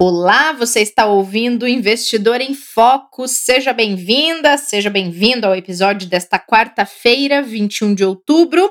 Olá, 0.00 0.52
você 0.52 0.80
está 0.80 1.06
ouvindo 1.06 1.66
Investidor 1.66 2.40
em 2.40 2.54
Foco. 2.54 3.26
Seja 3.26 3.72
bem-vinda, 3.72 4.56
seja 4.56 4.88
bem-vindo 4.88 5.44
ao 5.44 5.56
episódio 5.56 6.08
desta 6.08 6.38
quarta-feira, 6.38 7.42
21 7.42 7.96
de 7.96 8.04
outubro. 8.04 8.70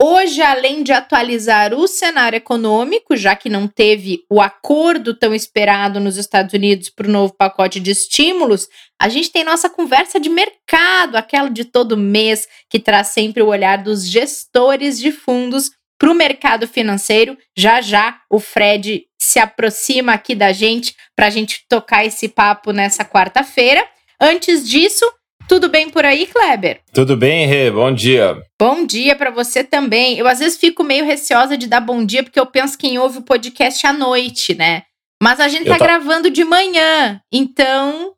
Hoje, 0.00 0.40
além 0.40 0.84
de 0.84 0.92
atualizar 0.92 1.74
o 1.74 1.88
cenário 1.88 2.36
econômico, 2.36 3.16
já 3.16 3.34
que 3.34 3.48
não 3.48 3.66
teve 3.66 4.20
o 4.30 4.40
acordo 4.40 5.12
tão 5.12 5.34
esperado 5.34 5.98
nos 5.98 6.16
Estados 6.16 6.54
Unidos 6.54 6.88
para 6.88 7.08
o 7.08 7.10
novo 7.10 7.34
pacote 7.36 7.80
de 7.80 7.90
estímulos, 7.90 8.68
a 9.02 9.08
gente 9.08 9.32
tem 9.32 9.42
nossa 9.42 9.68
conversa 9.68 10.20
de 10.20 10.28
mercado, 10.28 11.16
aquela 11.16 11.50
de 11.50 11.64
todo 11.64 11.96
mês, 11.96 12.46
que 12.70 12.78
traz 12.78 13.08
sempre 13.08 13.42
o 13.42 13.48
olhar 13.48 13.82
dos 13.82 14.08
gestores 14.08 15.00
de 15.00 15.10
fundos 15.10 15.68
para 15.98 16.12
o 16.12 16.14
mercado 16.14 16.68
financeiro. 16.68 17.36
Já 17.58 17.80
já 17.80 18.20
o 18.30 18.38
Fred 18.38 19.09
se 19.20 19.38
aproxima 19.38 20.14
aqui 20.14 20.34
da 20.34 20.50
gente 20.50 20.94
para 21.14 21.26
a 21.26 21.30
gente 21.30 21.60
tocar 21.68 22.04
esse 22.04 22.28
papo 22.28 22.72
nessa 22.72 23.04
quarta-feira. 23.04 23.84
Antes 24.18 24.68
disso, 24.68 25.04
tudo 25.46 25.68
bem 25.68 25.90
por 25.90 26.04
aí, 26.04 26.26
Kleber? 26.26 26.80
Tudo 26.92 27.16
bem, 27.16 27.46
Rê. 27.46 27.70
Bom 27.70 27.92
dia. 27.92 28.36
Bom 28.58 28.86
dia 28.86 29.14
para 29.14 29.30
você 29.30 29.62
também. 29.62 30.16
Eu 30.18 30.26
às 30.26 30.38
vezes 30.38 30.58
fico 30.58 30.82
meio 30.82 31.04
receosa 31.04 31.56
de 31.56 31.66
dar 31.66 31.80
bom 31.80 32.04
dia 32.04 32.22
porque 32.22 32.40
eu 32.40 32.46
penso 32.46 32.78
quem 32.78 32.98
ouve 32.98 33.18
o 33.18 33.22
podcast 33.22 33.86
à 33.86 33.92
noite, 33.92 34.54
né? 34.54 34.82
Mas 35.22 35.38
a 35.38 35.48
gente 35.48 35.66
tá, 35.66 35.76
tá 35.76 35.84
gravando 35.84 36.30
de 36.30 36.42
manhã, 36.44 37.20
então 37.30 38.14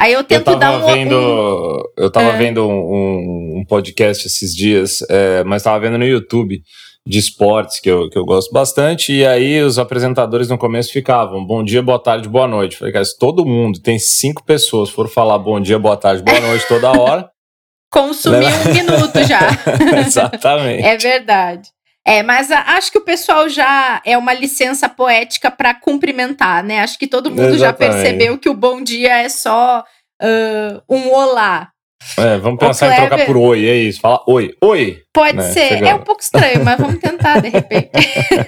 Aí 0.00 0.12
eu 0.12 0.24
tento 0.24 0.50
eu 0.50 0.56
dar 0.56 0.72
um. 0.72 0.86
Vendo. 0.86 1.92
Eu 1.96 2.10
tava 2.10 2.30
é. 2.30 2.36
vendo 2.36 2.66
um, 2.66 3.60
um, 3.60 3.64
podcast 3.64 4.26
esses 4.26 4.52
dias, 4.52 5.02
é, 5.08 5.44
mas 5.44 5.62
tava 5.62 5.78
vendo 5.78 5.96
no 5.96 6.04
YouTube 6.04 6.60
de 7.06 7.18
esportes, 7.18 7.80
que 7.80 7.90
eu, 7.90 8.08
que 8.08 8.18
eu 8.18 8.24
gosto 8.24 8.50
bastante, 8.50 9.12
e 9.12 9.26
aí 9.26 9.60
os 9.62 9.78
apresentadores 9.78 10.48
no 10.48 10.56
começo 10.56 10.90
ficavam 10.90 11.44
bom 11.44 11.62
dia, 11.62 11.82
boa 11.82 11.98
tarde, 11.98 12.28
boa 12.28 12.48
noite. 12.48 12.76
Falei, 12.76 12.92
cara, 12.92 13.04
se 13.04 13.18
todo 13.18 13.44
mundo, 13.44 13.78
tem 13.80 13.98
cinco 13.98 14.42
pessoas, 14.42 14.88
for 14.88 15.08
falar 15.08 15.38
bom 15.38 15.60
dia, 15.60 15.78
boa 15.78 15.96
tarde, 15.96 16.22
boa 16.22 16.40
noite 16.40 16.66
toda 16.66 16.98
hora. 16.98 17.30
Consumiu 17.92 18.40
leva... 18.40 18.70
um 18.70 18.72
minuto 18.72 19.22
já. 19.24 19.40
Exatamente. 20.04 20.82
É 20.82 20.96
verdade. 20.96 21.68
É, 22.06 22.22
mas 22.22 22.50
acho 22.50 22.92
que 22.92 22.98
o 22.98 23.04
pessoal 23.04 23.48
já 23.48 24.02
é 24.04 24.16
uma 24.18 24.34
licença 24.34 24.88
poética 24.88 25.50
para 25.50 25.74
cumprimentar, 25.74 26.62
né? 26.62 26.80
Acho 26.80 26.98
que 26.98 27.06
todo 27.06 27.30
mundo 27.30 27.54
Exatamente. 27.54 27.60
já 27.60 27.72
percebeu 27.72 28.38
que 28.38 28.48
o 28.48 28.54
bom 28.54 28.82
dia 28.82 29.22
é 29.22 29.28
só 29.28 29.82
uh, 30.22 30.82
um 30.88 31.10
olá. 31.12 31.70
É, 32.18 32.38
vamos 32.38 32.58
pensar 32.58 32.86
Kleber, 32.86 33.04
em 33.04 33.08
trocar 33.08 33.26
por 33.26 33.36
oi, 33.36 33.66
é 33.66 33.76
isso. 33.76 34.00
Fala 34.00 34.22
oi, 34.26 34.54
oi. 34.62 35.02
Pode 35.12 35.36
né, 35.36 35.52
ser, 35.52 35.68
chegando. 35.68 35.88
é 35.88 35.94
um 35.94 36.02
pouco 36.02 36.22
estranho, 36.22 36.64
mas 36.64 36.78
vamos 36.78 37.00
tentar 37.00 37.40
de 37.40 37.48
repente. 37.48 37.90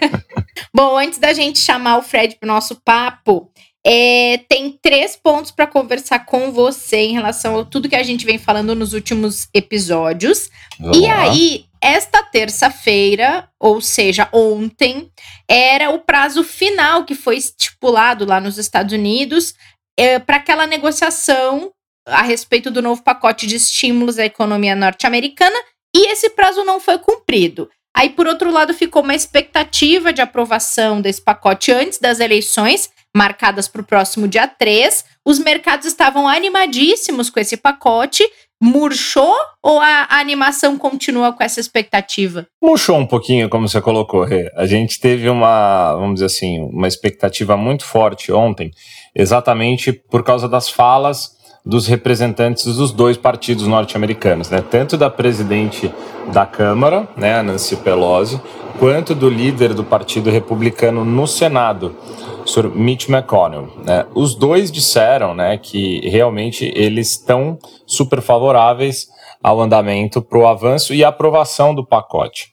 Bom, 0.74 0.96
antes 0.98 1.18
da 1.18 1.32
gente 1.32 1.58
chamar 1.58 1.98
o 1.98 2.02
Fred 2.02 2.36
para 2.36 2.46
o 2.46 2.52
nosso 2.52 2.80
papo, 2.84 3.50
é, 3.84 4.40
tem 4.48 4.76
três 4.82 5.16
pontos 5.16 5.50
para 5.50 5.66
conversar 5.66 6.26
com 6.26 6.50
você 6.50 6.96
em 6.96 7.12
relação 7.12 7.58
a 7.60 7.64
tudo 7.64 7.88
que 7.88 7.94
a 7.94 8.02
gente 8.02 8.26
vem 8.26 8.36
falando 8.36 8.74
nos 8.74 8.92
últimos 8.92 9.48
episódios. 9.54 10.50
Vamos 10.78 10.98
e 10.98 11.02
lá. 11.02 11.22
aí, 11.22 11.64
esta 11.80 12.22
terça-feira, 12.22 13.48
ou 13.60 13.80
seja, 13.80 14.28
ontem, 14.32 15.08
era 15.48 15.90
o 15.90 16.00
prazo 16.00 16.42
final 16.42 17.04
que 17.04 17.14
foi 17.14 17.36
estipulado 17.36 18.24
lá 18.24 18.40
nos 18.40 18.58
Estados 18.58 18.92
Unidos 18.92 19.54
é, 19.96 20.18
para 20.18 20.36
aquela 20.36 20.66
negociação 20.66 21.70
a 22.06 22.22
respeito 22.22 22.70
do 22.70 22.80
novo 22.80 23.02
pacote 23.02 23.46
de 23.46 23.56
estímulos 23.56 24.18
à 24.18 24.24
economia 24.24 24.74
norte-americana 24.74 25.56
e 25.94 26.10
esse 26.12 26.30
prazo 26.30 26.64
não 26.64 26.78
foi 26.78 26.98
cumprido. 26.98 27.68
Aí, 27.96 28.10
por 28.10 28.26
outro 28.26 28.50
lado, 28.50 28.74
ficou 28.74 29.02
uma 29.02 29.14
expectativa 29.14 30.12
de 30.12 30.20
aprovação 30.20 31.00
desse 31.00 31.22
pacote 31.22 31.72
antes 31.72 31.98
das 31.98 32.20
eleições, 32.20 32.90
marcadas 33.16 33.66
para 33.66 33.80
o 33.80 33.84
próximo 33.84 34.28
dia 34.28 34.46
3. 34.46 35.02
Os 35.24 35.38
mercados 35.38 35.86
estavam 35.86 36.28
animadíssimos 36.28 37.30
com 37.30 37.40
esse 37.40 37.56
pacote. 37.56 38.22
Murchou 38.62 39.34
ou 39.62 39.80
a, 39.80 40.06
a 40.10 40.18
animação 40.18 40.78
continua 40.78 41.32
com 41.32 41.42
essa 41.42 41.60
expectativa? 41.60 42.46
Murchou 42.62 42.98
um 42.98 43.06
pouquinho, 43.06 43.48
como 43.48 43.68
você 43.68 43.80
colocou, 43.80 44.24
Rê. 44.24 44.50
A 44.54 44.66
gente 44.66 45.00
teve 45.00 45.28
uma, 45.30 45.94
vamos 45.94 46.14
dizer 46.14 46.26
assim, 46.26 46.60
uma 46.60 46.88
expectativa 46.88 47.56
muito 47.56 47.84
forte 47.84 48.30
ontem, 48.32 48.70
exatamente 49.14 49.92
por 49.92 50.22
causa 50.22 50.48
das 50.48 50.68
falas 50.68 51.35
dos 51.66 51.88
representantes 51.88 52.64
dos 52.76 52.92
dois 52.92 53.16
partidos 53.16 53.66
norte-americanos, 53.66 54.48
né? 54.48 54.62
tanto 54.70 54.96
da 54.96 55.10
presidente 55.10 55.92
da 56.32 56.46
Câmara, 56.46 57.08
né, 57.16 57.42
Nancy 57.42 57.74
Pelosi, 57.74 58.40
quanto 58.78 59.16
do 59.16 59.28
líder 59.28 59.74
do 59.74 59.82
Partido 59.82 60.30
Republicano 60.30 61.04
no 61.04 61.26
Senado, 61.26 61.96
Sr. 62.44 62.70
Mitch 62.72 63.08
McConnell. 63.08 63.68
Né? 63.84 64.06
Os 64.14 64.36
dois 64.36 64.70
disseram 64.70 65.34
né, 65.34 65.58
que 65.58 66.08
realmente 66.08 66.72
eles 66.76 67.10
estão 67.10 67.58
super 67.84 68.20
favoráveis 68.20 69.08
ao 69.46 69.60
andamento 69.60 70.20
para 70.20 70.40
o 70.40 70.46
avanço 70.48 70.92
e 70.92 71.04
aprovação 71.04 71.72
do 71.72 71.86
pacote. 71.86 72.48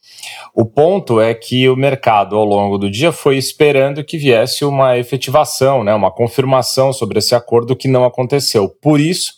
O 0.54 0.64
ponto 0.64 1.20
é 1.20 1.34
que 1.34 1.68
o 1.68 1.76
mercado, 1.76 2.36
ao 2.36 2.46
longo 2.46 2.78
do 2.78 2.88
dia, 2.88 3.12
foi 3.12 3.36
esperando 3.36 4.04
que 4.04 4.16
viesse 4.16 4.64
uma 4.64 4.96
efetivação, 4.96 5.84
né, 5.84 5.92
uma 5.96 6.12
confirmação 6.12 6.94
sobre 6.94 7.18
esse 7.18 7.34
acordo 7.34 7.76
que 7.76 7.88
não 7.88 8.06
aconteceu. 8.06 8.70
Por 8.80 9.00
isso 9.00 9.34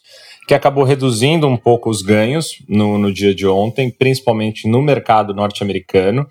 que 0.45 0.53
acabou 0.53 0.83
reduzindo 0.83 1.47
um 1.47 1.55
pouco 1.55 1.89
os 1.89 2.01
ganhos 2.01 2.61
no, 2.67 2.97
no 2.97 3.11
dia 3.11 3.33
de 3.33 3.47
ontem, 3.47 3.89
principalmente 3.89 4.67
no 4.67 4.81
mercado 4.81 5.33
norte-americano. 5.33 6.27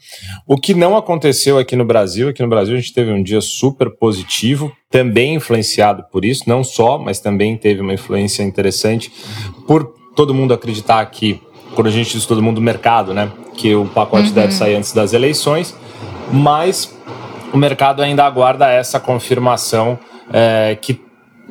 O 0.46 0.58
que 0.58 0.74
não 0.74 0.94
aconteceu 0.94 1.56
aqui 1.56 1.74
no 1.74 1.86
Brasil, 1.86 2.28
aqui 2.28 2.42
no 2.42 2.50
Brasil 2.50 2.76
a 2.76 2.78
gente 2.78 2.92
teve 2.92 3.10
um 3.10 3.22
dia 3.22 3.40
super 3.40 3.88
positivo, 3.96 4.70
também 4.90 5.36
influenciado 5.36 6.04
por 6.12 6.22
isso, 6.22 6.44
não 6.46 6.62
só, 6.62 6.98
mas 6.98 7.18
também 7.18 7.56
teve 7.56 7.80
uma 7.80 7.94
influência 7.94 8.42
interessante 8.42 9.10
por 9.66 10.03
todo 10.14 10.34
mundo 10.34 10.54
acreditar 10.54 11.04
que 11.06 11.40
quando 11.74 11.88
a 11.88 11.90
gente 11.90 12.12
diz 12.12 12.24
todo 12.26 12.42
mundo 12.42 12.60
mercado, 12.60 13.12
né? 13.12 13.30
Que 13.56 13.74
o 13.74 13.86
pacote 13.86 14.28
uhum. 14.28 14.34
deve 14.34 14.52
sair 14.52 14.76
antes 14.76 14.92
das 14.92 15.12
eleições, 15.12 15.76
mas 16.32 16.96
o 17.52 17.56
mercado 17.56 18.02
ainda 18.02 18.24
aguarda 18.24 18.68
essa 18.68 18.98
confirmação 18.98 19.98
é, 20.32 20.76
que 20.80 21.00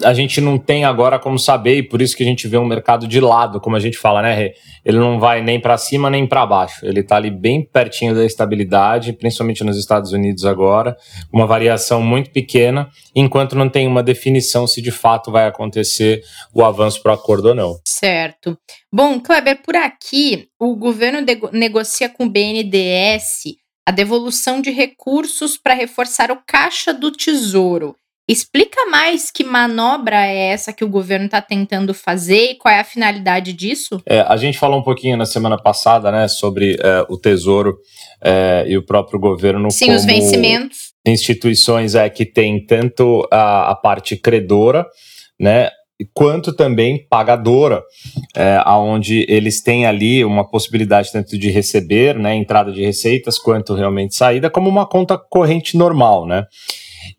a 0.01 0.13
gente 0.13 0.41
não 0.41 0.57
tem 0.57 0.85
agora 0.85 1.19
como 1.19 1.37
saber, 1.37 1.77
e 1.77 1.83
por 1.83 2.01
isso 2.01 2.15
que 2.15 2.23
a 2.23 2.25
gente 2.25 2.47
vê 2.47 2.57
um 2.57 2.65
mercado 2.65 3.07
de 3.07 3.19
lado, 3.19 3.59
como 3.59 3.75
a 3.75 3.79
gente 3.79 3.97
fala, 3.97 4.21
né, 4.21 4.51
Ele 4.83 4.97
não 4.97 5.19
vai 5.19 5.41
nem 5.41 5.59
para 5.59 5.77
cima 5.77 6.09
nem 6.09 6.25
para 6.25 6.45
baixo. 6.45 6.85
Ele 6.85 7.01
está 7.01 7.17
ali 7.17 7.29
bem 7.29 7.63
pertinho 7.63 8.15
da 8.15 8.25
estabilidade, 8.25 9.13
principalmente 9.13 9.63
nos 9.63 9.77
Estados 9.77 10.11
Unidos 10.11 10.45
agora, 10.45 10.97
uma 11.31 11.45
variação 11.45 12.01
muito 12.01 12.31
pequena, 12.31 12.89
enquanto 13.15 13.55
não 13.55 13.69
tem 13.69 13.87
uma 13.87 14.01
definição 14.01 14.65
se 14.65 14.81
de 14.81 14.91
fato 14.91 15.31
vai 15.31 15.47
acontecer 15.47 16.21
o 16.53 16.63
avanço 16.63 17.01
para 17.01 17.11
o 17.11 17.15
acordo 17.15 17.49
ou 17.49 17.55
não. 17.55 17.79
Certo. 17.87 18.57
Bom, 18.91 19.19
Kleber, 19.19 19.61
por 19.63 19.75
aqui, 19.75 20.47
o 20.59 20.75
governo 20.75 21.19
negocia 21.51 22.09
com 22.09 22.25
o 22.25 22.29
BNDES 22.29 23.63
a 23.85 23.91
devolução 23.91 24.61
de 24.61 24.71
recursos 24.71 25.57
para 25.57 25.73
reforçar 25.73 26.31
o 26.31 26.41
caixa 26.45 26.93
do 26.93 27.11
Tesouro. 27.11 27.95
Explica 28.27 28.85
mais 28.89 29.29
que 29.29 29.43
manobra 29.43 30.25
é 30.25 30.51
essa 30.51 30.71
que 30.71 30.85
o 30.85 30.89
governo 30.89 31.25
está 31.25 31.41
tentando 31.41 31.93
fazer 31.93 32.51
e 32.51 32.55
qual 32.55 32.73
é 32.73 32.79
a 32.79 32.83
finalidade 32.85 33.51
disso? 33.51 34.01
É, 34.05 34.21
a 34.21 34.37
gente 34.37 34.57
falou 34.57 34.79
um 34.79 34.83
pouquinho 34.83 35.17
na 35.17 35.25
semana 35.25 35.57
passada 35.57 36.09
né, 36.09 36.29
sobre 36.29 36.77
é, 36.81 37.05
o 37.09 37.17
Tesouro 37.17 37.77
é, 38.23 38.63
e 38.65 38.77
o 38.77 38.85
próprio 38.85 39.19
governo. 39.19 39.69
Sim, 39.69 39.91
os 39.91 40.05
vencimentos. 40.05 40.93
Instituições 41.05 41.95
é, 41.95 42.09
que 42.09 42.25
têm 42.25 42.65
tanto 42.65 43.27
a, 43.29 43.71
a 43.71 43.75
parte 43.75 44.15
credora, 44.15 44.87
né, 45.37 45.69
quanto 46.13 46.55
também 46.55 47.05
pagadora, 47.09 47.83
é, 48.35 48.57
aonde 48.63 49.25
eles 49.27 49.61
têm 49.61 49.85
ali 49.85 50.23
uma 50.23 50.49
possibilidade 50.49 51.11
tanto 51.11 51.37
de 51.37 51.49
receber, 51.49 52.17
né, 52.17 52.33
entrada 52.35 52.71
de 52.71 52.81
receitas, 52.81 53.37
quanto 53.37 53.73
realmente 53.73 54.15
saída, 54.15 54.49
como 54.49 54.69
uma 54.69 54.87
conta 54.87 55.17
corrente 55.17 55.77
normal, 55.77 56.25
né? 56.25 56.45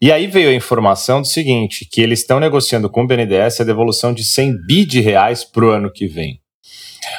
E 0.00 0.12
aí 0.12 0.26
veio 0.26 0.50
a 0.50 0.54
informação 0.54 1.20
do 1.20 1.26
seguinte, 1.26 1.86
que 1.90 2.00
eles 2.00 2.20
estão 2.20 2.40
negociando 2.40 2.88
com 2.90 3.02
o 3.02 3.06
BNDES 3.06 3.60
a 3.60 3.64
devolução 3.64 4.12
de 4.12 4.24
100 4.24 4.66
bi 4.66 4.84
de 4.84 5.00
reais 5.00 5.44
para 5.44 5.64
o 5.64 5.70
ano 5.70 5.90
que 5.90 6.06
vem. 6.06 6.40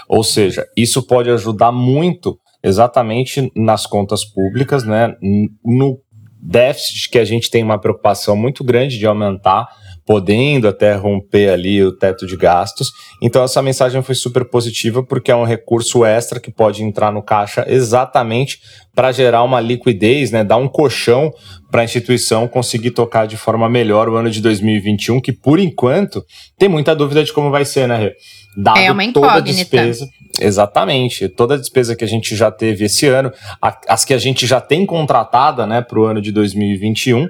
Ou 0.08 0.24
seja, 0.24 0.66
isso 0.76 1.04
pode 1.04 1.30
ajudar 1.30 1.72
muito 1.72 2.40
exatamente 2.64 3.52
nas 3.56 3.86
contas 3.86 4.26
públicas, 4.26 4.84
né, 4.84 5.16
no 5.64 6.00
déficit 6.42 7.10
que 7.10 7.20
a 7.20 7.26
gente 7.26 7.50
tem 7.50 7.64
uma 7.64 7.80
preocupação 7.80 8.36
muito 8.36 8.64
grande 8.64 8.98
de 8.98 9.06
aumentar 9.06 9.68
podendo 10.06 10.68
até 10.68 10.94
romper 10.94 11.50
ali 11.50 11.84
o 11.84 11.92
teto 11.92 12.28
de 12.28 12.38
gastos. 12.38 12.92
Então 13.22 13.44
essa 13.44 13.62
mensagem 13.62 14.02
foi 14.04 14.16
super 14.16 14.46
positiva 14.46 15.04
porque 15.04 15.32
é 15.32 15.36
um 15.36 15.44
recurso 15.44 16.06
extra 16.06 16.40
que 16.40 16.52
pode 16.52 16.84
entrar 16.84 17.12
no 17.12 17.24
caixa 17.24 17.66
exatamente 17.68 18.60
para 18.94 19.12
gerar 19.12 19.44
uma 19.44 19.60
liquidez, 19.60 20.32
né, 20.32 20.44
dar 20.44 20.58
um 20.58 20.68
colchão 20.68 21.34
para 21.70 21.82
a 21.82 21.84
instituição 21.84 22.48
conseguir 22.48 22.92
tocar 22.92 23.26
de 23.26 23.36
forma 23.36 23.68
melhor 23.68 24.08
o 24.08 24.16
ano 24.16 24.30
de 24.30 24.42
2021, 24.42 25.20
que 25.20 25.34
por 25.34 25.60
enquanto 25.60 26.24
tem 26.58 26.70
muita 26.70 26.96
dúvida 26.96 27.24
de 27.24 27.34
como 27.34 27.52
vai 27.52 27.66
ser, 27.66 27.88
né, 27.88 27.98
Rê? 27.98 28.16
Dado 28.56 28.80
é 28.80 28.90
uma 28.90 29.04
incógnita. 29.04 29.36
toda 29.36 29.50
a 29.50 29.54
despesa. 29.54 30.08
Exatamente. 30.40 31.28
Toda 31.28 31.56
a 31.56 31.58
despesa 31.58 31.96
que 31.96 32.06
a 32.06 32.08
gente 32.08 32.36
já 32.36 32.50
teve 32.50 32.86
esse 32.86 33.06
ano, 33.08 33.32
as 33.62 34.06
que 34.06 34.14
a 34.14 34.18
gente 34.18 34.48
já 34.48 34.62
tem 34.62 34.86
contratada 34.86 35.68
né, 35.68 35.82
para 35.82 36.00
o 36.00 36.06
ano 36.06 36.22
de 36.22 36.32
2021. 36.32 37.28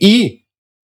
E 0.00 0.43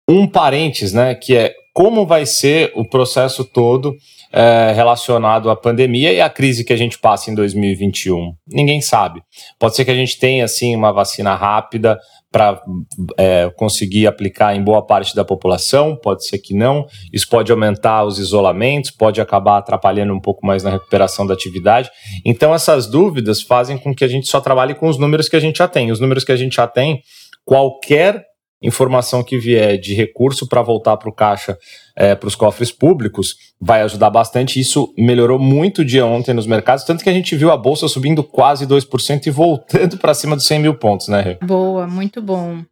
um 0.10 0.28
parênteses, 0.28 0.94
né, 0.94 1.16
que 1.16 1.36
é 1.36 1.54
como 1.74 2.06
vai 2.06 2.26
ser 2.26 2.72
o 2.76 2.84
processo 2.84 3.44
todo 3.46 3.96
é, 4.32 4.72
relacionado 4.74 5.50
à 5.50 5.56
pandemia 5.56 6.12
e 6.12 6.20
à 6.20 6.30
crise 6.30 6.64
que 6.64 6.74
a 6.74 6.78
gente 6.78 6.98
passa 6.98 7.30
em 7.30 7.36
2021. 7.36 8.34
Ninguém 8.48 8.82
sabe. 8.82 9.22
Pode 9.60 9.76
ser 9.76 9.86
que 9.86 9.92
a 9.92 9.96
gente 9.96 10.18
tenha 10.18 10.46
assim 10.46 10.76
uma 10.76 10.92
vacina 10.92 11.36
rápida 11.36 12.00
para 12.32 12.62
é, 13.18 13.50
conseguir 13.56 14.06
aplicar 14.06 14.56
em 14.56 14.64
boa 14.64 14.86
parte 14.86 15.16
da 15.16 15.24
população, 15.24 15.96
pode 15.96 16.26
ser 16.26 16.40
que 16.40 16.54
não. 16.54 16.86
Isso 17.14 17.28
pode 17.30 17.52
aumentar 17.52 18.04
os 18.04 18.20
isolamentos, 18.20 18.92
pode 18.92 19.22
acabar 19.22 19.58
atrapalhando 19.58 20.14
um 20.14 20.20
pouco 20.20 20.46
mais 20.46 20.62
na 20.62 20.72
recuperação 20.72 21.26
da 21.26 21.34
atividade. 21.34 21.90
Então, 22.26 22.54
essas 22.54 22.86
dúvidas 22.86 23.42
fazem 23.42 23.78
com 23.78 23.94
que 23.96 24.04
a 24.04 24.08
gente 24.08 24.28
só 24.28 24.42
trabalhe 24.42 24.76
com 24.76 24.88
os 24.88 24.98
números 24.98 25.30
que 25.30 25.36
a 25.36 25.40
gente 25.40 25.58
já 25.58 25.68
tem. 25.68 25.92
Os 25.92 26.00
números 26.00 26.24
que 26.24 26.32
a 26.32 26.36
gente 26.36 26.56
já 26.56 26.68
tem, 26.68 27.02
qualquer 27.46 28.26
informação 28.62 29.24
que 29.24 29.38
vier 29.38 29.78
de 29.78 29.94
recurso 29.94 30.48
para 30.48 30.62
voltar 30.62 30.98
para 30.98 31.10
o 31.10 31.14
caixa, 31.14 31.58
é, 31.96 32.16
para 32.16 32.28
os 32.28 32.36
cofres 32.36 32.72
públicos, 32.72 33.36
vai 33.60 33.82
ajudar 33.82 34.10
bastante. 34.10 34.60
Isso 34.60 34.94
melhorou 34.98 35.40
muito 35.40 35.86
dia 35.86 36.06
ontem 36.06 36.34
nos 36.34 36.48
mercados, 36.48 36.84
tanto 36.84 37.04
que 37.04 37.10
a 37.10 37.14
gente 37.14 37.36
viu 37.36 37.52
a 37.52 37.58
bolsa 37.58 37.88
subindo 37.88 38.24
quase 38.24 38.66
2% 38.66 39.28
e 39.28 39.32
voltando 39.32 39.98
para 39.98 40.14
cima 40.14 40.36
dos 40.36 40.46
100 40.46 40.60
mil 40.60 40.76
pontos, 40.76 41.08
né, 41.08 41.22
Rê? 41.22 41.38
Boa, 41.44 41.88
muito 41.88 42.22
bom. 42.22 42.64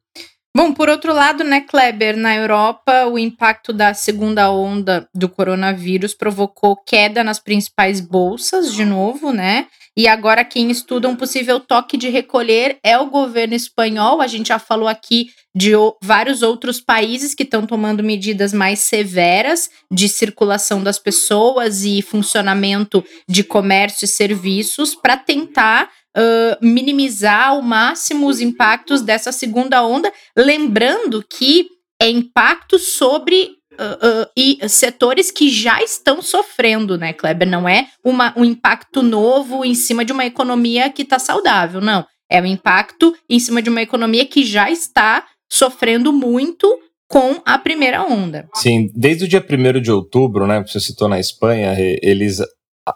Bom, 0.55 0.71
por 0.73 0.87
outro 0.87 1.13
lado, 1.13 1.43
né, 1.43 1.59
Kleber, 1.59 2.15
na 2.15 2.33
Europa, 2.33 3.07
o 3.07 3.19
impacto 3.19 3.73
da 3.73 3.93
segunda 3.93 4.49
onda 4.49 5.05
do 5.13 5.27
coronavírus 5.27 6.13
provocou 6.13 6.77
queda 6.77 7.25
nas 7.25 7.39
principais 7.39 7.99
bolsas, 7.99 8.73
de 8.73 8.85
novo, 8.85 9.33
né? 9.33 9.67
E 9.97 10.09
agora 10.09 10.43
quem 10.43 10.69
estuda 10.69 11.07
um 11.07 11.15
possível 11.15 11.59
toque 11.59 11.95
de 11.95 12.09
recolher 12.09 12.77
é 12.83 12.97
o 12.97 13.09
governo 13.09 13.53
espanhol. 13.53 14.21
A 14.21 14.27
gente 14.27 14.49
já 14.49 14.59
falou 14.59 14.89
aqui 14.89 15.27
de 15.55 15.71
vários 16.03 16.41
outros 16.41 16.81
países 16.81 17.33
que 17.33 17.43
estão 17.43 17.65
tomando 17.65 18.03
medidas 18.03 18.51
mais 18.51 18.79
severas 18.79 19.69
de 19.89 20.09
circulação 20.09 20.83
das 20.83 20.99
pessoas 20.99 21.85
e 21.85 22.01
funcionamento 22.01 23.01
de 23.27 23.41
comércio 23.41 24.03
e 24.03 24.07
serviços 24.07 24.93
para 24.93 25.15
tentar 25.15 25.89
uh, 26.17 26.57
minimizar 26.61 27.49
ao 27.49 27.61
máximo 27.61 28.27
os 28.27 28.41
impactos 28.41 29.01
dessa 29.01 29.31
segunda 29.31 29.81
onda. 29.85 30.11
Lembrando 30.37 31.23
que 31.23 31.69
é 32.01 32.09
impacto 32.09 32.77
sobre 32.77 33.51
Uh, 33.79 34.23
uh, 34.23 34.27
e 34.35 34.57
setores 34.69 35.31
que 35.31 35.49
já 35.49 35.81
estão 35.81 36.21
sofrendo, 36.21 36.97
né, 36.97 37.13
Kleber? 37.13 37.47
Não 37.47 37.67
é 37.67 37.87
uma, 38.03 38.33
um 38.37 38.45
impacto 38.45 39.01
novo 39.01 39.63
em 39.65 39.75
cima 39.75 40.03
de 40.03 40.11
uma 40.11 40.25
economia 40.25 40.89
que 40.89 41.01
está 41.01 41.19
saudável, 41.19 41.81
não. 41.81 42.05
É 42.29 42.41
um 42.41 42.45
impacto 42.45 43.15
em 43.29 43.39
cima 43.39 43.61
de 43.61 43.69
uma 43.69 43.81
economia 43.81 44.25
que 44.25 44.43
já 44.43 44.71
está 44.71 45.25
sofrendo 45.49 46.11
muito 46.11 46.79
com 47.07 47.41
a 47.45 47.57
primeira 47.57 48.03
onda. 48.03 48.47
Sim, 48.55 48.89
desde 48.95 49.25
o 49.25 49.27
dia 49.27 49.45
1 49.47 49.81
de 49.81 49.91
outubro, 49.91 50.47
né, 50.47 50.63
você 50.65 50.79
citou 50.79 51.07
na 51.07 51.19
Espanha, 51.19 51.75
eles 52.01 52.39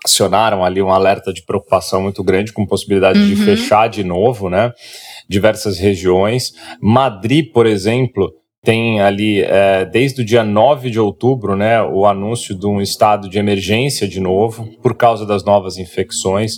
acionaram 0.06 0.64
ali 0.64 0.82
um 0.82 0.92
alerta 0.92 1.34
de 1.34 1.44
preocupação 1.44 2.02
muito 2.02 2.24
grande 2.24 2.54
com 2.54 2.66
possibilidade 2.66 3.20
uhum. 3.20 3.28
de 3.28 3.36
fechar 3.36 3.88
de 3.88 4.04
novo, 4.04 4.50
né, 4.50 4.72
diversas 5.28 5.80
regiões. 5.80 6.54
Madrid, 6.82 7.52
por 7.52 7.66
exemplo, 7.66 8.32
tem 8.62 9.00
ali, 9.00 9.42
é, 9.42 9.86
desde 9.86 10.22
o 10.22 10.26
dia 10.26 10.44
9 10.44 10.90
de 10.90 11.00
outubro, 11.00 11.56
né, 11.56 11.82
o 11.82 12.06
anúncio 12.06 12.54
de 12.54 12.68
um 12.68 12.82
estado 12.82 13.30
de 13.30 13.40
emergência 13.40 14.06
de 14.06 14.20
novo, 14.20 14.68
por 14.82 14.96
causa 14.96 15.26
das 15.26 15.46
novas 15.46 15.78
infecções. 15.78 16.58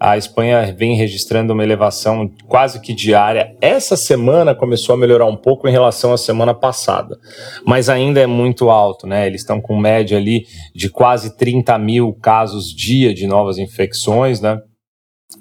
A 0.00 0.16
Espanha 0.16 0.74
vem 0.76 0.96
registrando 0.96 1.52
uma 1.52 1.62
elevação 1.62 2.30
quase 2.48 2.80
que 2.80 2.94
diária. 2.94 3.54
Essa 3.60 3.98
semana 3.98 4.54
começou 4.54 4.94
a 4.94 4.98
melhorar 4.98 5.26
um 5.26 5.36
pouco 5.36 5.68
em 5.68 5.72
relação 5.72 6.12
à 6.14 6.18
semana 6.18 6.54
passada, 6.54 7.18
mas 7.66 7.90
ainda 7.90 8.20
é 8.20 8.26
muito 8.26 8.70
alto, 8.70 9.06
né? 9.06 9.26
Eles 9.26 9.42
estão 9.42 9.60
com 9.60 9.76
média 9.76 10.16
ali 10.16 10.46
de 10.74 10.88
quase 10.88 11.36
30 11.36 11.76
mil 11.78 12.14
casos 12.14 12.74
dia 12.74 13.12
de 13.12 13.26
novas 13.26 13.58
infecções, 13.58 14.40
né? 14.40 14.58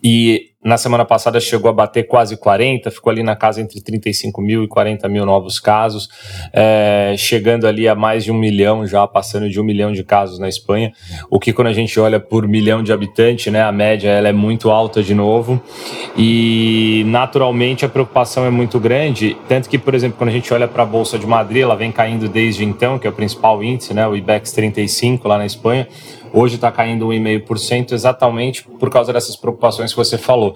E 0.03 0.50
na 0.63 0.77
semana 0.77 1.03
passada 1.03 1.39
chegou 1.39 1.69
a 1.69 1.73
bater 1.73 2.03
quase 2.03 2.37
40, 2.37 2.91
ficou 2.91 3.09
ali 3.09 3.23
na 3.23 3.35
casa 3.35 3.59
entre 3.61 3.81
35 3.81 4.41
mil 4.41 4.63
e 4.63 4.67
40 4.67 5.09
mil 5.09 5.25
novos 5.25 5.59
casos, 5.59 6.07
é, 6.53 7.15
chegando 7.17 7.65
ali 7.65 7.87
a 7.87 7.95
mais 7.95 8.23
de 8.23 8.31
um 8.31 8.37
milhão 8.37 8.85
já, 8.85 9.07
passando 9.07 9.49
de 9.49 9.59
um 9.59 9.63
milhão 9.63 9.91
de 9.91 10.03
casos 10.03 10.37
na 10.37 10.47
Espanha, 10.47 10.93
o 11.31 11.39
que 11.39 11.51
quando 11.51 11.67
a 11.67 11.73
gente 11.73 11.99
olha 11.99 12.19
por 12.19 12.47
milhão 12.47 12.83
de 12.83 12.93
habitantes, 12.93 13.51
né, 13.51 13.63
a 13.63 13.71
média 13.71 14.09
ela 14.09 14.27
é 14.27 14.33
muito 14.33 14.69
alta 14.69 15.01
de 15.01 15.15
novo, 15.15 15.59
e 16.15 17.03
naturalmente 17.07 17.83
a 17.83 17.89
preocupação 17.89 18.45
é 18.45 18.51
muito 18.51 18.79
grande, 18.79 19.35
tanto 19.47 19.67
que, 19.67 19.79
por 19.79 19.95
exemplo, 19.95 20.17
quando 20.19 20.29
a 20.29 20.33
gente 20.33 20.53
olha 20.53 20.67
para 20.67 20.83
a 20.83 20.85
Bolsa 20.85 21.17
de 21.17 21.25
Madrid, 21.25 21.63
ela 21.63 21.75
vem 21.75 21.91
caindo 21.91 22.29
desde 22.29 22.63
então, 22.63 22.99
que 22.99 23.07
é 23.07 23.09
o 23.09 23.13
principal 23.13 23.63
índice, 23.63 23.95
né, 23.95 24.07
o 24.07 24.15
IBEX 24.15 24.51
35 24.51 25.27
lá 25.27 25.39
na 25.39 25.45
Espanha, 25.45 25.87
hoje 26.33 26.55
está 26.55 26.71
caindo 26.71 27.07
1,5% 27.07 27.93
exatamente 27.93 28.63
por 28.63 28.89
causa 28.89 29.13
dessas 29.13 29.35
preocupações 29.35 29.91
que 29.91 29.97
você 29.97 30.17
falou. 30.17 30.55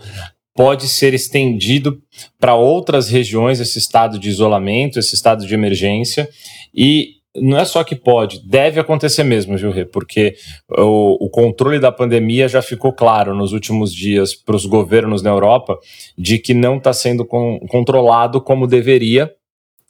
Pode 0.54 0.88
ser 0.88 1.14
estendido 1.14 2.02
para 2.40 2.56
outras 2.56 3.10
regiões 3.10 3.60
esse 3.60 3.78
estado 3.78 4.18
de 4.18 4.30
isolamento, 4.30 4.98
esse 4.98 5.14
estado 5.14 5.46
de 5.46 5.54
emergência, 5.54 6.30
e 6.74 7.16
não 7.36 7.58
é 7.58 7.66
só 7.66 7.84
que 7.84 7.96
pode, 7.96 8.40
deve 8.48 8.80
acontecer 8.80 9.24
mesmo, 9.24 9.58
Rê? 9.58 9.86
Porque 9.86 10.36
o, 10.70 11.26
o, 11.26 11.30
controle 11.30 11.80
da 11.80 11.92
pandemia 11.92 12.48
já 12.48 12.62
ficou 12.62 12.94
claro 12.94 13.36
nos 13.36 13.52
últimos 13.52 13.94
dias 13.94 14.34
para 14.34 14.56
os 14.56 14.66
governos 14.66 15.22
na 15.22 15.32
Europa 15.32 15.78
de 16.18 16.40
que 16.40 16.54
não 16.54 16.78
está 16.78 16.94
sendo 16.94 17.26
controlado 17.26 18.40
como 18.40 18.68
deveria 18.68 19.30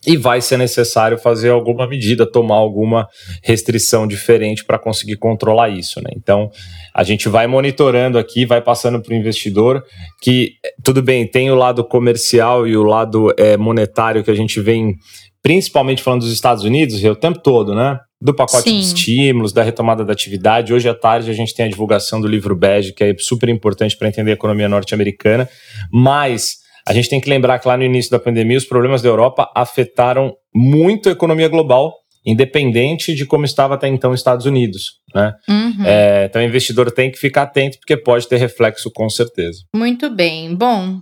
e 0.05 0.17
vai 0.17 0.41
ser 0.41 0.57
necessário 0.57 1.17
fazer 1.17 1.49
alguma 1.49 1.87
medida, 1.87 2.29
tomar 2.29 2.55
alguma 2.55 3.07
restrição 3.43 4.07
diferente 4.07 4.63
para 4.63 4.77
conseguir 4.77 5.17
controlar 5.17 5.69
isso. 5.69 6.01
Né? 6.01 6.11
Então, 6.15 6.49
a 6.93 7.03
gente 7.03 7.27
vai 7.27 7.47
monitorando 7.47 8.17
aqui, 8.17 8.45
vai 8.45 8.61
passando 8.61 9.01
para 9.01 9.13
o 9.13 9.17
investidor 9.17 9.83
que, 10.21 10.53
tudo 10.83 11.01
bem, 11.01 11.27
tem 11.27 11.49
o 11.51 11.55
lado 11.55 11.83
comercial 11.83 12.67
e 12.67 12.77
o 12.77 12.83
lado 12.83 13.33
é, 13.37 13.57
monetário 13.57 14.23
que 14.23 14.31
a 14.31 14.35
gente 14.35 14.59
vem, 14.59 14.95
principalmente 15.41 16.01
falando 16.01 16.21
dos 16.21 16.31
Estados 16.31 16.63
Unidos, 16.63 17.03
o 17.03 17.15
tempo 17.15 17.39
todo, 17.39 17.73
né? 17.73 17.99
Do 18.21 18.33
pacote 18.33 18.69
Sim. 18.69 18.79
de 18.79 18.85
estímulos, 18.85 19.51
da 19.51 19.61
retomada 19.61 20.03
da 20.03 20.13
atividade. 20.13 20.73
Hoje 20.73 20.87
à 20.87 20.95
tarde 20.95 21.29
a 21.29 21.33
gente 21.33 21.53
tem 21.53 21.65
a 21.65 21.69
divulgação 21.69 22.19
do 22.19 22.27
livro 22.27 22.55
Bege, 22.55 22.93
que 22.93 23.03
é 23.03 23.15
super 23.19 23.49
importante 23.49 23.95
para 23.97 24.07
entender 24.07 24.31
a 24.31 24.33
economia 24.33 24.69
norte-americana, 24.69 25.47
mas 25.91 26.64
a 26.87 26.93
gente 26.93 27.09
tem 27.09 27.19
que 27.19 27.29
lembrar 27.29 27.59
que 27.59 27.67
lá 27.67 27.75
no 27.75 27.83
início 27.83 28.11
da 28.11 28.19
pandemia, 28.19 28.57
os 28.57 28.65
problemas 28.65 29.01
da 29.01 29.09
Europa 29.09 29.51
afetaram 29.55 30.35
muito 30.53 31.09
a 31.09 31.11
economia 31.11 31.47
global, 31.47 31.93
independente 32.25 33.15
de 33.15 33.25
como 33.25 33.45
estava 33.45 33.73
até 33.75 33.87
então 33.87 34.11
os 34.11 34.19
Estados 34.19 34.45
Unidos. 34.45 34.99
Né? 35.13 35.33
Uhum. 35.49 35.85
É, 35.85 36.25
então, 36.25 36.41
o 36.41 36.45
investidor 36.45 36.91
tem 36.91 37.11
que 37.11 37.17
ficar 37.17 37.43
atento, 37.43 37.77
porque 37.79 37.97
pode 37.97 38.27
ter 38.27 38.37
reflexo 38.37 38.91
com 38.91 39.09
certeza. 39.09 39.63
Muito 39.75 40.09
bem. 40.09 40.55
Bom, 40.55 41.01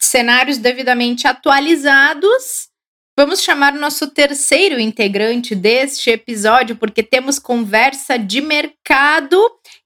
cenários 0.00 0.58
devidamente 0.58 1.26
atualizados. 1.26 2.68
Vamos 3.18 3.42
chamar 3.42 3.74
o 3.74 3.80
nosso 3.80 4.12
terceiro 4.12 4.78
integrante 4.78 5.54
deste 5.54 6.08
episódio, 6.08 6.76
porque 6.76 7.02
temos 7.02 7.38
conversa 7.38 8.16
de 8.16 8.40
mercado 8.40 9.36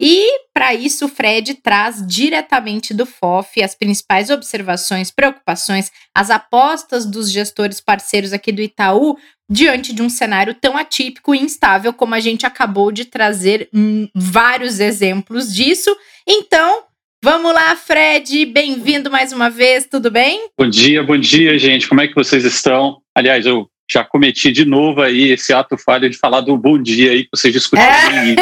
e, 0.05 0.41
para 0.53 0.75
isso, 0.75 1.05
o 1.05 1.09
Fred 1.09 1.55
traz 1.55 2.05
diretamente 2.05 2.93
do 2.93 3.07
FOF 3.07 3.63
as 3.63 3.77
principais 3.77 4.31
observações, 4.31 5.13
preocupações, 5.13 5.93
as 6.13 6.29
apostas 6.29 7.07
dos 7.07 7.31
gestores 7.31 7.81
parceiros 7.81 8.33
aqui 8.33 8.51
do 8.51 8.61
Itaú 8.61 9.17
diante 9.49 9.93
de 9.93 10.03
um 10.03 10.09
cenário 10.09 10.55
tão 10.55 10.77
atípico 10.77 11.33
e 11.33 11.39
instável 11.39 11.93
como 11.93 12.17
a 12.17 12.21
gente 12.21 12.45
acabou 12.45 12.91
de 12.91 13.05
trazer 13.05 13.69
hum, 13.73 14.09
vários 14.13 14.81
exemplos 14.81 15.55
disso. 15.55 15.97
Então, 16.27 16.83
Vamos 17.25 17.55
lá, 17.55 17.77
Fred, 17.77 18.47
bem-vindo 18.47 19.09
mais 19.09 19.33
uma 19.33 19.49
vez, 19.49 19.87
tudo 19.89 20.11
bem? 20.11 20.49
Bom 20.59 20.69
dia, 20.69 21.05
bom 21.05 21.17
dia, 21.17 21.57
gente. 21.57 21.87
Como 21.87 22.01
é 22.01 22.09
que 22.09 22.17
vocês 22.17 22.45
estão? 22.45 23.01
Aliás, 23.15 23.47
eu 23.47 23.71
já 23.89 24.03
cometi 24.03 24.51
de 24.51 24.65
novo 24.65 25.01
aí 25.01 25.31
esse 25.31 25.53
ato 25.53 25.79
falho 25.79 26.11
de 26.11 26.19
falar 26.19 26.41
do 26.41 26.59
bom 26.59 26.83
dia 26.83 27.13
aí 27.13 27.23
que 27.23 27.29
vocês 27.33 27.55
discutiram. 27.55 27.87
É. 27.87 28.35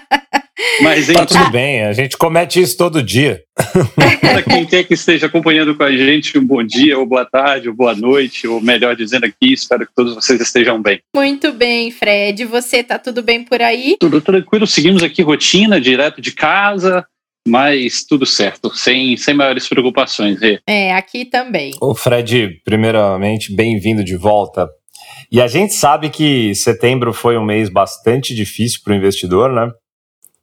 Mas 0.80 1.06
tá 1.06 1.24
tudo 1.24 1.50
bem, 1.50 1.84
a 1.84 1.92
gente 1.92 2.16
comete 2.16 2.60
isso 2.60 2.76
todo 2.76 3.02
dia. 3.02 3.42
Para 4.20 4.42
quem 4.42 4.66
quer 4.66 4.84
que 4.84 4.94
esteja 4.94 5.26
acompanhando 5.26 5.76
com 5.76 5.82
a 5.82 5.92
gente, 5.92 6.36
um 6.38 6.44
bom 6.44 6.62
dia, 6.62 6.98
ou 6.98 7.06
boa 7.06 7.24
tarde, 7.24 7.68
ou 7.68 7.74
boa 7.74 7.94
noite, 7.94 8.46
ou 8.46 8.60
melhor 8.60 8.96
dizendo 8.96 9.24
aqui, 9.24 9.52
espero 9.52 9.86
que 9.86 9.94
todos 9.94 10.14
vocês 10.14 10.40
estejam 10.40 10.82
bem. 10.82 11.00
Muito 11.14 11.52
bem, 11.52 11.90
Fred. 11.90 12.44
Você 12.44 12.82
tá 12.82 12.98
tudo 12.98 13.22
bem 13.22 13.44
por 13.44 13.62
aí? 13.62 13.96
Tudo 14.00 14.20
tranquilo, 14.20 14.66
seguimos 14.66 15.02
aqui 15.02 15.22
rotina, 15.22 15.80
direto 15.80 16.20
de 16.20 16.32
casa, 16.32 17.06
mas 17.46 18.04
tudo 18.04 18.26
certo, 18.26 18.74
sem, 18.74 19.16
sem 19.16 19.34
maiores 19.34 19.68
preocupações. 19.68 20.38
É, 20.66 20.92
aqui 20.92 21.24
também. 21.24 21.72
O 21.80 21.94
Fred, 21.94 22.60
primeiramente, 22.64 23.54
bem-vindo 23.54 24.02
de 24.02 24.16
volta. 24.16 24.68
E 25.30 25.40
a 25.40 25.46
gente 25.46 25.74
sabe 25.74 26.10
que 26.10 26.54
setembro 26.54 27.12
foi 27.12 27.36
um 27.36 27.44
mês 27.44 27.68
bastante 27.68 28.34
difícil 28.34 28.80
para 28.82 28.92
o 28.92 28.96
investidor, 28.96 29.52
né? 29.52 29.70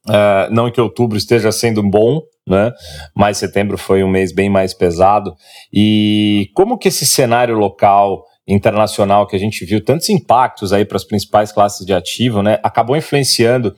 Uh, 0.08 0.52
não 0.52 0.70
que 0.70 0.80
outubro 0.80 1.16
esteja 1.16 1.52
sendo 1.52 1.82
bom, 1.82 2.20
né? 2.46 2.72
Mas 3.14 3.38
setembro 3.38 3.78
foi 3.78 4.02
um 4.02 4.08
mês 4.08 4.32
bem 4.32 4.50
mais 4.50 4.74
pesado. 4.74 5.34
E 5.72 6.50
como 6.54 6.76
que 6.76 6.88
esse 6.88 7.06
cenário 7.06 7.56
local, 7.56 8.24
internacional, 8.46 9.26
que 9.26 9.36
a 9.36 9.38
gente 9.38 9.64
viu 9.64 9.82
tantos 9.84 10.08
impactos 10.08 10.72
aí 10.72 10.84
para 10.84 10.96
as 10.96 11.04
principais 11.04 11.52
classes 11.52 11.86
de 11.86 11.94
ativo, 11.94 12.42
né? 12.42 12.58
Acabou 12.62 12.96
influenciando 12.96 13.74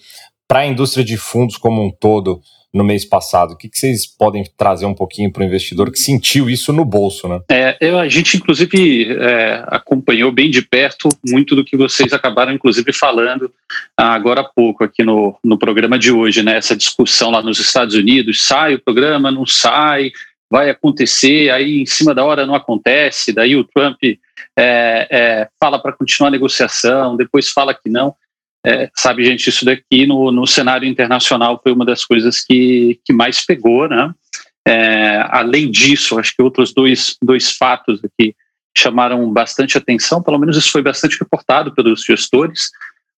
para 0.48 0.60
a 0.60 0.66
indústria 0.66 1.04
de 1.04 1.16
fundos 1.16 1.56
como 1.56 1.82
um 1.82 1.90
todo 1.90 2.40
no 2.74 2.82
mês 2.82 3.04
passado. 3.04 3.52
O 3.52 3.56
que, 3.56 3.68
que 3.68 3.78
vocês 3.78 4.04
podem 4.04 4.44
trazer 4.58 4.84
um 4.84 4.94
pouquinho 4.94 5.32
para 5.32 5.42
o 5.42 5.46
investidor 5.46 5.92
que 5.92 5.98
sentiu 5.98 6.50
isso 6.50 6.72
no 6.72 6.84
bolso, 6.84 7.28
né? 7.28 7.40
É, 7.48 7.76
eu, 7.80 7.98
a 7.98 8.08
gente, 8.08 8.36
inclusive, 8.36 9.16
é, 9.16 9.62
acompanhou 9.68 10.32
bem 10.32 10.50
de 10.50 10.60
perto 10.60 11.08
muito 11.24 11.54
do 11.54 11.64
que 11.64 11.76
vocês 11.76 12.12
acabaram, 12.12 12.52
inclusive, 12.52 12.92
falando 12.92 13.50
agora 13.96 14.40
há 14.40 14.44
pouco 14.44 14.82
aqui 14.82 15.04
no, 15.04 15.36
no 15.44 15.56
programa 15.56 15.96
de 15.96 16.10
hoje, 16.10 16.42
né? 16.42 16.56
Essa 16.56 16.76
discussão 16.76 17.30
lá 17.30 17.40
nos 17.40 17.60
Estados 17.60 17.94
Unidos, 17.94 18.44
sai 18.44 18.74
o 18.74 18.80
programa, 18.80 19.30
não 19.30 19.46
sai, 19.46 20.10
vai 20.50 20.68
acontecer, 20.68 21.50
aí 21.50 21.80
em 21.80 21.86
cima 21.86 22.12
da 22.12 22.24
hora 22.24 22.44
não 22.44 22.54
acontece, 22.54 23.32
daí 23.32 23.54
o 23.54 23.64
Trump 23.64 24.02
é, 24.02 24.18
é, 24.56 25.48
fala 25.60 25.78
para 25.78 25.92
continuar 25.92 26.28
a 26.28 26.32
negociação, 26.32 27.16
depois 27.16 27.48
fala 27.48 27.72
que 27.72 27.88
não. 27.88 28.14
É, 28.66 28.90
sabe, 28.96 29.24
gente, 29.24 29.46
isso 29.48 29.64
daqui 29.64 30.06
no, 30.06 30.32
no 30.32 30.46
cenário 30.46 30.88
internacional 30.88 31.60
foi 31.62 31.72
uma 31.72 31.84
das 31.84 32.04
coisas 32.04 32.42
que, 32.42 32.98
que 33.04 33.12
mais 33.12 33.44
pegou, 33.44 33.86
né? 33.86 34.10
É, 34.66 35.22
além 35.28 35.70
disso, 35.70 36.18
acho 36.18 36.34
que 36.34 36.42
outros 36.42 36.72
dois, 36.72 37.16
dois 37.22 37.54
fatos 37.54 38.00
aqui 38.02 38.34
chamaram 38.76 39.30
bastante 39.30 39.76
atenção, 39.76 40.22
pelo 40.22 40.38
menos 40.38 40.56
isso 40.56 40.72
foi 40.72 40.82
bastante 40.82 41.18
reportado 41.18 41.74
pelos 41.74 42.02
gestores. 42.02 42.70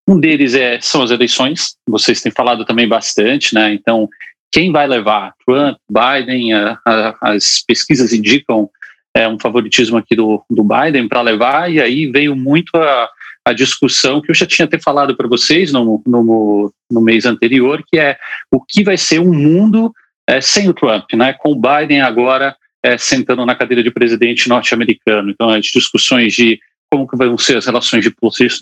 Um 0.08 0.18
deles 0.18 0.54
é, 0.54 0.80
são 0.80 1.02
as 1.02 1.10
eleições, 1.12 1.76
vocês 1.88 2.20
têm 2.20 2.32
falado 2.32 2.64
também 2.64 2.88
bastante, 2.88 3.54
né? 3.54 3.72
Então, 3.72 4.08
quem 4.52 4.72
vai 4.72 4.86
levar? 4.86 5.32
Trump, 5.46 5.78
Biden, 5.88 6.54
a, 6.54 6.78
a, 6.84 7.16
as 7.22 7.62
pesquisas 7.66 8.12
indicam 8.12 8.68
é, 9.14 9.28
um 9.28 9.38
favoritismo 9.38 9.96
aqui 9.96 10.16
do, 10.16 10.44
do 10.50 10.64
Biden 10.64 11.08
para 11.08 11.22
levar, 11.22 11.72
e 11.72 11.80
aí 11.80 12.06
veio 12.06 12.34
muito 12.34 12.70
a, 12.76 13.08
a 13.46 13.52
discussão 13.52 14.20
que 14.20 14.28
eu 14.28 14.34
já 14.34 14.44
tinha 14.44 14.66
até 14.66 14.76
falado 14.76 15.16
para 15.16 15.28
vocês 15.28 15.72
no, 15.72 16.02
no, 16.04 16.72
no, 16.90 17.00
mês 17.00 17.24
anterior, 17.24 17.80
que 17.86 17.96
é 17.96 18.18
o 18.50 18.60
que 18.60 18.82
vai 18.82 18.96
ser 18.96 19.20
um 19.20 19.32
mundo 19.32 19.94
é, 20.28 20.40
sem 20.40 20.68
o 20.68 20.74
Trump, 20.74 21.12
né? 21.14 21.32
com 21.32 21.52
o 21.52 21.54
Biden 21.54 22.02
agora 22.02 22.56
é, 22.84 22.98
sentando 22.98 23.46
na 23.46 23.54
cadeira 23.54 23.84
de 23.84 23.90
presidente 23.92 24.48
norte-americano. 24.48 25.30
Então, 25.30 25.48
as 25.48 25.64
discussões 25.64 26.34
de 26.34 26.58
como 26.90 27.06
que 27.06 27.16
vão 27.16 27.38
ser 27.38 27.56
as 27.56 27.66
relações 27.66 28.04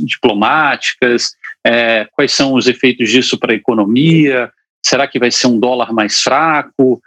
diplomáticas, 0.00 1.34
é, 1.66 2.06
quais 2.12 2.34
são 2.34 2.52
os 2.52 2.66
efeitos 2.66 3.08
disso 3.08 3.38
para 3.38 3.54
a 3.54 3.56
economia, 3.56 4.52
será 4.84 5.06
que 5.06 5.18
vai 5.18 5.30
ser 5.30 5.46
um 5.46 5.58
dólar 5.58 5.94
mais 5.94 6.20
fraco? 6.20 7.00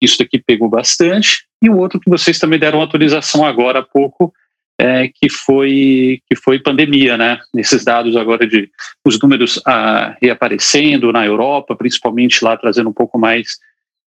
Isso 0.00 0.18
daqui 0.18 0.38
pegou 0.38 0.70
bastante. 0.70 1.44
E 1.62 1.68
o 1.68 1.76
outro 1.76 2.00
que 2.00 2.08
vocês 2.08 2.38
também 2.38 2.58
deram 2.58 2.80
atualização 2.80 3.44
agora 3.44 3.80
há 3.80 3.82
pouco, 3.82 4.32
é, 4.80 5.08
que 5.08 5.28
foi 5.28 6.20
que 6.28 6.36
foi 6.36 6.60
pandemia, 6.60 7.16
né? 7.16 7.40
Nesses 7.52 7.84
dados 7.84 8.16
agora 8.16 8.46
de 8.46 8.70
os 9.04 9.18
números 9.20 9.60
ah, 9.66 10.16
reaparecendo 10.22 11.12
na 11.12 11.26
Europa, 11.26 11.74
principalmente 11.74 12.44
lá 12.44 12.56
trazendo 12.56 12.88
um 12.88 12.92
pouco 12.92 13.18
mais 13.18 13.58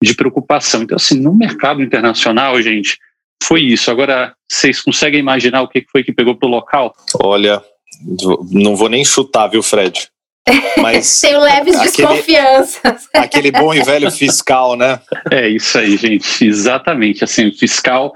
de 0.02 0.14
preocupação. 0.14 0.82
Então, 0.82 0.96
assim, 0.96 1.20
no 1.20 1.34
mercado 1.34 1.82
internacional, 1.82 2.60
gente, 2.62 2.98
foi 3.42 3.60
isso. 3.62 3.90
Agora, 3.90 4.34
vocês 4.50 4.80
conseguem 4.80 5.20
imaginar 5.20 5.62
o 5.62 5.68
que 5.68 5.84
foi 5.90 6.02
que 6.02 6.12
pegou 6.12 6.34
pro 6.34 6.48
local? 6.48 6.94
Olha, 7.22 7.62
não 8.50 8.74
vou 8.74 8.88
nem 8.88 9.04
chutar, 9.04 9.48
viu, 9.48 9.62
Fred? 9.62 10.08
Mas 10.80 11.20
Tenho 11.20 11.40
leves 11.40 11.76
aquele, 11.76 11.90
desconfianças. 11.90 13.08
Aquele 13.14 13.50
bom 13.50 13.72
e 13.72 13.82
velho 13.82 14.10
fiscal, 14.10 14.76
né? 14.76 15.00
É 15.30 15.48
isso 15.48 15.78
aí, 15.78 15.96
gente. 15.96 16.44
Exatamente. 16.44 17.22
Assim, 17.22 17.48
o 17.48 17.52
fiscal 17.52 18.12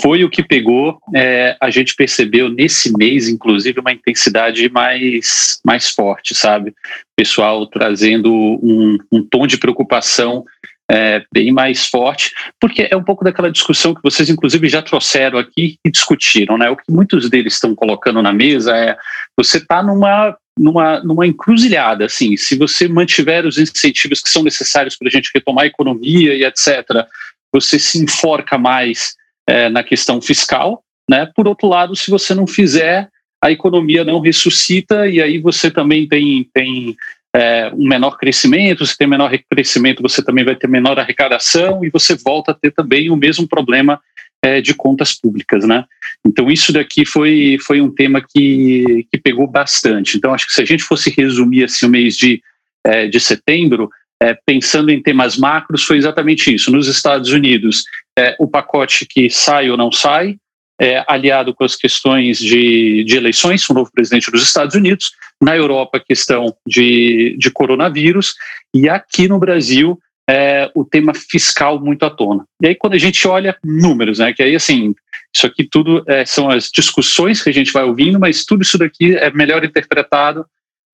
foi 0.00 0.24
o 0.24 0.30
que 0.30 0.42
pegou. 0.42 0.98
É, 1.14 1.56
a 1.60 1.70
gente 1.70 1.94
percebeu 1.94 2.48
nesse 2.48 2.92
mês, 2.96 3.28
inclusive, 3.28 3.80
uma 3.80 3.92
intensidade 3.92 4.68
mais, 4.70 5.60
mais 5.64 5.90
forte, 5.90 6.34
sabe? 6.34 6.74
Pessoal 7.16 7.66
trazendo 7.66 8.32
um, 8.32 8.98
um 9.12 9.22
tom 9.22 9.46
de 9.46 9.56
preocupação 9.56 10.44
é, 10.90 11.24
bem 11.32 11.50
mais 11.52 11.86
forte, 11.86 12.32
porque 12.60 12.88
é 12.90 12.96
um 12.96 13.04
pouco 13.04 13.24
daquela 13.24 13.50
discussão 13.50 13.94
que 13.94 14.02
vocês, 14.02 14.28
inclusive, 14.28 14.68
já 14.68 14.82
trouxeram 14.82 15.38
aqui 15.38 15.78
e 15.84 15.90
discutiram, 15.90 16.58
né? 16.58 16.68
O 16.68 16.76
que 16.76 16.90
muitos 16.90 17.30
deles 17.30 17.54
estão 17.54 17.74
colocando 17.74 18.20
na 18.20 18.32
mesa 18.32 18.76
é 18.76 18.96
você 19.36 19.56
está 19.56 19.82
numa 19.82 20.36
numa, 20.58 21.00
numa 21.02 21.26
encruzilhada, 21.26 22.04
assim, 22.04 22.36
se 22.36 22.56
você 22.56 22.86
mantiver 22.88 23.46
os 23.46 23.58
incentivos 23.58 24.20
que 24.20 24.30
são 24.30 24.42
necessários 24.42 24.96
para 24.96 25.08
a 25.08 25.10
gente 25.10 25.30
retomar 25.34 25.64
a 25.64 25.68
economia 25.68 26.34
e 26.34 26.44
etc., 26.44 27.06
você 27.52 27.78
se 27.78 27.98
enforca 27.98 28.58
mais 28.58 29.14
é, 29.46 29.68
na 29.68 29.82
questão 29.82 30.20
fiscal, 30.20 30.82
né? 31.08 31.30
Por 31.34 31.48
outro 31.48 31.68
lado, 31.68 31.96
se 31.96 32.10
você 32.10 32.34
não 32.34 32.46
fizer, 32.46 33.08
a 33.42 33.50
economia 33.50 34.04
não 34.04 34.20
ressuscita 34.20 35.08
e 35.08 35.20
aí 35.20 35.38
você 35.38 35.70
também 35.70 36.06
tem, 36.06 36.48
tem 36.54 36.96
é, 37.34 37.70
um 37.74 37.88
menor 37.88 38.16
crescimento, 38.16 38.86
se 38.86 38.96
tem 38.96 39.06
menor 39.06 39.36
crescimento, 39.50 40.02
você 40.02 40.22
também 40.22 40.44
vai 40.44 40.54
ter 40.54 40.68
menor 40.68 40.98
arrecadação 40.98 41.84
e 41.84 41.90
você 41.90 42.14
volta 42.14 42.52
a 42.52 42.54
ter 42.54 42.70
também 42.70 43.10
o 43.10 43.16
mesmo 43.16 43.48
problema 43.48 44.00
é, 44.42 44.60
de 44.60 44.74
contas 44.74 45.14
públicas, 45.14 45.64
né? 45.64 45.84
Então 46.26 46.50
isso 46.50 46.72
daqui 46.72 47.04
foi, 47.04 47.58
foi 47.64 47.80
um 47.80 47.90
tema 47.90 48.20
que, 48.20 49.06
que 49.10 49.18
pegou 49.18 49.46
bastante. 49.46 50.16
Então 50.16 50.34
acho 50.34 50.46
que 50.46 50.52
se 50.52 50.62
a 50.62 50.64
gente 50.64 50.82
fosse 50.82 51.10
resumir 51.10 51.64
assim 51.64 51.86
o 51.86 51.90
mês 51.90 52.16
de, 52.16 52.42
é, 52.84 53.06
de 53.06 53.20
setembro, 53.20 53.90
é, 54.20 54.36
pensando 54.46 54.90
em 54.90 55.02
temas 55.02 55.36
macros, 55.36 55.84
foi 55.84 55.96
exatamente 55.96 56.52
isso. 56.52 56.70
Nos 56.70 56.86
Estados 56.86 57.30
Unidos, 57.30 57.84
é, 58.18 58.36
o 58.38 58.46
pacote 58.46 59.06
que 59.06 59.30
sai 59.30 59.70
ou 59.70 59.76
não 59.76 59.90
sai, 59.90 60.36
é, 60.80 61.04
aliado 61.06 61.54
com 61.54 61.64
as 61.64 61.76
questões 61.76 62.38
de, 62.38 63.04
de 63.04 63.16
eleições, 63.16 63.68
o 63.68 63.74
novo 63.74 63.90
presidente 63.92 64.30
dos 64.30 64.42
Estados 64.42 64.74
Unidos, 64.74 65.12
na 65.40 65.56
Europa, 65.56 66.00
questão 66.00 66.54
de, 66.66 67.36
de 67.38 67.50
coronavírus, 67.50 68.34
e 68.74 68.88
aqui 68.88 69.28
no 69.28 69.38
Brasil, 69.38 69.98
é, 70.28 70.70
o 70.74 70.84
tema 70.84 71.12
fiscal 71.14 71.80
muito 71.80 72.04
à 72.04 72.10
tona. 72.10 72.44
E 72.62 72.68
aí, 72.68 72.74
quando 72.74 72.94
a 72.94 72.98
gente 72.98 73.26
olha 73.26 73.56
números, 73.64 74.18
né, 74.18 74.32
que 74.32 74.42
aí, 74.42 74.54
assim, 74.54 74.94
isso 75.34 75.46
aqui 75.46 75.64
tudo 75.64 76.04
é, 76.06 76.24
são 76.24 76.50
as 76.50 76.70
discussões 76.70 77.42
que 77.42 77.50
a 77.50 77.54
gente 77.54 77.72
vai 77.72 77.84
ouvindo, 77.84 78.20
mas 78.20 78.44
tudo 78.44 78.62
isso 78.62 78.78
daqui 78.78 79.16
é 79.16 79.30
melhor 79.30 79.64
interpretado 79.64 80.44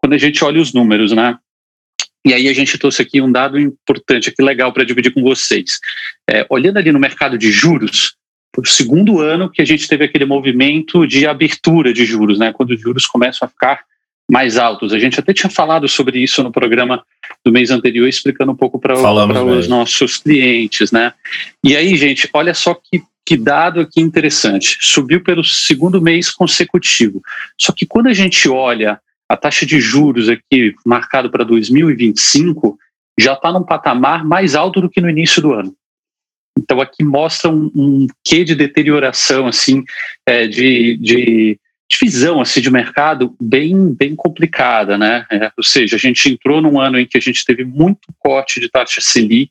quando 0.00 0.12
a 0.12 0.18
gente 0.18 0.42
olha 0.44 0.60
os 0.60 0.72
números, 0.72 1.12
né? 1.12 1.36
E 2.24 2.34
aí 2.34 2.48
a 2.48 2.52
gente 2.52 2.78
trouxe 2.78 3.02
aqui 3.02 3.20
um 3.20 3.30
dado 3.30 3.58
importante, 3.58 4.28
aqui 4.28 4.42
legal 4.42 4.72
para 4.72 4.84
dividir 4.84 5.12
com 5.12 5.22
vocês. 5.22 5.78
É, 6.28 6.46
olhando 6.50 6.78
ali 6.78 6.92
no 6.92 6.98
mercado 6.98 7.38
de 7.38 7.50
juros, 7.50 8.16
foi 8.54 8.64
o 8.64 8.66
segundo 8.66 9.20
ano 9.20 9.50
que 9.50 9.62
a 9.62 9.64
gente 9.64 9.88
teve 9.88 10.04
aquele 10.04 10.24
movimento 10.24 11.06
de 11.06 11.26
abertura 11.26 11.92
de 11.92 12.04
juros, 12.04 12.38
né? 12.38 12.52
Quando 12.52 12.70
os 12.70 12.80
juros 12.80 13.06
começam 13.06 13.46
a 13.46 13.48
ficar 13.48 13.82
mais 14.30 14.58
altos. 14.58 14.92
A 14.92 14.98
gente 14.98 15.18
até 15.18 15.32
tinha 15.32 15.50
falado 15.50 15.88
sobre 15.88 16.18
isso 16.18 16.42
no 16.42 16.52
programa 16.52 17.02
do 17.44 17.50
mês 17.50 17.70
anterior, 17.70 18.06
explicando 18.06 18.52
um 18.52 18.56
pouco 18.56 18.78
para 18.78 18.94
os 18.94 19.68
nossos 19.68 20.18
clientes, 20.18 20.92
né? 20.92 21.14
E 21.64 21.76
aí, 21.76 21.96
gente, 21.96 22.28
olha 22.32 22.52
só 22.52 22.74
que, 22.74 23.02
que 23.24 23.36
dado 23.36 23.80
aqui 23.80 24.00
interessante. 24.00 24.76
Subiu 24.80 25.22
pelo 25.22 25.42
segundo 25.42 26.00
mês 26.00 26.30
consecutivo. 26.30 27.22
Só 27.58 27.72
que 27.72 27.86
quando 27.86 28.08
a 28.08 28.12
gente 28.12 28.48
olha 28.48 29.00
a 29.28 29.36
taxa 29.36 29.64
de 29.64 29.80
juros 29.80 30.28
aqui 30.28 30.74
marcado 30.84 31.30
para 31.30 31.44
2025, 31.44 32.78
já 33.18 33.32
está 33.32 33.52
num 33.52 33.62
patamar 33.62 34.24
mais 34.24 34.54
alto 34.54 34.80
do 34.80 34.88
que 34.88 35.00
no 35.00 35.10
início 35.10 35.42
do 35.42 35.52
ano. 35.52 35.74
Então 36.58 36.80
aqui 36.80 37.04
mostra 37.04 37.50
um, 37.50 37.70
um 37.74 38.06
quê 38.24 38.44
de 38.44 38.54
deterioração 38.54 39.46
assim 39.46 39.84
é, 40.26 40.46
de, 40.46 40.96
de 40.96 41.58
visão 42.00 42.40
assim, 42.40 42.60
de 42.60 42.70
mercado 42.70 43.34
bem, 43.40 43.94
bem 43.94 44.14
complicada, 44.14 44.98
né? 44.98 45.24
É, 45.30 45.50
ou 45.56 45.64
seja, 45.64 45.96
a 45.96 45.98
gente 45.98 46.28
entrou 46.28 46.60
num 46.60 46.80
ano 46.80 46.98
em 46.98 47.06
que 47.06 47.16
a 47.16 47.20
gente 47.20 47.44
teve 47.44 47.64
muito 47.64 48.08
corte 48.18 48.60
de 48.60 48.68
taxa 48.68 49.00
Selic 49.00 49.50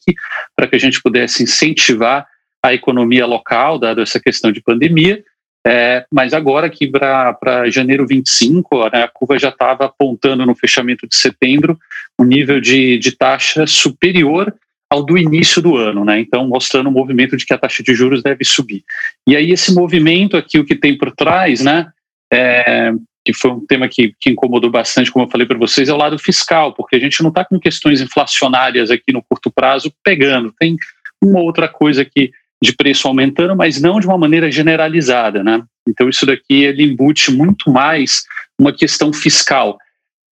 para 0.55 0.67
que 0.67 0.75
a 0.75 0.79
gente 0.79 1.01
pudesse 1.01 1.43
incentivar 1.43 2.27
a 2.63 2.73
economia 2.73 3.25
local, 3.25 3.79
dado 3.79 4.01
essa 4.01 4.19
questão 4.19 4.51
de 4.51 4.61
pandemia. 4.61 5.23
É, 5.65 6.05
mas 6.11 6.33
agora 6.33 6.67
aqui 6.67 6.87
para 6.87 7.69
janeiro 7.69 8.07
25, 8.07 8.89
né, 8.89 9.03
a 9.03 9.07
curva 9.07 9.37
já 9.37 9.49
estava 9.49 9.85
apontando 9.85 10.45
no 10.45 10.55
fechamento 10.55 11.05
de 11.05 11.15
setembro 11.15 11.77
um 12.17 12.23
nível 12.23 12.61
de, 12.61 12.97
de 12.97 13.11
taxa 13.11 13.67
superior 13.67 14.53
ao 14.89 15.03
do 15.03 15.17
início 15.17 15.61
do 15.61 15.75
ano, 15.75 16.05
né? 16.05 16.19
Então, 16.19 16.47
mostrando 16.47 16.87
o 16.87 16.91
movimento 16.91 17.35
de 17.35 17.45
que 17.45 17.53
a 17.53 17.57
taxa 17.57 17.83
de 17.83 17.93
juros 17.93 18.23
deve 18.23 18.45
subir. 18.45 18.83
E 19.27 19.35
aí, 19.35 19.51
esse 19.51 19.73
movimento 19.73 20.37
aqui, 20.37 20.57
o 20.57 20.65
que 20.65 20.75
tem 20.75 20.97
por 20.97 21.11
trás, 21.11 21.61
né? 21.61 21.91
É, 22.31 22.91
que 23.23 23.33
foi 23.33 23.51
um 23.51 23.65
tema 23.65 23.89
que, 23.89 24.13
que 24.19 24.29
incomodou 24.29 24.69
bastante, 24.69 25.11
como 25.11 25.25
eu 25.25 25.29
falei 25.29 25.45
para 25.45 25.57
vocês, 25.57 25.89
é 25.89 25.93
o 25.93 25.97
lado 25.97 26.17
fiscal, 26.17 26.73
porque 26.73 26.95
a 26.95 26.99
gente 26.99 27.21
não 27.21 27.29
está 27.29 27.43
com 27.43 27.59
questões 27.59 27.99
inflacionárias 27.99 28.89
aqui 28.89 29.11
no 29.11 29.21
curto 29.21 29.51
prazo 29.51 29.91
pegando. 30.03 30.53
Tem 30.57 30.77
uma 31.21 31.41
outra 31.41 31.67
coisa 31.67 32.03
aqui 32.03 32.31
de 32.63 32.73
preço 32.73 33.07
aumentando, 33.07 33.55
mas 33.55 33.81
não 33.81 33.99
de 33.99 34.07
uma 34.07 34.17
maneira 34.17 34.49
generalizada, 34.49 35.43
né? 35.43 35.61
Então, 35.87 36.09
isso 36.09 36.25
daqui 36.25 36.63
ele 36.63 36.83
embute 36.83 37.31
muito 37.31 37.69
mais 37.69 38.23
uma 38.59 38.73
questão 38.73 39.11
fiscal. 39.13 39.77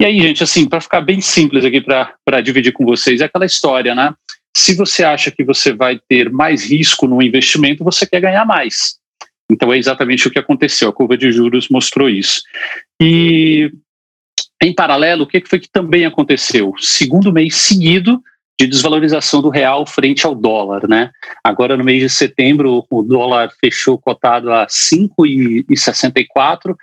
E 0.02 0.06
aí, 0.06 0.20
gente, 0.22 0.44
assim, 0.44 0.68
para 0.68 0.82
ficar 0.82 1.02
bem 1.02 1.22
simples 1.22 1.64
aqui 1.64 1.82
para 1.82 2.42
dividir 2.42 2.72
com 2.72 2.86
vocês, 2.86 3.22
é 3.22 3.26
aquela 3.26 3.46
história, 3.46 3.94
né? 3.94 4.14
Se 4.56 4.74
você 4.74 5.04
acha 5.04 5.32
que 5.32 5.44
você 5.44 5.74
vai 5.74 6.00
ter 6.08 6.30
mais 6.30 6.70
risco 6.70 7.08
no 7.08 7.22
investimento, 7.22 7.84
você 7.84 8.06
quer 8.06 8.22
ganhar 8.22 8.46
mais. 8.46 8.98
Então 9.50 9.72
é 9.72 9.78
exatamente 9.78 10.28
o 10.28 10.32
que 10.32 10.40
aconteceu. 10.40 10.90
A 10.90 10.94
curva 10.94 11.18
de 11.18 11.32
juros 11.32 11.70
mostrou 11.70 12.10
isso. 12.10 12.42
E 13.02 13.72
em 14.62 14.74
paralelo, 14.74 15.24
o 15.24 15.28
que 15.28 15.44
foi 15.46 15.60
que 15.60 15.70
também 15.70 16.06
aconteceu? 16.06 16.74
Segundo 16.80 17.32
mês 17.32 17.56
seguido 17.56 18.22
de 18.60 18.68
desvalorização 18.68 19.42
do 19.42 19.50
real 19.50 19.86
frente 19.86 20.26
ao 20.26 20.34
dólar, 20.34 20.88
né? 20.88 21.12
Agora 21.44 21.76
no 21.76 21.84
mês 21.84 22.02
de 22.02 22.10
setembro 22.10 22.86
o 22.90 23.04
dólar 23.04 23.52
fechou 23.60 23.98
cotado 23.98 24.52
a 24.52 24.66
5,64, 24.66 26.76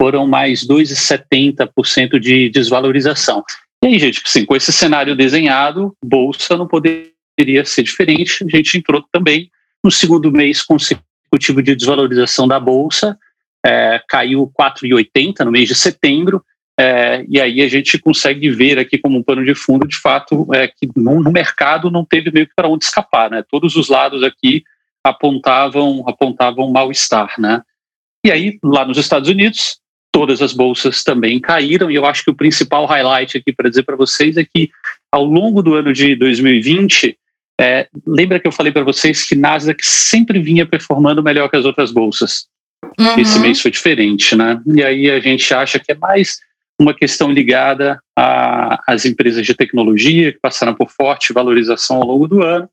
foram 0.00 0.26
mais 0.26 0.66
2,70% 0.66 2.20
de 2.20 2.48
desvalorização. 2.50 3.42
E 3.82 3.88
aí, 3.88 3.98
gente, 3.98 4.22
assim, 4.24 4.44
com 4.44 4.54
esse 4.54 4.72
cenário 4.72 5.16
desenhado, 5.16 5.94
bolsa 6.04 6.56
não 6.56 6.66
poderia 6.66 7.64
ser 7.64 7.82
diferente. 7.82 8.44
A 8.44 8.56
gente 8.56 8.78
entrou 8.78 9.04
também 9.12 9.50
no 9.82 9.90
segundo 9.90 10.30
mês 10.30 10.62
consecutivo 10.62 11.15
de 11.38 11.74
desvalorização 11.74 12.46
da 12.46 12.58
Bolsa, 12.58 13.18
é, 13.64 14.00
caiu 14.08 14.50
4,80 14.58 15.44
no 15.44 15.50
mês 15.50 15.68
de 15.68 15.74
setembro, 15.74 16.42
é, 16.78 17.24
e 17.28 17.40
aí 17.40 17.62
a 17.62 17.68
gente 17.68 17.98
consegue 17.98 18.50
ver 18.50 18.78
aqui 18.78 18.98
como 18.98 19.18
um 19.18 19.22
pano 19.22 19.44
de 19.44 19.54
fundo, 19.54 19.88
de 19.88 19.96
fato, 19.96 20.46
é, 20.52 20.68
que 20.68 20.88
no, 20.94 21.22
no 21.22 21.32
mercado 21.32 21.90
não 21.90 22.04
teve 22.04 22.30
meio 22.30 22.46
que 22.46 22.52
para 22.54 22.68
onde 22.68 22.84
escapar, 22.84 23.30
né? 23.30 23.42
Todos 23.50 23.76
os 23.76 23.88
lados 23.88 24.22
aqui 24.22 24.62
apontavam 25.02 26.04
apontavam 26.06 26.70
mal-estar, 26.70 27.34
né? 27.38 27.62
E 28.24 28.30
aí, 28.30 28.58
lá 28.62 28.84
nos 28.84 28.98
Estados 28.98 29.28
Unidos, 29.28 29.78
todas 30.12 30.42
as 30.42 30.52
bolsas 30.52 31.02
também 31.02 31.40
caíram, 31.40 31.90
e 31.90 31.94
eu 31.94 32.04
acho 32.04 32.24
que 32.24 32.30
o 32.30 32.36
principal 32.36 32.84
highlight 32.86 33.38
aqui 33.38 33.52
para 33.52 33.70
dizer 33.70 33.84
para 33.84 33.96
vocês 33.96 34.36
é 34.36 34.44
que 34.44 34.70
ao 35.10 35.24
longo 35.24 35.62
do 35.62 35.74
ano 35.74 35.92
de 35.92 36.14
2020, 36.14 37.16
é, 37.60 37.88
lembra 38.06 38.38
que 38.38 38.46
eu 38.46 38.52
falei 38.52 38.70
para 38.70 38.84
vocês 38.84 39.24
que 39.26 39.34
Nasdaq 39.34 39.84
sempre 39.84 40.38
vinha 40.40 40.66
performando 40.66 41.22
melhor 41.22 41.48
que 41.48 41.56
as 41.56 41.64
outras 41.64 41.90
bolsas. 41.90 42.46
Uhum. 42.98 43.18
Esse 43.18 43.38
mês 43.38 43.60
foi 43.60 43.70
diferente, 43.70 44.36
né? 44.36 44.60
E 44.66 44.82
aí 44.82 45.10
a 45.10 45.20
gente 45.20 45.52
acha 45.54 45.78
que 45.78 45.92
é 45.92 45.94
mais 45.94 46.38
uma 46.78 46.92
questão 46.92 47.30
ligada 47.32 47.98
às 48.86 49.06
empresas 49.06 49.44
de 49.44 49.54
tecnologia 49.54 50.32
que 50.32 50.38
passaram 50.38 50.74
por 50.74 50.90
forte 50.90 51.32
valorização 51.32 51.96
ao 51.96 52.06
longo 52.06 52.28
do 52.28 52.42
ano. 52.42 52.68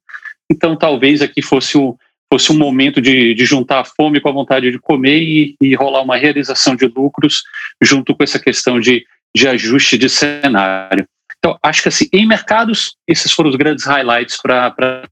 Então, 0.52 0.75
talvez 0.75 1.22
aqui 1.22 1.42
fosse 1.42 1.78
um, 1.78 1.96
fosse 2.32 2.52
um 2.52 2.58
momento 2.58 3.02
de, 3.02 3.34
de 3.34 3.46
juntar 3.46 3.80
a 3.80 3.86
fome 3.86 4.20
com 4.20 4.28
a 4.28 4.34
vontade 4.34 4.70
de 4.70 4.80
comer 4.80 5.22
e, 5.22 5.56
e 5.62 5.74
rolar 5.74 6.02
uma 6.02 6.18
realização 6.18 6.75
de 6.75 6.86
lucros 6.86 7.44
junto 7.82 8.13
com 8.13 8.24
essa 8.24 8.40
questão 8.40 8.80
de, 8.80 9.06
de 9.36 9.48
ajuste 9.48 9.98
de 9.98 10.10
cenário. 10.10 11.08
Então, 11.44 11.60
acho 11.62 11.82
que 11.82 11.90
assim, 11.90 12.08
em 12.14 12.26
mercados, 12.26 12.96
esses 13.06 13.34
foram 13.34 13.50
os 13.50 13.58
grandes 13.58 13.84
highlights 13.84 14.38
para 14.42 15.04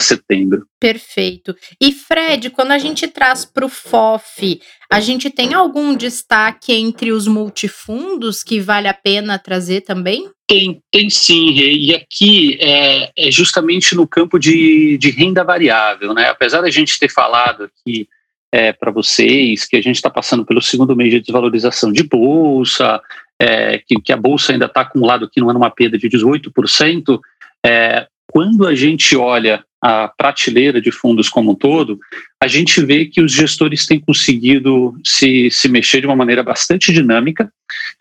setembro. 0.00 0.64
Perfeito. 0.78 1.56
E 1.80 1.92
Fred, 1.92 2.50
quando 2.50 2.70
a 2.70 2.78
gente 2.78 3.08
traz 3.08 3.44
para 3.44 3.66
o 3.66 3.68
FOF, 3.68 4.60
a 4.88 5.00
gente 5.00 5.28
tem 5.28 5.54
algum 5.54 5.96
destaque 5.96 6.72
entre 6.72 7.10
os 7.10 7.26
multifundos 7.26 8.44
que 8.44 8.60
vale 8.60 8.86
a 8.86 8.94
pena 8.94 9.36
trazer 9.36 9.80
também? 9.80 10.30
Tem, 10.46 10.80
tem 10.92 11.10
sim, 11.10 11.50
E 11.50 11.92
aqui 11.92 12.56
é, 12.60 13.10
é 13.16 13.30
justamente 13.30 13.96
no 13.96 14.06
campo 14.06 14.38
de, 14.38 14.96
de, 14.96 15.10
renda 15.10 15.42
variável, 15.42 16.14
né? 16.14 16.28
Apesar 16.28 16.60
da 16.60 16.70
gente 16.70 16.98
ter 17.00 17.10
falado 17.10 17.64
aqui 17.64 18.08
é, 18.52 18.72
para 18.72 18.92
vocês 18.92 19.66
que 19.66 19.76
a 19.76 19.82
gente 19.82 19.96
está 19.96 20.08
passando 20.08 20.46
pelo 20.46 20.62
segundo 20.62 20.94
mês 20.94 21.10
de 21.10 21.20
desvalorização 21.20 21.92
de 21.92 22.04
bolsa, 22.04 23.02
é, 23.40 23.78
que, 23.78 24.00
que, 24.00 24.12
a 24.12 24.16
bolsa 24.16 24.52
ainda 24.52 24.66
está 24.66 24.82
acumulado 24.82 25.24
aqui 25.24 25.40
no 25.40 25.48
ano 25.48 25.58
uma 25.58 25.70
perda 25.70 25.96
de 25.96 26.08
18%, 26.08 27.20
é, 27.64 28.06
quando 28.30 28.66
a 28.66 28.74
gente 28.74 29.16
olha 29.16 29.64
a 29.80 30.08
prateleira 30.08 30.80
de 30.80 30.90
fundos 30.90 31.28
como 31.28 31.52
um 31.52 31.54
todo, 31.54 31.98
a 32.42 32.48
gente 32.48 32.80
vê 32.84 33.06
que 33.06 33.20
os 33.20 33.32
gestores 33.32 33.86
têm 33.86 34.00
conseguido 34.00 34.94
se, 35.04 35.50
se 35.50 35.68
mexer 35.68 36.00
de 36.00 36.06
uma 36.06 36.16
maneira 36.16 36.42
bastante 36.42 36.92
dinâmica. 36.92 37.50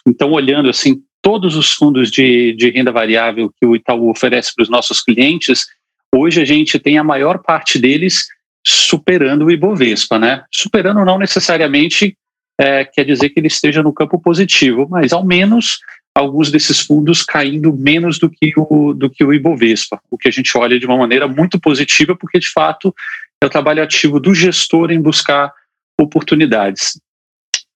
Então, 0.05 0.31
olhando 0.31 0.69
assim 0.69 1.01
todos 1.21 1.55
os 1.55 1.71
fundos 1.71 2.09
de, 2.09 2.53
de 2.53 2.69
renda 2.69 2.91
variável 2.91 3.51
que 3.59 3.65
o 3.65 3.75
Itaú 3.75 4.09
oferece 4.09 4.53
para 4.55 4.63
os 4.63 4.69
nossos 4.69 5.01
clientes, 5.01 5.67
hoje 6.13 6.41
a 6.41 6.45
gente 6.45 6.79
tem 6.79 6.97
a 6.97 7.03
maior 7.03 7.39
parte 7.39 7.77
deles 7.77 8.27
superando 8.65 9.45
o 9.45 9.51
Ibovespa, 9.51 10.17
né? 10.17 10.43
Superando 10.51 11.03
não 11.05 11.17
necessariamente 11.17 12.17
é, 12.59 12.85
quer 12.85 13.03
dizer 13.03 13.29
que 13.29 13.39
ele 13.39 13.47
esteja 13.47 13.83
no 13.83 13.93
campo 13.93 14.19
positivo, 14.19 14.87
mas 14.89 15.13
ao 15.13 15.25
menos 15.25 15.79
alguns 16.15 16.49
desses 16.51 16.79
fundos 16.79 17.21
caindo 17.21 17.71
menos 17.71 18.17
do 18.17 18.29
que 18.29 18.51
o, 18.57 18.93
do 18.93 19.09
que 19.09 19.23
o 19.23 19.31
Ibovespa, 19.31 20.01
o 20.09 20.17
que 20.17 20.27
a 20.27 20.31
gente 20.31 20.57
olha 20.57 20.79
de 20.79 20.85
uma 20.85 20.97
maneira 20.97 21.27
muito 21.27 21.59
positiva, 21.59 22.15
porque 22.15 22.39
de 22.39 22.49
fato 22.49 22.93
é 23.41 23.45
o 23.45 23.49
trabalho 23.49 23.83
ativo 23.83 24.19
do 24.19 24.33
gestor 24.33 24.91
em 24.91 24.99
buscar 24.99 25.53
oportunidades. 25.99 26.99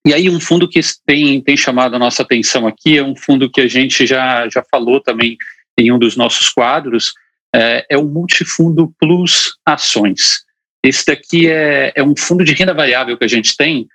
E 0.06 0.14
aí 0.14 0.28
um 0.28 0.40
fundo 0.40 0.68
que 0.68 0.80
tem, 1.06 1.40
tem 1.42 1.56
chamado 1.56 1.96
a 1.96 2.00
nossa 2.00 2.24
atenção 2.24 2.66
aqui 2.66 2.98
é 2.98 3.04
um 3.04 3.16
fundo 3.16 3.50
que 3.50 3.62
a 3.62 3.68
gente 3.68 4.08
já, 4.08 4.50
já 4.50 4.64
falou 4.72 5.00
também 5.00 5.38
em 5.78 5.92
um 5.92 6.00
dos 6.00 6.18
nossos 6.18 6.50
quadros, 6.50 7.14
é, 7.56 7.86
é 7.92 7.98
o 7.98 8.06
Multifundo 8.06 8.92
Plus 9.00 9.56
Ações. 9.64 10.44
Esse 10.84 11.06
daqui 11.06 11.48
é, 11.48 11.94
é 11.96 12.04
um 12.04 12.16
fundo 12.18 12.44
de 12.44 12.54
renda 12.54 12.74
variável 12.74 13.16
que 13.16 13.24
a 13.24 13.28
gente 13.28 13.56
tem, 13.56 13.88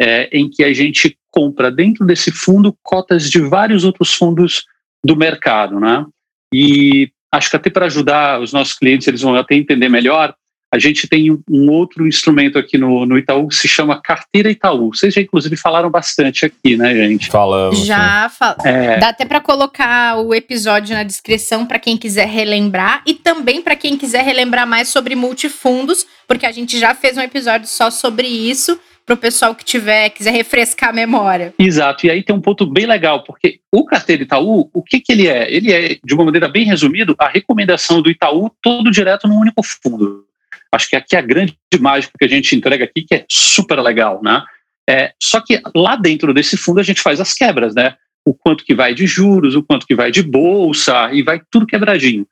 é, 0.00 0.28
em 0.36 0.48
que 0.48 0.64
a 0.64 0.72
gente 0.72 1.16
compra 1.30 1.70
dentro 1.70 2.04
desse 2.06 2.30
fundo 2.30 2.76
cotas 2.82 3.30
de 3.30 3.40
vários 3.40 3.84
outros 3.84 4.14
fundos 4.14 4.64
do 5.04 5.16
mercado, 5.16 5.78
né? 5.80 6.04
E 6.52 7.10
acho 7.32 7.50
que 7.50 7.56
até 7.56 7.70
para 7.70 7.86
ajudar 7.86 8.40
os 8.40 8.52
nossos 8.52 8.74
clientes, 8.74 9.06
eles 9.08 9.22
vão 9.22 9.34
até 9.34 9.54
entender 9.54 9.88
melhor, 9.88 10.34
a 10.74 10.78
gente 10.78 11.06
tem 11.06 11.30
um, 11.30 11.70
outro 11.70 12.04
instrumento 12.04 12.58
aqui 12.58 12.76
no, 12.76 13.06
no, 13.06 13.16
Itaú 13.16 13.46
que 13.46 13.54
se 13.54 13.68
chama 13.68 14.00
Carteira 14.02 14.50
Itaú. 14.50 14.92
Vocês 14.92 15.14
já, 15.14 15.20
inclusive, 15.20 15.56
falaram 15.56 15.88
bastante 15.88 16.44
aqui, 16.46 16.76
né, 16.76 16.92
gente? 16.96 17.28
Falamos. 17.28 17.86
Já, 17.86 18.28
fal... 18.28 18.56
é... 18.64 18.98
dá 18.98 19.10
até 19.10 19.24
para 19.24 19.40
colocar 19.40 20.18
o 20.18 20.34
episódio 20.34 20.96
na 20.96 21.04
descrição 21.04 21.64
para 21.64 21.78
quem 21.78 21.96
quiser 21.96 22.26
relembrar 22.26 23.02
e 23.06 23.14
também 23.14 23.62
para 23.62 23.76
quem 23.76 23.96
quiser 23.96 24.24
relembrar 24.24 24.66
mais 24.66 24.88
sobre 24.88 25.14
multifundos, 25.14 26.04
porque 26.26 26.44
a 26.44 26.50
gente 26.50 26.76
já 26.76 26.92
fez 26.92 27.16
um 27.16 27.22
episódio 27.22 27.68
só 27.68 27.88
sobre 27.88 28.26
isso 28.26 28.76
para 29.04 29.14
o 29.14 29.18
pessoal 29.18 29.54
que 29.54 29.64
tiver, 29.64 30.10
quiser 30.10 30.30
refrescar 30.30 30.90
a 30.90 30.92
memória. 30.92 31.54
Exato, 31.58 32.06
e 32.06 32.10
aí 32.10 32.22
tem 32.22 32.34
um 32.34 32.40
ponto 32.40 32.66
bem 32.66 32.86
legal, 32.86 33.22
porque 33.22 33.60
o 33.70 33.84
carteiro 33.84 34.22
Itaú, 34.22 34.70
o 34.72 34.82
que, 34.82 35.00
que 35.00 35.12
ele 35.12 35.28
é? 35.28 35.52
Ele 35.52 35.72
é, 35.72 35.98
de 36.02 36.14
uma 36.14 36.24
maneira 36.24 36.48
bem 36.48 36.64
resumida, 36.64 37.14
a 37.18 37.28
recomendação 37.28 38.00
do 38.00 38.10
Itaú 38.10 38.50
todo 38.62 38.90
direto 38.90 39.28
num 39.28 39.38
único 39.38 39.62
fundo. 39.62 40.24
Acho 40.72 40.88
que 40.88 40.96
aqui 40.96 41.14
é 41.14 41.18
a 41.18 41.22
grande 41.22 41.56
mágica 41.78 42.14
que 42.18 42.24
a 42.24 42.28
gente 42.28 42.56
entrega 42.56 42.84
aqui, 42.84 43.02
que 43.02 43.14
é 43.14 43.24
super 43.28 43.78
legal, 43.80 44.20
né? 44.22 44.42
É, 44.88 45.12
só 45.22 45.40
que 45.40 45.60
lá 45.74 45.96
dentro 45.96 46.34
desse 46.34 46.56
fundo 46.56 46.80
a 46.80 46.82
gente 46.82 47.00
faz 47.00 47.20
as 47.20 47.32
quebras, 47.32 47.74
né? 47.74 47.96
O 48.24 48.34
quanto 48.34 48.64
que 48.64 48.74
vai 48.74 48.94
de 48.94 49.06
juros, 49.06 49.54
o 49.54 49.62
quanto 49.62 49.86
que 49.86 49.94
vai 49.94 50.10
de 50.10 50.22
bolsa, 50.22 51.10
e 51.12 51.22
vai 51.22 51.40
tudo 51.50 51.66
quebradinho. 51.66 52.26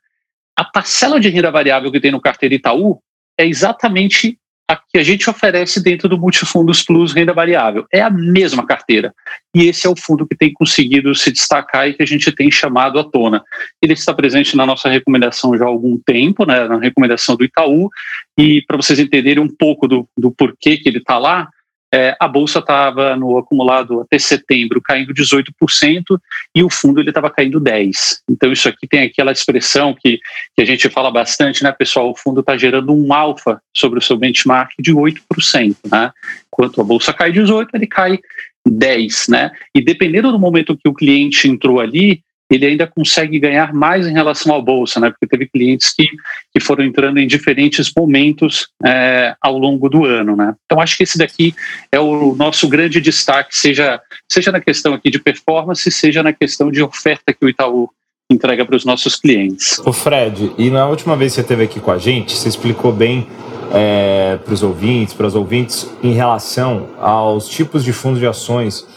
A 0.57 0.63
parcela 0.63 1.19
de 1.19 1.29
renda 1.29 1.51
variável 1.51 1.91
que 1.91 1.99
tem 1.99 2.11
no 2.11 2.21
carteiro 2.21 2.55
Itaú 2.55 2.99
é 3.39 3.45
exatamente 3.45 4.37
a 4.73 4.81
que 4.91 4.99
a 4.99 5.03
gente 5.03 5.29
oferece 5.29 5.81
dentro 5.81 6.09
do 6.09 6.17
Multifundos 6.17 6.83
Plus 6.83 7.13
Renda 7.13 7.33
Variável. 7.33 7.85
É 7.91 8.01
a 8.01 8.09
mesma 8.09 8.65
carteira. 8.65 9.13
E 9.55 9.67
esse 9.67 9.87
é 9.87 9.89
o 9.89 9.95
fundo 9.95 10.27
que 10.27 10.35
tem 10.35 10.51
conseguido 10.51 11.13
se 11.15 11.31
destacar 11.31 11.87
e 11.87 11.93
que 11.93 12.03
a 12.03 12.05
gente 12.05 12.31
tem 12.31 12.51
chamado 12.51 12.99
à 12.99 13.03
tona. 13.03 13.43
Ele 13.81 13.93
está 13.93 14.13
presente 14.13 14.57
na 14.57 14.65
nossa 14.65 14.89
recomendação 14.89 15.57
já 15.57 15.65
há 15.65 15.67
algum 15.67 15.97
tempo, 15.97 16.45
né, 16.45 16.67
na 16.67 16.77
recomendação 16.77 17.35
do 17.35 17.43
Itaú. 17.43 17.89
E 18.37 18.61
para 18.67 18.77
vocês 18.77 18.99
entenderem 18.99 19.43
um 19.43 19.49
pouco 19.49 19.87
do, 19.87 20.07
do 20.17 20.31
porquê 20.31 20.77
que 20.77 20.89
ele 20.89 20.97
está 20.97 21.17
lá, 21.17 21.47
é, 21.93 22.17
a 22.19 22.27
bolsa 22.27 22.57
estava 22.57 23.15
no 23.15 23.37
acumulado 23.37 24.01
até 24.01 24.17
setembro 24.17 24.81
caindo 24.81 25.13
18% 25.13 26.19
e 26.55 26.63
o 26.63 26.69
fundo 26.69 26.99
ele 26.99 27.11
estava 27.11 27.29
caindo 27.29 27.61
10%. 27.61 27.93
Então 28.27 28.51
isso 28.51 28.67
aqui 28.67 28.87
tem 28.87 29.03
aquela 29.03 29.31
expressão 29.31 29.93
que, 29.93 30.19
que 30.55 30.61
a 30.63 30.65
gente 30.65 30.89
fala 30.89 31.11
bastante, 31.11 31.63
né, 31.63 31.71
pessoal? 31.71 32.09
O 32.09 32.15
fundo 32.15 32.39
está 32.39 32.57
gerando 32.57 32.91
um 32.91 33.13
alfa 33.13 33.61
sobre 33.71 33.99
o 33.99 34.01
seu 34.01 34.17
benchmark 34.17 34.71
de 34.79 34.91
8%, 34.91 35.75
né? 35.91 36.11
Enquanto 36.47 36.81
a 36.81 36.83
bolsa 36.83 37.13
cai 37.13 37.31
18%, 37.31 37.67
ele 37.75 37.85
cai 37.85 38.19
10, 38.67 39.27
né? 39.27 39.51
E 39.75 39.79
dependendo 39.79 40.31
do 40.31 40.39
momento 40.39 40.75
que 40.75 40.89
o 40.89 40.95
cliente 40.95 41.47
entrou 41.47 41.79
ali, 41.79 42.23
ele 42.49 42.65
ainda 42.65 42.85
consegue 42.85 43.39
ganhar 43.39 43.73
mais 43.73 44.07
em 44.07 44.13
relação 44.13 44.55
à 44.55 44.61
bolsa, 44.61 44.99
né? 44.99 45.09
Porque 45.09 45.27
teve 45.27 45.47
clientes 45.47 45.93
que, 45.93 46.07
que 46.53 46.59
foram 46.59 46.83
entrando 46.83 47.19
em 47.19 47.27
diferentes 47.27 47.91
momentos 47.95 48.67
é, 48.85 49.35
ao 49.41 49.57
longo 49.57 49.89
do 49.89 50.05
ano, 50.05 50.35
né? 50.35 50.53
Então 50.65 50.79
acho 50.79 50.97
que 50.97 51.03
esse 51.03 51.17
daqui 51.17 51.55
é 51.91 51.99
o 51.99 52.35
nosso 52.35 52.67
grande 52.67 53.01
destaque, 53.01 53.55
seja 53.57 53.99
seja 54.31 54.51
na 54.51 54.59
questão 54.59 54.93
aqui 54.93 55.09
de 55.09 55.19
performance, 55.19 55.89
seja 55.91 56.21
na 56.21 56.33
questão 56.33 56.71
de 56.71 56.81
oferta 56.81 57.33
que 57.33 57.45
o 57.45 57.49
Itaú 57.49 57.89
entrega 58.31 58.65
para 58.65 58.75
os 58.75 58.85
nossos 58.85 59.15
clientes. 59.15 59.79
O 59.85 59.93
Fred, 59.93 60.53
e 60.57 60.69
na 60.69 60.87
última 60.87 61.15
vez 61.15 61.33
que 61.33 61.35
você 61.35 61.41
esteve 61.41 61.63
aqui 61.63 61.79
com 61.79 61.91
a 61.91 61.97
gente, 61.97 62.35
você 62.35 62.49
explicou 62.49 62.91
bem 62.91 63.27
é, 63.73 64.37
para 64.43 64.53
os 64.53 64.63
ouvintes, 64.63 65.13
para 65.13 65.27
os 65.27 65.35
ouvintes, 65.35 65.89
em 66.01 66.13
relação 66.13 66.89
aos 66.99 67.47
tipos 67.47 67.83
de 67.83 67.93
fundos 67.93 68.19
de 68.19 68.27
ações 68.27 68.87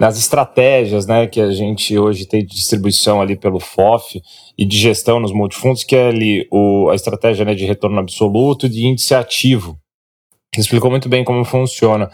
nas 0.00 0.16
estratégias 0.16 1.06
né, 1.06 1.26
que 1.26 1.38
a 1.38 1.50
gente 1.50 1.96
hoje 1.98 2.24
tem 2.24 2.40
de 2.40 2.54
distribuição 2.54 3.20
ali 3.20 3.36
pelo 3.36 3.60
FOF 3.60 4.18
e 4.56 4.64
de 4.64 4.78
gestão 4.78 5.20
nos 5.20 5.30
multifundos, 5.30 5.84
que 5.84 5.94
é 5.94 6.08
ali 6.08 6.48
o, 6.50 6.88
a 6.88 6.94
estratégia 6.94 7.44
né, 7.44 7.54
de 7.54 7.66
retorno 7.66 8.00
absoluto 8.00 8.64
e 8.64 8.70
de 8.70 8.86
índice 8.86 9.14
ativo. 9.14 9.78
Explicou 10.56 10.90
muito 10.90 11.06
bem 11.06 11.22
como 11.22 11.44
funciona. 11.44 12.10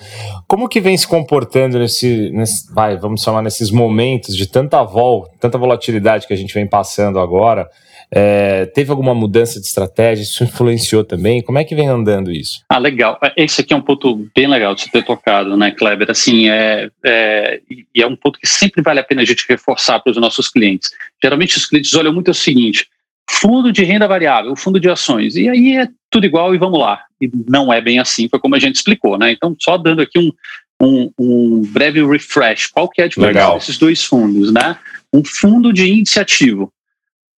Como 0.48 0.68
que 0.68 0.80
vem 0.80 0.96
se 0.96 1.06
comportando 1.06 1.78
nesse, 1.78 2.28
nesse 2.32 2.74
vai, 2.74 2.98
vamos 2.98 3.22
chamar 3.22 3.40
nesses 3.40 3.70
momentos 3.70 4.36
de 4.36 4.48
tanta 4.48 4.82
vol, 4.82 5.28
tanta 5.38 5.56
volatilidade 5.56 6.26
que 6.26 6.34
a 6.34 6.36
gente 6.36 6.52
vem 6.52 6.66
passando 6.66 7.20
agora? 7.20 7.70
É, 8.10 8.66
teve 8.66 8.90
alguma 8.90 9.14
mudança 9.14 9.60
de 9.60 9.66
estratégia? 9.66 10.22
Isso 10.22 10.44
influenciou 10.44 11.04
também? 11.04 11.42
Como 11.42 11.58
é 11.58 11.64
que 11.64 11.74
vem 11.74 11.88
andando 11.88 12.30
isso? 12.30 12.62
Ah, 12.68 12.78
legal. 12.78 13.18
Esse 13.36 13.60
aqui 13.60 13.72
é 13.74 13.76
um 13.76 13.82
ponto 13.82 14.28
bem 14.34 14.46
legal 14.46 14.74
de 14.74 14.82
você 14.82 14.90
ter 14.90 15.04
tocado, 15.04 15.56
né, 15.56 15.70
Kleber? 15.70 16.10
Assim, 16.10 16.48
é, 16.48 16.90
é, 17.04 17.60
e 17.94 18.02
é 18.02 18.06
um 18.06 18.16
ponto 18.16 18.38
que 18.38 18.46
sempre 18.46 18.82
vale 18.82 19.00
a 19.00 19.04
pena 19.04 19.22
a 19.22 19.24
gente 19.24 19.44
reforçar 19.48 20.00
para 20.00 20.10
os 20.10 20.16
nossos 20.16 20.48
clientes. 20.48 20.90
Geralmente 21.22 21.56
os 21.56 21.66
clientes 21.66 21.92
olham 21.94 22.12
muito 22.12 22.30
o 22.30 22.34
seguinte: 22.34 22.88
fundo 23.28 23.72
de 23.72 23.84
renda 23.84 24.06
variável, 24.06 24.54
fundo 24.54 24.78
de 24.78 24.88
ações, 24.88 25.36
e 25.36 25.48
aí 25.48 25.76
é 25.76 25.88
tudo 26.10 26.26
igual 26.26 26.54
e 26.54 26.58
vamos 26.58 26.78
lá. 26.78 27.00
E 27.20 27.30
não 27.48 27.72
é 27.72 27.80
bem 27.80 27.98
assim, 27.98 28.28
foi 28.28 28.38
como 28.38 28.54
a 28.54 28.58
gente 28.58 28.76
explicou, 28.76 29.18
né? 29.18 29.32
Então, 29.32 29.56
só 29.58 29.76
dando 29.76 30.02
aqui 30.02 30.18
um, 30.18 30.32
um, 30.80 31.10
um 31.18 31.62
breve 31.62 32.06
refresh, 32.06 32.66
qual 32.66 32.88
que 32.88 33.00
é 33.00 33.04
a 33.04 33.08
diferença 33.08 33.54
desses 33.54 33.78
dois 33.78 34.04
fundos, 34.04 34.52
né? 34.52 34.76
Um 35.12 35.22
fundo 35.24 35.72
de 35.72 35.90
índice 35.90 36.20
ativo 36.20 36.70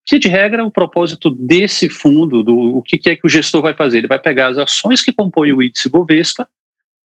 que 0.09 0.17
de 0.17 0.27
regra 0.27 0.65
o 0.65 0.71
propósito 0.71 1.29
desse 1.29 1.87
fundo, 1.87 2.41
do 2.41 2.77
o 2.77 2.81
que, 2.81 3.09
é 3.09 3.15
que 3.15 3.25
o 3.25 3.29
gestor 3.29 3.61
vai 3.61 3.75
fazer? 3.75 3.99
Ele 3.99 4.07
vai 4.07 4.17
pegar 4.17 4.47
as 4.47 4.57
ações 4.57 5.03
que 5.03 5.13
compõem 5.13 5.53
o 5.53 5.61
índice 5.61 5.87
Bovespa 5.87 6.47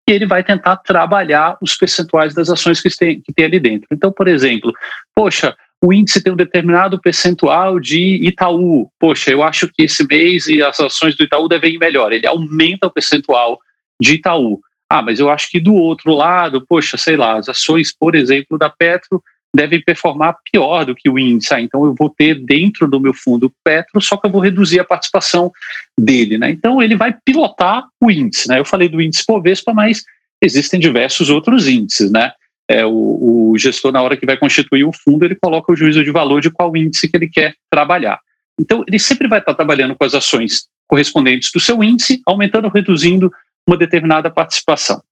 e 0.09 0.13
ele 0.13 0.27
vai 0.27 0.43
tentar 0.43 0.77
trabalhar 0.79 1.59
os 1.61 1.77
percentuais 1.77 2.35
das 2.35 2.49
ações 2.49 2.81
que 2.81 2.89
tem, 2.89 3.21
que 3.21 3.33
tem 3.33 3.45
ali 3.45 3.61
dentro. 3.61 3.89
Então, 3.93 4.11
por 4.11 4.27
exemplo, 4.27 4.73
poxa, 5.15 5.55
o 5.83 5.93
índice 5.93 6.23
tem 6.23 6.33
um 6.33 6.37
determinado 6.37 6.99
percentual 6.99 7.79
de 7.79 8.27
Itaú. 8.27 8.89
Poxa, 8.99 9.31
eu 9.31 9.43
acho 9.43 9.69
que 9.69 9.83
esse 9.83 10.07
mês 10.07 10.47
as 10.67 10.81
ações 10.81 11.15
do 11.15 11.25
Itaú 11.25 11.47
devem 11.47 11.75
ir 11.75 11.79
melhor. 11.79 12.11
Ele 12.11 12.27
aumenta 12.27 12.87
o 12.87 12.91
percentual 12.91 13.59
de 14.01 14.15
Itaú. 14.15 14.61
Ah, 14.89 15.03
mas 15.03 15.21
eu 15.21 15.29
acho 15.29 15.51
que 15.51 15.61
do 15.61 15.75
outro 15.75 16.15
lado, 16.15 16.65
poxa, 16.67 16.97
sei 16.97 17.17
lá, 17.17 17.37
as 17.37 17.51
ações, 17.51 17.95
por 17.95 18.15
exemplo, 18.15 18.57
da 18.57 18.71
Petro 18.71 19.23
devem 19.55 19.81
performar 19.81 20.37
pior 20.51 20.85
do 20.85 20.95
que 20.95 21.09
o 21.09 21.19
índice. 21.19 21.55
Ah, 21.55 21.61
então 21.61 21.85
eu 21.85 21.95
vou 21.97 22.11
ter 22.11 22.35
dentro 22.35 22.89
do 22.89 22.99
meu 22.99 23.15
fundo 23.15 23.53
Petro, 23.63 24.01
só 24.01 24.17
que 24.17 24.27
eu 24.27 24.31
vou 24.31 24.41
reduzir 24.41 24.81
a 24.81 24.85
participação 24.85 25.53
dele. 25.99 26.37
Né? 26.37 26.51
Então 26.51 26.83
ele 26.83 26.97
vai 26.97 27.17
pilotar 27.25 27.85
o 28.01 28.11
índice. 28.11 28.49
Né? 28.49 28.59
Eu 28.59 28.65
falei 28.65 28.89
do 28.89 29.01
índice 29.01 29.25
Povespa, 29.25 29.73
mas 29.73 30.03
existem 30.43 30.81
diversos 30.81 31.31
outros 31.31 31.69
índices. 31.69 32.11
Né? 32.11 32.33
É, 32.69 32.85
o, 32.85 33.51
o 33.53 33.59
gestor, 33.59 33.93
na 33.93 34.03
hora 34.03 34.17
que 34.17 34.27
vai 34.27 34.37
constituir 34.37 34.85
o 34.85 34.93
fundo, 34.93 35.25
ele 35.25 35.37
coloca 35.37 35.73
o 35.73 35.77
juízo 35.77 36.03
de 36.03 36.11
valor 36.11 36.41
de 36.41 36.51
qual 36.51 36.77
índice 36.77 37.09
que 37.09 37.17
ele 37.17 37.29
quer 37.29 37.55
trabalhar. 37.71 38.19
Então 38.61 38.85
ele 38.89 38.99
sempre 38.99 39.29
vai 39.29 39.39
estar 39.39 39.55
trabalhando 39.55 39.95
com 39.95 40.05
as 40.05 40.15
ações 40.15 40.67
correspondentes 40.89 41.51
do 41.53 41.61
seu 41.61 41.83
índice, 41.83 42.21
aumentando 42.27 42.67
ou 42.67 42.71
reduzindo 42.71 43.31
uma 43.67 43.77
determinada 43.77 44.31
participação. 44.31 45.03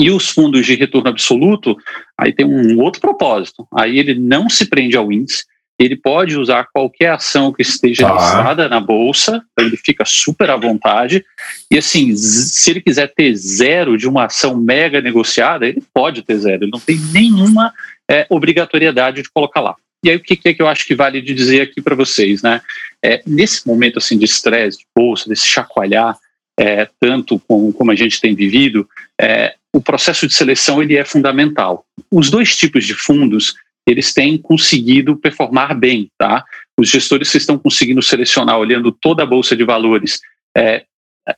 E 0.00 0.10
os 0.10 0.30
fundos 0.30 0.64
de 0.64 0.74
retorno 0.74 1.10
absoluto, 1.10 1.76
aí 2.16 2.32
tem 2.32 2.46
um 2.46 2.80
outro 2.80 3.02
propósito. 3.02 3.68
Aí 3.70 3.98
ele 3.98 4.14
não 4.14 4.48
se 4.48 4.64
prende 4.64 4.96
ao 4.96 5.12
índice, 5.12 5.44
ele 5.78 5.94
pode 5.94 6.38
usar 6.38 6.68
qualquer 6.72 7.12
ação 7.12 7.52
que 7.52 7.60
esteja 7.60 8.08
ah. 8.08 8.14
listada 8.14 8.66
na 8.66 8.80
bolsa, 8.80 9.42
então 9.52 9.66
ele 9.66 9.76
fica 9.76 10.04
super 10.06 10.48
à 10.48 10.56
vontade. 10.56 11.22
E 11.70 11.76
assim, 11.76 12.16
se 12.16 12.70
ele 12.70 12.80
quiser 12.80 13.12
ter 13.14 13.34
zero 13.34 13.98
de 13.98 14.08
uma 14.08 14.24
ação 14.24 14.56
mega 14.56 15.02
negociada, 15.02 15.66
ele 15.66 15.82
pode 15.92 16.22
ter 16.22 16.38
zero, 16.38 16.64
ele 16.64 16.70
não 16.70 16.80
tem 16.80 16.98
nenhuma 17.12 17.70
é, 18.10 18.26
obrigatoriedade 18.30 19.22
de 19.22 19.30
colocar 19.30 19.60
lá. 19.60 19.76
E 20.02 20.08
aí 20.08 20.16
o 20.16 20.20
que, 20.20 20.38
é 20.48 20.54
que 20.54 20.62
eu 20.62 20.68
acho 20.68 20.86
que 20.86 20.94
vale 20.94 21.20
de 21.20 21.34
dizer 21.34 21.60
aqui 21.60 21.82
para 21.82 21.94
vocês, 21.94 22.40
né? 22.40 22.62
É, 23.04 23.22
nesse 23.26 23.66
momento 23.66 23.98
assim 23.98 24.16
de 24.16 24.24
estresse, 24.24 24.78
de 24.78 24.86
bolsa, 24.96 25.28
desse 25.28 25.46
chacoalhar, 25.46 26.16
é, 26.58 26.88
tanto 26.98 27.38
com, 27.38 27.70
como 27.72 27.90
a 27.90 27.94
gente 27.94 28.20
tem 28.20 28.34
vivido, 28.34 28.88
é, 29.18 29.54
o 29.72 29.80
processo 29.80 30.26
de 30.26 30.34
seleção 30.34 30.82
ele 30.82 30.96
é 30.96 31.04
fundamental. 31.04 31.84
Os 32.10 32.30
dois 32.30 32.56
tipos 32.56 32.84
de 32.84 32.94
fundos 32.94 33.54
eles 33.86 34.12
têm 34.12 34.38
conseguido 34.38 35.16
performar 35.16 35.76
bem, 35.76 36.10
tá? 36.18 36.44
Os 36.78 36.88
gestores 36.88 37.30
que 37.30 37.38
estão 37.38 37.58
conseguindo 37.58 38.02
selecionar, 38.02 38.58
olhando 38.58 38.92
toda 38.92 39.22
a 39.22 39.26
bolsa 39.26 39.56
de 39.56 39.64
valores, 39.64 40.20
é, 40.56 40.84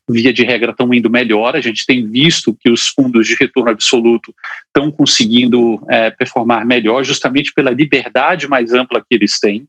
via 0.08 0.32
de 0.32 0.42
regra 0.44 0.72
estão 0.72 0.92
indo 0.92 1.10
melhor. 1.10 1.56
A 1.56 1.60
gente 1.60 1.86
tem 1.86 2.06
visto 2.06 2.56
que 2.60 2.70
os 2.70 2.88
fundos 2.88 3.26
de 3.26 3.34
retorno 3.34 3.70
absoluto 3.70 4.34
estão 4.66 4.90
conseguindo 4.90 5.84
é, 5.88 6.10
performar 6.10 6.66
melhor, 6.66 7.04
justamente 7.04 7.52
pela 7.52 7.70
liberdade 7.70 8.48
mais 8.48 8.72
ampla 8.72 9.00
que 9.00 9.14
eles 9.14 9.38
têm. 9.38 9.66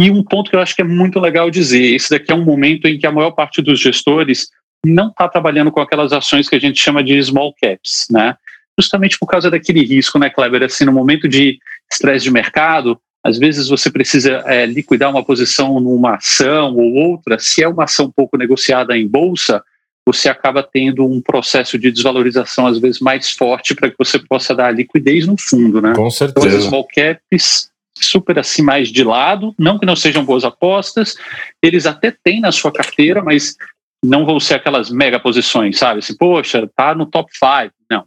E 0.00 0.10
um 0.10 0.22
ponto 0.22 0.50
que 0.50 0.56
eu 0.56 0.60
acho 0.60 0.76
que 0.76 0.82
é 0.82 0.84
muito 0.84 1.18
legal 1.18 1.50
dizer: 1.50 1.94
esse 1.94 2.10
daqui 2.10 2.30
é 2.30 2.34
um 2.34 2.44
momento 2.44 2.86
em 2.86 2.98
que 2.98 3.06
a 3.06 3.12
maior 3.12 3.32
parte 3.32 3.60
dos 3.60 3.80
gestores 3.80 4.48
não 4.84 5.08
está 5.08 5.28
trabalhando 5.28 5.70
com 5.70 5.80
aquelas 5.80 6.12
ações 6.12 6.48
que 6.48 6.56
a 6.56 6.60
gente 6.60 6.80
chama 6.80 7.02
de 7.02 7.20
small 7.22 7.54
caps, 7.60 8.06
né? 8.10 8.36
Justamente 8.78 9.18
por 9.18 9.26
causa 9.26 9.50
daquele 9.50 9.84
risco, 9.84 10.18
né, 10.18 10.30
Kleber? 10.30 10.62
Assim, 10.62 10.84
no 10.84 10.92
momento 10.92 11.28
de 11.28 11.58
estresse 11.90 12.24
de 12.24 12.30
mercado, 12.30 13.00
às 13.24 13.38
vezes 13.38 13.68
você 13.68 13.90
precisa 13.90 14.42
é, 14.46 14.64
liquidar 14.66 15.10
uma 15.10 15.24
posição 15.24 15.80
numa 15.80 16.14
ação 16.14 16.76
ou 16.76 16.94
outra. 16.94 17.38
Se 17.38 17.62
é 17.62 17.68
uma 17.68 17.84
ação 17.84 18.10
pouco 18.10 18.36
negociada 18.36 18.96
em 18.96 19.06
bolsa, 19.06 19.62
você 20.06 20.28
acaba 20.28 20.62
tendo 20.62 21.04
um 21.04 21.20
processo 21.20 21.78
de 21.78 21.90
desvalorização 21.90 22.66
às 22.66 22.78
vezes 22.78 23.00
mais 23.00 23.30
forte 23.30 23.74
para 23.74 23.90
que 23.90 23.96
você 23.98 24.18
possa 24.18 24.54
dar 24.54 24.70
liquidez 24.70 25.26
no 25.26 25.36
fundo, 25.36 25.82
né? 25.82 25.92
Com 25.94 26.10
certeza. 26.10 26.46
Então, 26.46 26.58
as 26.58 26.64
small 26.64 26.88
caps 26.94 27.70
super 28.00 28.38
assim 28.38 28.62
mais 28.62 28.88
de 28.90 29.02
lado, 29.02 29.54
não 29.58 29.78
que 29.78 29.84
não 29.84 29.96
sejam 29.96 30.24
boas 30.24 30.44
apostas, 30.44 31.16
eles 31.60 31.84
até 31.84 32.10
têm 32.10 32.40
na 32.40 32.52
sua 32.52 32.72
carteira, 32.72 33.22
mas 33.22 33.56
não 34.04 34.24
vão 34.24 34.38
ser 34.38 34.54
aquelas 34.54 34.90
mega 34.90 35.18
posições, 35.18 35.78
sabe? 35.78 35.98
Assim, 35.98 36.16
poxa, 36.16 36.68
tá 36.74 36.94
no 36.94 37.06
top 37.06 37.30
5. 37.32 37.72
Não. 37.90 38.04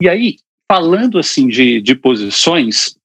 E 0.00 0.08
aí, 0.08 0.36
falando 0.70 1.18
assim 1.18 1.46
de, 1.46 1.80
de 1.80 1.94
posições, 1.94 2.96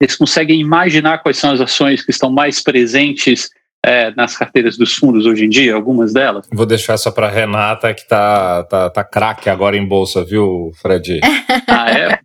eles 0.00 0.16
conseguem 0.16 0.60
imaginar 0.60 1.18
quais 1.18 1.38
são 1.38 1.52
as 1.52 1.60
ações 1.60 2.04
que 2.04 2.10
estão 2.10 2.30
mais 2.30 2.62
presentes 2.62 3.48
é, 3.84 4.12
nas 4.14 4.36
carteiras 4.36 4.76
dos 4.76 4.94
fundos 4.94 5.26
hoje 5.26 5.44
em 5.44 5.48
dia, 5.48 5.74
algumas 5.74 6.12
delas? 6.12 6.46
Vou 6.52 6.66
deixar 6.66 6.94
essa 6.94 7.12
para 7.12 7.30
Renata, 7.30 7.94
que 7.94 8.06
tá, 8.06 8.64
tá, 8.64 8.90
tá 8.90 9.04
craque 9.04 9.48
agora 9.48 9.76
em 9.76 9.86
bolsa, 9.86 10.24
viu, 10.24 10.72
Fred? 10.82 11.20
ah, 11.68 11.90
é? 11.90 12.20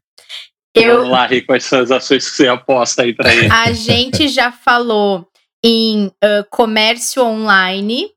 Eu... 0.74 0.98
Vamos 0.98 1.12
lá, 1.12 1.28
Rê, 1.28 1.42
quais 1.42 1.64
são 1.64 1.82
as 1.82 1.92
ações 1.92 2.30
que 2.30 2.36
você 2.36 2.48
aposta 2.48 3.04
aí 3.04 3.14
para 3.14 3.34
ele? 3.34 3.52
A 3.52 3.72
gente 3.74 4.28
já 4.28 4.52
falou 4.52 5.28
em 5.64 6.08
uh, 6.08 6.46
comércio 6.50 7.24
online, 7.24 8.10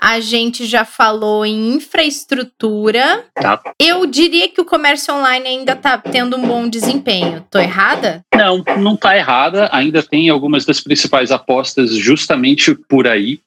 a 0.00 0.18
gente 0.18 0.64
já 0.64 0.84
falou 0.84 1.44
em 1.44 1.74
infraestrutura. 1.74 3.26
Tá. 3.34 3.60
Eu 3.78 4.06
diria 4.06 4.48
que 4.48 4.60
o 4.60 4.64
comércio 4.64 5.14
online 5.14 5.46
ainda 5.46 5.72
está 5.72 5.98
tendo 5.98 6.38
um 6.38 6.46
bom 6.46 6.68
desempenho. 6.68 7.44
Tô 7.50 7.58
errada? 7.58 8.24
Não, 8.34 8.64
não 8.78 8.94
está 8.94 9.14
errada. 9.16 9.68
Ainda 9.72 10.02
tem 10.02 10.30
algumas 10.30 10.64
das 10.64 10.80
principais 10.80 11.30
apostas 11.30 11.94
justamente 11.94 12.74
por 12.74 13.06
aí. 13.06 13.40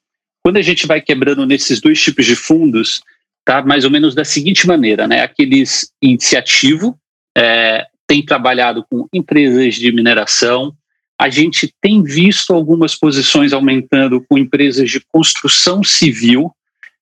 Quando 0.44 0.58
a 0.58 0.62
gente 0.62 0.86
vai 0.86 1.02
quebrando 1.02 1.46
nesses 1.46 1.82
dois 1.82 2.00
tipos 2.00 2.26
de 2.26 2.36
fundos, 2.36 3.02
tá 3.44 3.64
mais 3.64 3.84
ou 3.84 3.90
menos 3.90 4.14
da 4.14 4.24
seguinte 4.24 4.68
maneira, 4.68 5.08
né? 5.08 5.22
Aqueles 5.22 5.92
iniciativo 6.02 6.96
é, 7.36 7.88
tem 8.06 8.24
trabalhado 8.24 8.86
com 8.90 9.08
empresas 9.12 9.76
de 9.76 9.92
mineração, 9.92 10.76
a 11.20 11.30
gente 11.30 11.74
tem 11.80 12.04
visto 12.04 12.54
algumas 12.54 12.96
posições 12.96 13.54
aumentando 13.54 14.24
com 14.28 14.38
empresas 14.38 14.90
de 14.90 15.00
construção 15.00 15.84
civil, 15.84 16.52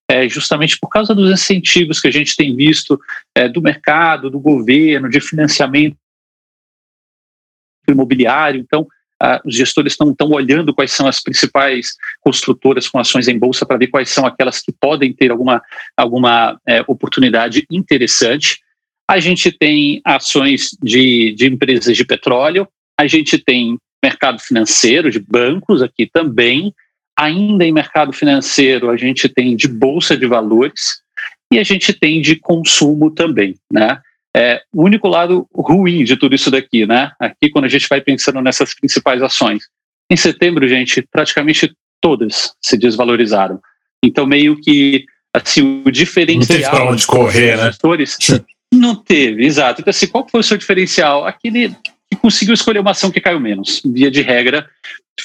é, 0.08 0.28
justamente 0.28 0.78
por 0.78 0.88
causa 0.88 1.14
dos 1.14 1.30
incentivos 1.30 2.00
que 2.00 2.08
a 2.08 2.12
gente 2.12 2.36
tem 2.36 2.54
visto 2.54 3.00
é, 3.34 3.48
do 3.48 3.62
mercado, 3.62 4.30
do 4.30 4.38
governo, 4.38 5.08
de 5.08 5.20
financiamento 5.20 5.96
imobiliário. 7.88 8.60
Então, 8.60 8.86
os 9.44 9.54
gestores 9.54 9.92
estão, 9.92 10.10
estão 10.10 10.30
olhando 10.30 10.74
quais 10.74 10.90
são 10.90 11.06
as 11.06 11.20
principais 11.20 11.94
construtoras 12.20 12.88
com 12.88 12.98
ações 12.98 13.28
em 13.28 13.38
bolsa 13.38 13.64
para 13.64 13.78
ver 13.78 13.86
quais 13.86 14.10
são 14.10 14.26
aquelas 14.26 14.60
que 14.60 14.72
podem 14.72 15.12
ter 15.12 15.30
alguma, 15.30 15.62
alguma 15.96 16.60
é, 16.66 16.80
oportunidade 16.88 17.64
interessante. 17.70 18.60
A 19.08 19.20
gente 19.20 19.52
tem 19.52 20.00
ações 20.04 20.76
de, 20.82 21.32
de 21.34 21.46
empresas 21.46 21.96
de 21.96 22.04
petróleo, 22.04 22.66
a 22.98 23.06
gente 23.06 23.38
tem 23.38 23.78
mercado 24.02 24.40
financeiro, 24.40 25.10
de 25.10 25.18
bancos 25.18 25.82
aqui 25.82 26.06
também. 26.06 26.74
Ainda 27.16 27.64
em 27.64 27.72
mercado 27.72 28.12
financeiro, 28.12 28.90
a 28.90 28.96
gente 28.96 29.28
tem 29.28 29.54
de 29.54 29.68
bolsa 29.68 30.16
de 30.16 30.26
valores 30.26 31.02
e 31.52 31.58
a 31.58 31.62
gente 31.62 31.92
tem 31.92 32.20
de 32.20 32.36
consumo 32.36 33.10
também, 33.10 33.54
né? 33.70 34.00
É, 34.34 34.62
o 34.72 34.82
único 34.82 35.06
lado 35.08 35.46
ruim 35.54 36.04
de 36.04 36.16
tudo 36.16 36.34
isso 36.34 36.50
daqui, 36.50 36.86
né? 36.86 37.12
Aqui, 37.20 37.50
quando 37.50 37.66
a 37.66 37.68
gente 37.68 37.86
vai 37.86 38.00
pensando 38.00 38.40
nessas 38.40 38.74
principais 38.74 39.22
ações. 39.22 39.64
Em 40.10 40.16
setembro, 40.16 40.66
gente, 40.66 41.02
praticamente 41.02 41.70
todas 42.00 42.54
se 42.60 42.78
desvalorizaram. 42.78 43.60
Então, 44.02 44.26
meio 44.26 44.58
que 44.58 45.04
assim, 45.34 45.82
o 45.86 45.90
diferencial. 45.90 46.58
Não 46.58 46.70
teve 46.70 46.92
onde 46.92 47.06
correr, 47.06 47.56
né? 47.56 47.66
Gestores, 47.66 48.16
não 48.72 48.96
teve, 48.96 49.44
exato. 49.44 49.80
Então, 49.80 49.90
assim, 49.90 50.06
qual 50.06 50.26
foi 50.28 50.40
o 50.40 50.44
seu 50.44 50.56
diferencial? 50.56 51.26
Aquele 51.26 51.70
que 51.70 51.90
conseguiu 52.22 52.54
escolher 52.54 52.78
uma 52.78 52.92
ação 52.92 53.10
que 53.10 53.20
caiu 53.20 53.40
menos. 53.40 53.82
Via 53.84 54.10
de 54.10 54.22
regra, 54.22 54.68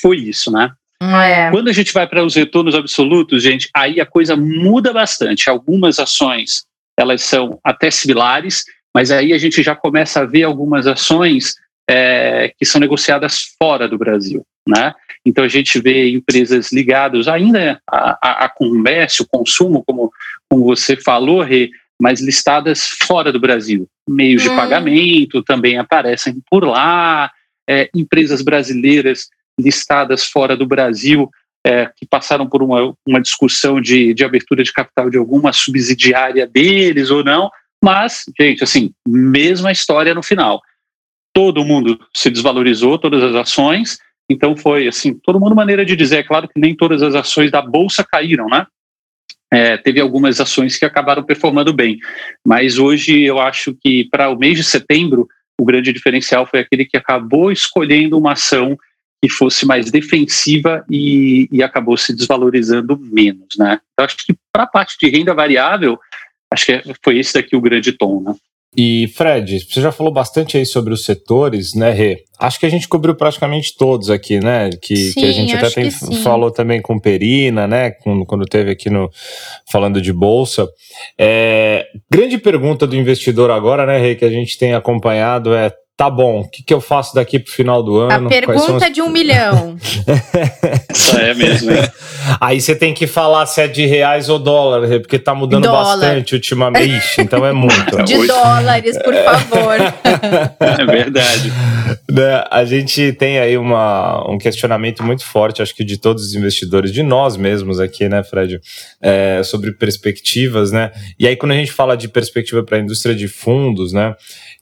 foi 0.02 0.18
isso, 0.18 0.52
né? 0.52 0.72
É. 1.00 1.52
Quando 1.52 1.70
a 1.70 1.74
gente 1.74 1.94
vai 1.94 2.08
para 2.08 2.26
os 2.26 2.36
retornos 2.36 2.74
absolutos, 2.74 3.44
gente, 3.44 3.70
aí 3.74 4.02
a 4.02 4.06
coisa 4.06 4.36
muda 4.36 4.92
bastante. 4.92 5.48
Algumas 5.48 6.00
ações 6.00 6.66
elas 7.00 7.22
são 7.22 7.60
até 7.64 7.92
similares, 7.92 8.66
mas 8.94 9.12
aí 9.12 9.32
a 9.32 9.38
gente 9.38 9.62
já 9.62 9.76
começa 9.76 10.22
a 10.22 10.26
ver 10.26 10.42
algumas 10.42 10.88
ações 10.88 11.54
é, 11.88 12.52
que 12.58 12.66
são 12.66 12.82
negociadas 12.82 13.54
fora 13.62 13.88
do 13.88 13.98
Brasil, 13.98 14.44
né? 14.68 14.94
Então 15.24 15.44
a 15.44 15.48
gente 15.48 15.80
vê 15.80 16.10
empresas 16.10 16.72
ligadas 16.72 17.28
ainda 17.28 17.80
a, 17.88 18.18
a, 18.22 18.46
a 18.46 18.50
comércio, 18.50 19.28
consumo, 19.30 19.84
como, 19.86 20.12
como 20.50 20.66
você 20.66 20.98
falou, 20.98 21.44
Rê, 21.44 21.70
mas 22.02 22.22
listadas 22.22 22.88
fora 23.04 23.32
do 23.32 23.40
Brasil. 23.40 23.88
Meios 24.08 24.46
hum. 24.46 24.50
de 24.50 24.56
pagamento 24.56 25.44
também 25.44 25.78
aparecem 25.78 26.42
por 26.50 26.64
lá, 26.64 27.32
é, 27.70 27.90
empresas 27.94 28.42
brasileiras 28.42 29.28
listadas 29.60 30.26
fora 30.26 30.56
do 30.56 30.66
Brasil 30.66 31.30
é, 31.66 31.92
que 31.96 32.06
passaram 32.06 32.48
por 32.48 32.64
uma, 32.64 32.94
uma 33.06 33.22
discussão 33.22 33.82
de, 33.82 34.14
de 34.14 34.24
abertura 34.24 34.64
de 34.64 34.72
capital 34.72 35.10
de 35.10 35.18
alguma 35.18 35.52
subsidiária 35.52 36.48
deles 36.48 37.10
ou 37.10 37.24
não, 37.24 37.50
mas, 37.84 38.24
gente, 38.40 38.64
assim, 38.64 38.92
mesma 39.06 39.72
história 39.72 40.14
no 40.14 40.24
final. 40.24 40.62
Todo 41.34 41.66
mundo 41.66 42.00
se 42.16 42.30
desvalorizou, 42.30 42.98
todas 42.98 43.22
as 43.22 43.36
ações, 43.36 44.00
então 44.30 44.56
foi 44.56 44.88
assim, 44.88 45.14
todo 45.14 45.40
mundo 45.40 45.56
maneira 45.56 45.86
de 45.86 45.96
dizer, 45.96 46.20
é 46.20 46.24
claro 46.24 46.48
que 46.48 46.60
nem 46.60 46.76
todas 46.76 47.04
as 47.04 47.16
ações 47.16 47.52
da 47.52 47.62
bolsa 47.62 48.04
caíram, 48.04 48.48
né? 48.48 48.66
É, 49.52 49.78
teve 49.78 50.00
algumas 50.00 50.42
ações 50.42 50.78
que 50.78 50.86
acabaram 50.86 51.24
performando 51.24 51.72
bem, 51.72 52.00
mas 52.46 52.78
hoje 52.78 53.22
eu 53.22 53.40
acho 53.40 53.74
que 53.82 54.08
para 54.12 54.30
o 54.30 54.38
mês 54.38 54.58
de 54.58 54.64
setembro 54.64 55.28
o 55.60 55.64
grande 55.64 55.94
diferencial 55.94 56.46
foi 56.46 56.60
aquele 56.60 56.86
que 56.86 56.98
acabou 56.98 57.52
escolhendo 57.52 58.18
uma 58.18 58.34
ação 58.34 58.78
que 59.24 59.30
fosse 59.30 59.66
mais 59.66 59.90
defensiva 59.90 60.86
e, 60.90 61.48
e 61.52 61.64
acabou 61.64 61.98
se 61.98 62.14
desvalorizando 62.14 63.00
menos, 63.00 63.58
né? 63.58 63.80
Então 63.94 64.06
acho 64.06 64.18
que 64.18 64.36
para 64.52 64.64
a 64.64 64.68
parte 64.68 64.98
de 65.00 65.10
renda 65.10 65.34
variável 65.34 65.98
Acho 66.52 66.66
que 66.66 66.82
foi 67.04 67.20
esse 67.20 67.34
daqui 67.34 67.56
o 67.56 67.62
grande 67.62 67.92
tom, 67.92 68.22
né? 68.22 68.36
E 68.76 69.08
Fred, 69.16 69.60
você 69.60 69.82
já 69.82 69.92
falou 69.92 70.12
bastante 70.14 70.58
aí 70.58 70.66
sobre 70.66 70.94
os 70.94 71.04
setores, 71.04 71.74
né, 71.74 71.92
Rê? 71.92 72.24
Acho 72.40 72.60
que 72.60 72.66
a 72.66 72.70
gente 72.70 72.88
cobriu 72.88 73.16
praticamente 73.16 73.76
todos 73.76 74.10
aqui, 74.10 74.40
né? 74.40 74.70
Que, 74.82 74.96
sim, 74.96 75.22
que 75.22 75.26
a 75.26 75.32
gente 75.32 75.56
até 75.56 75.70
tem, 75.70 75.90
falou 75.90 76.52
também 76.52 76.82
com 76.82 77.00
Perina, 77.00 77.66
né? 77.66 77.92
Quando, 77.92 78.26
quando 78.26 78.46
teve 78.46 78.70
aqui 78.70 78.90
no 78.90 79.10
falando 79.72 80.00
de 80.02 80.14
bolsa. 80.14 80.68
É, 81.18 81.86
grande 82.12 82.38
pergunta 82.38 82.86
do 82.86 82.96
investidor 82.96 83.50
agora, 83.50 83.86
né, 83.86 83.98
Rê, 83.98 84.16
que 84.16 84.26
a 84.26 84.30
gente 84.30 84.58
tem 84.58 84.74
acompanhado 84.74 85.56
é 85.56 85.72
Tá 85.98 86.12
bom, 86.12 86.42
o 86.42 86.48
que, 86.48 86.62
que 86.62 86.72
eu 86.72 86.80
faço 86.80 87.16
daqui 87.16 87.40
pro 87.40 87.52
final 87.52 87.82
do 87.82 87.98
ano? 87.98 88.28
A 88.28 88.30
pergunta 88.30 88.86
as... 88.86 88.94
de 88.94 89.02
um 89.02 89.10
milhão. 89.10 89.76
Isso 90.94 91.18
é 91.18 91.34
mesmo, 91.34 91.72
hein? 91.72 91.90
Aí 92.40 92.62
você 92.62 92.76
tem 92.76 92.94
que 92.94 93.08
falar 93.08 93.48
se 93.48 93.62
é 93.62 93.68
de 93.68 93.84
reais 93.88 94.30
ou 94.30 94.38
dólar, 94.38 94.88
porque 95.00 95.18
tá 95.18 95.34
mudando 95.34 95.64
dólar. 95.64 95.98
bastante 95.98 96.36
ultimamente, 96.36 97.04
então 97.20 97.44
é 97.44 97.52
muito. 97.52 98.04
De 98.04 98.16
Hoje... 98.16 98.28
dólares, 98.28 98.96
por 99.02 99.16
favor. 99.16 99.78
É 100.60 100.86
verdade. 100.86 101.52
Né, 102.10 102.44
a 102.50 102.64
gente 102.64 103.12
tem 103.14 103.38
aí 103.38 103.58
uma, 103.58 104.30
um 104.32 104.38
questionamento 104.38 105.04
muito 105.04 105.26
forte, 105.26 105.62
acho 105.62 105.76
que 105.76 105.84
de 105.84 105.98
todos 105.98 106.24
os 106.24 106.36
investidores, 106.36 106.92
de 106.92 107.04
nós 107.04 107.36
mesmos 107.36 107.80
aqui, 107.80 108.08
né, 108.08 108.24
Fred, 108.24 108.62
é, 109.02 109.42
sobre 109.44 109.74
perspectivas, 109.74 110.72
né? 110.72 110.92
E 111.20 111.28
aí, 111.28 111.36
quando 111.36 111.52
a 111.52 111.56
gente 111.56 111.72
fala 111.72 111.98
de 111.98 112.08
perspectiva 112.08 112.64
para 112.64 112.78
a 112.78 112.80
indústria 112.80 113.14
de 113.14 113.28
fundos, 113.28 113.92
né? 113.92 114.16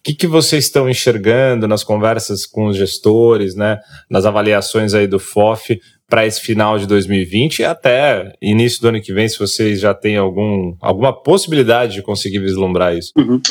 Que, 0.05 0.13
que 0.13 0.27
vocês 0.27 0.65
estão 0.65 0.87
enxergando 0.87 1.67
nas 1.67 1.83
conversas 1.83 2.45
com 2.45 2.67
os 2.67 2.77
gestores, 2.77 3.55
né, 3.55 3.79
nas 4.07 4.23
avaliações 4.23 4.93
aí 4.93 5.07
do 5.07 5.17
FOF 5.17 5.81
para 6.07 6.27
esse 6.27 6.39
final 6.41 6.77
de 6.77 6.85
2020 6.85 7.59
e 7.59 7.65
até 7.65 8.31
início 8.39 8.79
do 8.79 8.89
ano 8.89 9.01
que 9.01 9.11
vem, 9.11 9.27
se 9.27 9.39
vocês 9.39 9.79
já 9.79 9.95
têm 9.95 10.15
algum, 10.15 10.75
alguma 10.79 11.11
possibilidade 11.11 11.95
de 11.95 12.03
conseguir 12.03 12.37
vislumbrar 12.37 12.95
isso? 12.95 13.11
Uhum. 13.17 13.41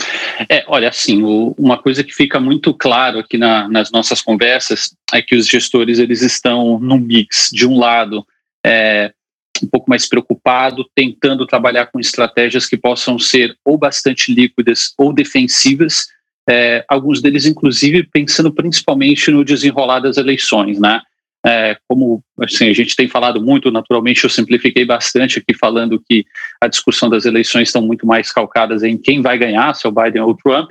É, 0.48 0.64
olha, 0.68 0.88
assim, 0.88 1.24
o, 1.24 1.52
uma 1.58 1.76
coisa 1.76 2.04
que 2.04 2.14
fica 2.14 2.38
muito 2.38 2.72
claro 2.72 3.18
aqui 3.18 3.36
na, 3.36 3.68
nas 3.68 3.90
nossas 3.90 4.22
conversas 4.22 4.94
é 5.12 5.20
que 5.20 5.34
os 5.34 5.48
gestores 5.48 5.98
eles 5.98 6.22
estão 6.22 6.78
num 6.78 7.00
mix. 7.00 7.50
De 7.52 7.66
um 7.66 7.76
lado, 7.76 8.24
é, 8.64 9.12
um 9.60 9.66
pouco 9.66 9.90
mais 9.90 10.08
preocupado, 10.08 10.86
tentando 10.94 11.44
trabalhar 11.46 11.86
com 11.86 11.98
estratégias 11.98 12.66
que 12.66 12.76
possam 12.76 13.18
ser 13.18 13.56
ou 13.64 13.76
bastante 13.76 14.32
líquidas 14.32 14.94
ou 14.96 15.12
defensivas, 15.12 16.06
é, 16.48 16.85
alguns 16.88 17.22
deles, 17.22 17.46
inclusive, 17.46 18.02
pensando 18.04 18.52
principalmente 18.52 19.30
no 19.30 19.44
desenrolar 19.44 20.00
das 20.00 20.16
eleições, 20.16 20.78
né? 20.78 21.00
É, 21.46 21.76
como 21.87 22.22
assim, 22.40 22.70
a 22.70 22.72
gente 22.72 22.96
tem 22.96 23.07
falado 23.07 23.42
muito, 23.42 23.70
naturalmente 23.70 24.24
eu 24.24 24.30
simplifiquei 24.30 24.85
bastante 24.87 25.38
aqui 25.38 25.52
falando 25.52 26.02
que 26.09 26.24
a 26.59 26.66
discussão 26.66 27.11
das 27.11 27.26
eleições 27.26 27.68
estão 27.68 27.83
muito 27.83 28.07
mais 28.07 28.33
calcadas 28.33 28.83
em 28.83 28.96
quem 28.96 29.20
vai 29.20 29.37
ganhar, 29.37 29.74
se 29.74 29.87
é 29.87 29.90
o 29.90 29.92
Biden 29.92 30.22
ou 30.22 30.30
o 30.30 30.37
Trump, 30.37 30.70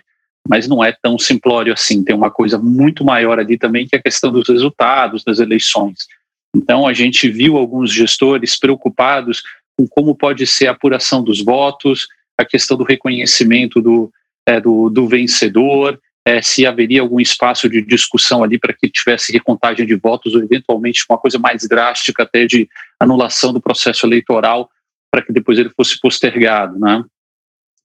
mas 0.50 0.68
não 0.68 0.84
é 0.84 0.92
tão 0.92 1.18
simplório 1.20 1.72
assim, 1.72 2.04
tem 2.04 2.16
uma 2.16 2.32
coisa 2.32 2.58
muito 2.58 3.06
maior 3.06 3.38
ali 3.38 3.56
também 3.56 3.88
que 3.88 3.96
é 3.96 4.00
a 4.00 4.02
questão 4.02 4.32
dos 4.32 4.50
resultados 4.50 5.24
das 5.24 5.38
eleições. 5.38 6.08
Então 6.56 6.88
a 6.88 6.94
gente 6.94 7.30
viu 7.30 7.56
alguns 7.56 7.94
gestores 7.94 8.58
preocupados 8.60 9.44
com 9.78 9.88
como 9.88 10.16
pode 10.16 10.46
ser 10.48 10.68
a 10.68 10.72
apuração 10.72 11.24
dos 11.24 11.40
votos, 11.40 12.08
a 12.36 12.44
questão 12.44 12.76
do 12.76 12.84
reconhecimento 12.84 13.80
do, 13.80 14.12
é, 14.48 14.60
do, 14.60 14.90
do, 14.90 15.08
vencedor, 15.08 16.00
é, 16.26 16.42
se 16.42 16.66
haveria 16.66 17.02
algum 17.02 17.20
espaço 17.20 17.70
de 17.70 17.82
discussão 17.82 18.44
ali 18.44 18.58
para 18.58 18.74
que 18.74 18.90
tivesse 18.90 19.32
recontagem 19.32 19.86
de 19.86 19.96
votos 19.96 20.34
ou 20.36 20.44
eventualmente 20.44 21.06
uma 21.10 21.18
coisa 21.18 21.38
mais 21.38 21.68
drástica 21.68 22.24
até 22.24 22.46
de 22.46 22.68
anulação 23.00 23.52
do 23.52 23.62
processo 23.62 24.06
eleitoral 24.06 24.70
para 25.12 25.22
que 25.22 25.34
depois 25.34 25.60
ele 25.60 25.70
fosse 25.70 26.00
postergado, 26.00 26.80
né? 26.80 27.04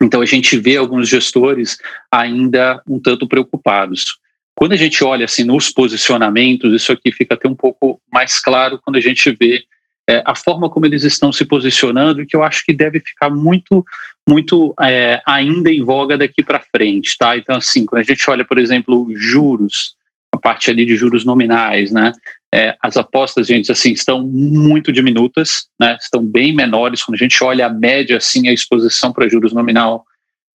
Então 0.01 0.21
a 0.21 0.27
gente 0.27 0.57
vê 0.57 0.77
alguns 0.77 1.09
gestores 1.09 1.77
ainda 2.11 2.81
um 2.89 3.01
tanto 3.01 3.27
preocupados. 3.27 4.19
Quando 4.55 4.73
a 4.73 4.77
gente 4.77 5.03
olha 5.05 5.25
assim 5.25 5.45
nos 5.45 5.71
posicionamentos, 5.71 6.73
isso 6.73 6.93
aqui 6.93 7.13
fica 7.13 7.35
até 7.35 7.49
um 7.49 7.55
pouco 7.55 8.01
mais 8.13 8.41
claro 8.41 8.81
quando 8.83 8.97
a 8.97 9.01
gente 9.01 9.31
vê 9.33 9.65
é, 10.09 10.23
a 10.25 10.35
forma 10.35 10.71
como 10.71 10.87
eles 10.87 11.05
estão 11.05 11.31
se 11.31 11.45
posicionando, 11.45 12.25
que 12.25 12.35
eu 12.35 12.43
acho 12.43 12.65
que 12.65 12.73
deve 12.73 12.99
ficar 12.99 13.29
muito, 13.29 13.85
muito 14.27 14.75
é, 14.81 15.21
ainda 15.27 15.71
em 15.71 15.85
voga 15.85 16.17
daqui 16.17 16.43
para 16.43 16.65
frente, 16.75 17.15
tá? 17.19 17.37
Então, 17.37 17.57
assim, 17.57 17.85
quando 17.85 18.01
a 18.01 18.05
gente 18.05 18.29
olha, 18.31 18.43
por 18.43 18.59
exemplo, 18.59 19.07
juros, 19.15 19.95
a 20.33 20.39
parte 20.39 20.71
ali 20.71 20.87
de 20.87 20.97
juros 20.97 21.27
nominais, 21.27 21.93
né? 21.93 22.13
É, 22.53 22.75
as 22.83 22.97
apostas, 22.97 23.47
gente, 23.47 23.71
assim, 23.71 23.93
estão 23.93 24.27
muito 24.27 24.91
diminutas, 24.91 25.67
né? 25.79 25.99
Estão 26.01 26.25
bem 26.25 26.55
menores. 26.55 27.03
Quando 27.03 27.17
a 27.17 27.19
gente 27.19 27.45
olha 27.45 27.67
a 27.67 27.71
média, 27.71 28.17
assim, 28.17 28.49
a 28.49 28.53
exposição 28.53 29.13
para 29.13 29.29
juros 29.29 29.53
nominal 29.53 30.07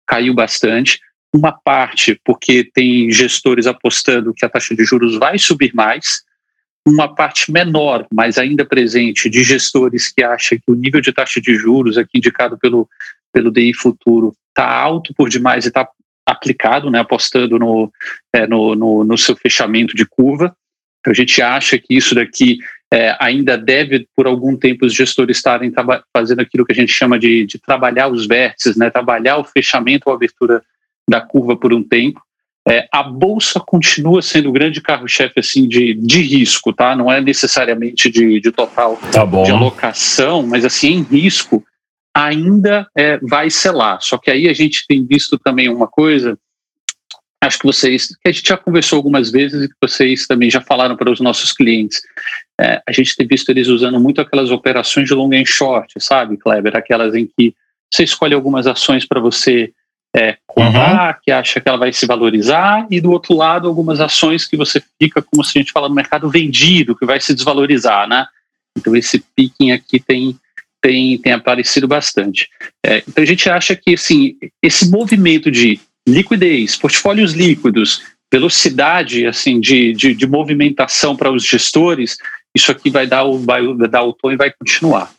caiu 0.06 0.32
bastante. 0.32 0.98
Uma 1.34 1.52
parte 1.52 2.18
porque 2.24 2.64
tem 2.72 3.10
gestores 3.10 3.66
apostando 3.66 4.32
que 4.34 4.46
a 4.46 4.48
taxa 4.48 4.74
de 4.74 4.84
juros 4.84 5.18
vai 5.18 5.38
subir 5.38 5.74
mais, 5.74 6.22
uma 6.86 7.14
parte 7.14 7.50
menor, 7.52 8.06
mas 8.12 8.38
ainda 8.38 8.64
presente, 8.64 9.30
de 9.30 9.44
gestores 9.44 10.12
que 10.12 10.22
acham 10.22 10.58
que 10.58 10.70
o 10.70 10.74
nível 10.74 11.00
de 11.00 11.12
taxa 11.12 11.40
de 11.40 11.54
juros, 11.54 11.96
aqui 11.96 12.18
indicado 12.18 12.58
pelo, 12.58 12.88
pelo 13.32 13.52
DI 13.52 13.72
Futuro, 13.72 14.34
está 14.48 14.68
alto 14.68 15.14
por 15.14 15.28
demais 15.28 15.64
e 15.64 15.68
está 15.68 15.88
aplicado, 16.26 16.90
né, 16.90 17.00
apostando 17.00 17.58
no, 17.58 17.92
é, 18.32 18.46
no, 18.46 18.74
no, 18.74 19.04
no, 19.04 19.18
seu 19.18 19.36
fechamento 19.36 19.96
de 19.96 20.06
curva. 20.06 20.54
Então, 21.00 21.12
a 21.12 21.14
gente 21.14 21.40
acha 21.40 21.78
que 21.78 21.94
isso 21.94 22.14
daqui 22.14 22.58
é, 22.92 23.16
ainda 23.20 23.56
deve, 23.56 24.06
por 24.14 24.26
algum 24.26 24.56
tempo, 24.56 24.86
os 24.86 24.94
gestores 24.94 25.36
estarem 25.36 25.72
fazendo 26.14 26.40
aquilo 26.40 26.64
que 26.64 26.72
a 26.72 26.76
gente 26.76 26.92
chama 26.92 27.18
de, 27.18 27.46
de 27.46 27.58
trabalhar 27.58 28.08
os 28.08 28.26
vértices, 28.26 28.76
né, 28.76 28.90
trabalhar 28.90 29.38
o 29.38 29.44
fechamento 29.44 30.04
ou 30.06 30.14
abertura 30.14 30.62
da 31.08 31.20
curva 31.20 31.56
por 31.56 31.72
um 31.72 31.82
tempo. 31.82 32.20
É, 32.68 32.86
a 32.92 33.02
bolsa 33.02 33.58
continua 33.58 34.22
sendo 34.22 34.48
o 34.48 34.52
grande 34.52 34.80
carro-chefe 34.80 35.40
assim 35.40 35.66
de, 35.66 35.94
de 35.94 36.22
risco, 36.22 36.72
tá? 36.72 36.94
Não 36.94 37.10
é 37.10 37.20
necessariamente 37.20 38.08
de, 38.08 38.40
de 38.40 38.52
total 38.52 38.96
tá 39.10 39.24
de 39.24 39.50
alocação, 39.50 40.46
mas 40.46 40.64
assim 40.64 40.92
em 40.92 41.02
risco 41.02 41.64
ainda 42.14 42.86
é, 42.96 43.18
vai 43.18 43.50
selar. 43.50 44.00
Só 44.00 44.16
que 44.16 44.30
aí 44.30 44.48
a 44.48 44.52
gente 44.52 44.86
tem 44.86 45.04
visto 45.04 45.38
também 45.38 45.68
uma 45.68 45.88
coisa, 45.88 46.38
acho 47.42 47.58
que 47.58 47.66
vocês, 47.66 48.08
que 48.08 48.28
a 48.28 48.32
gente 48.32 48.46
já 48.46 48.56
conversou 48.56 48.96
algumas 48.96 49.30
vezes 49.32 49.64
e 49.64 49.68
que 49.68 49.74
vocês 49.82 50.26
também 50.28 50.48
já 50.48 50.60
falaram 50.60 50.96
para 50.96 51.10
os 51.10 51.20
nossos 51.20 51.50
clientes. 51.50 52.00
É, 52.60 52.80
a 52.86 52.92
gente 52.92 53.16
tem 53.16 53.26
visto 53.26 53.48
eles 53.48 53.66
usando 53.66 53.98
muito 53.98 54.20
aquelas 54.20 54.52
operações 54.52 55.08
de 55.08 55.14
long 55.14 55.32
and 55.32 55.46
short, 55.46 55.92
sabe, 55.98 56.36
Kleber? 56.36 56.76
Aquelas 56.76 57.14
em 57.14 57.26
que 57.26 57.54
você 57.92 58.04
escolhe 58.04 58.34
algumas 58.34 58.68
ações 58.68 59.04
para 59.04 59.20
você 59.20 59.72
é, 60.14 60.36
comprar, 60.46 61.14
uhum. 61.14 61.20
que 61.22 61.30
acha 61.30 61.60
que 61.60 61.68
ela 61.68 61.78
vai 61.78 61.92
se 61.92 62.06
valorizar, 62.06 62.86
e 62.90 63.00
do 63.00 63.10
outro 63.10 63.34
lado, 63.34 63.66
algumas 63.66 64.00
ações 64.00 64.46
que 64.46 64.56
você 64.56 64.82
fica, 65.00 65.22
como 65.22 65.42
se 65.42 65.58
a 65.58 65.60
gente 65.60 65.72
fala 65.72 65.88
no 65.88 65.94
mercado, 65.94 66.28
vendido, 66.28 66.96
que 66.96 67.06
vai 67.06 67.20
se 67.20 67.34
desvalorizar, 67.34 68.08
né? 68.08 68.26
Então, 68.76 68.94
esse 68.94 69.22
picking 69.34 69.72
aqui 69.72 69.98
tem 70.00 70.38
tem, 70.82 71.16
tem 71.16 71.32
aparecido 71.32 71.86
bastante. 71.86 72.48
É, 72.84 73.04
então 73.08 73.22
a 73.22 73.26
gente 73.26 73.48
acha 73.48 73.76
que 73.76 73.94
assim, 73.94 74.36
esse 74.60 74.90
movimento 74.90 75.48
de 75.48 75.80
liquidez, 76.06 76.76
portfólios 76.76 77.32
líquidos, 77.32 78.02
velocidade 78.30 79.24
assim 79.26 79.60
de, 79.60 79.92
de, 79.92 80.12
de 80.12 80.26
movimentação 80.26 81.14
para 81.16 81.30
os 81.30 81.44
gestores, 81.44 82.16
isso 82.54 82.72
aqui 82.72 82.90
vai 82.90 83.06
dar 83.06 83.24
o, 83.24 83.38
vai 83.38 83.62
dar 83.88 84.02
o 84.02 84.12
tom 84.12 84.32
e 84.32 84.36
vai 84.36 84.50
continuar. 84.50 85.12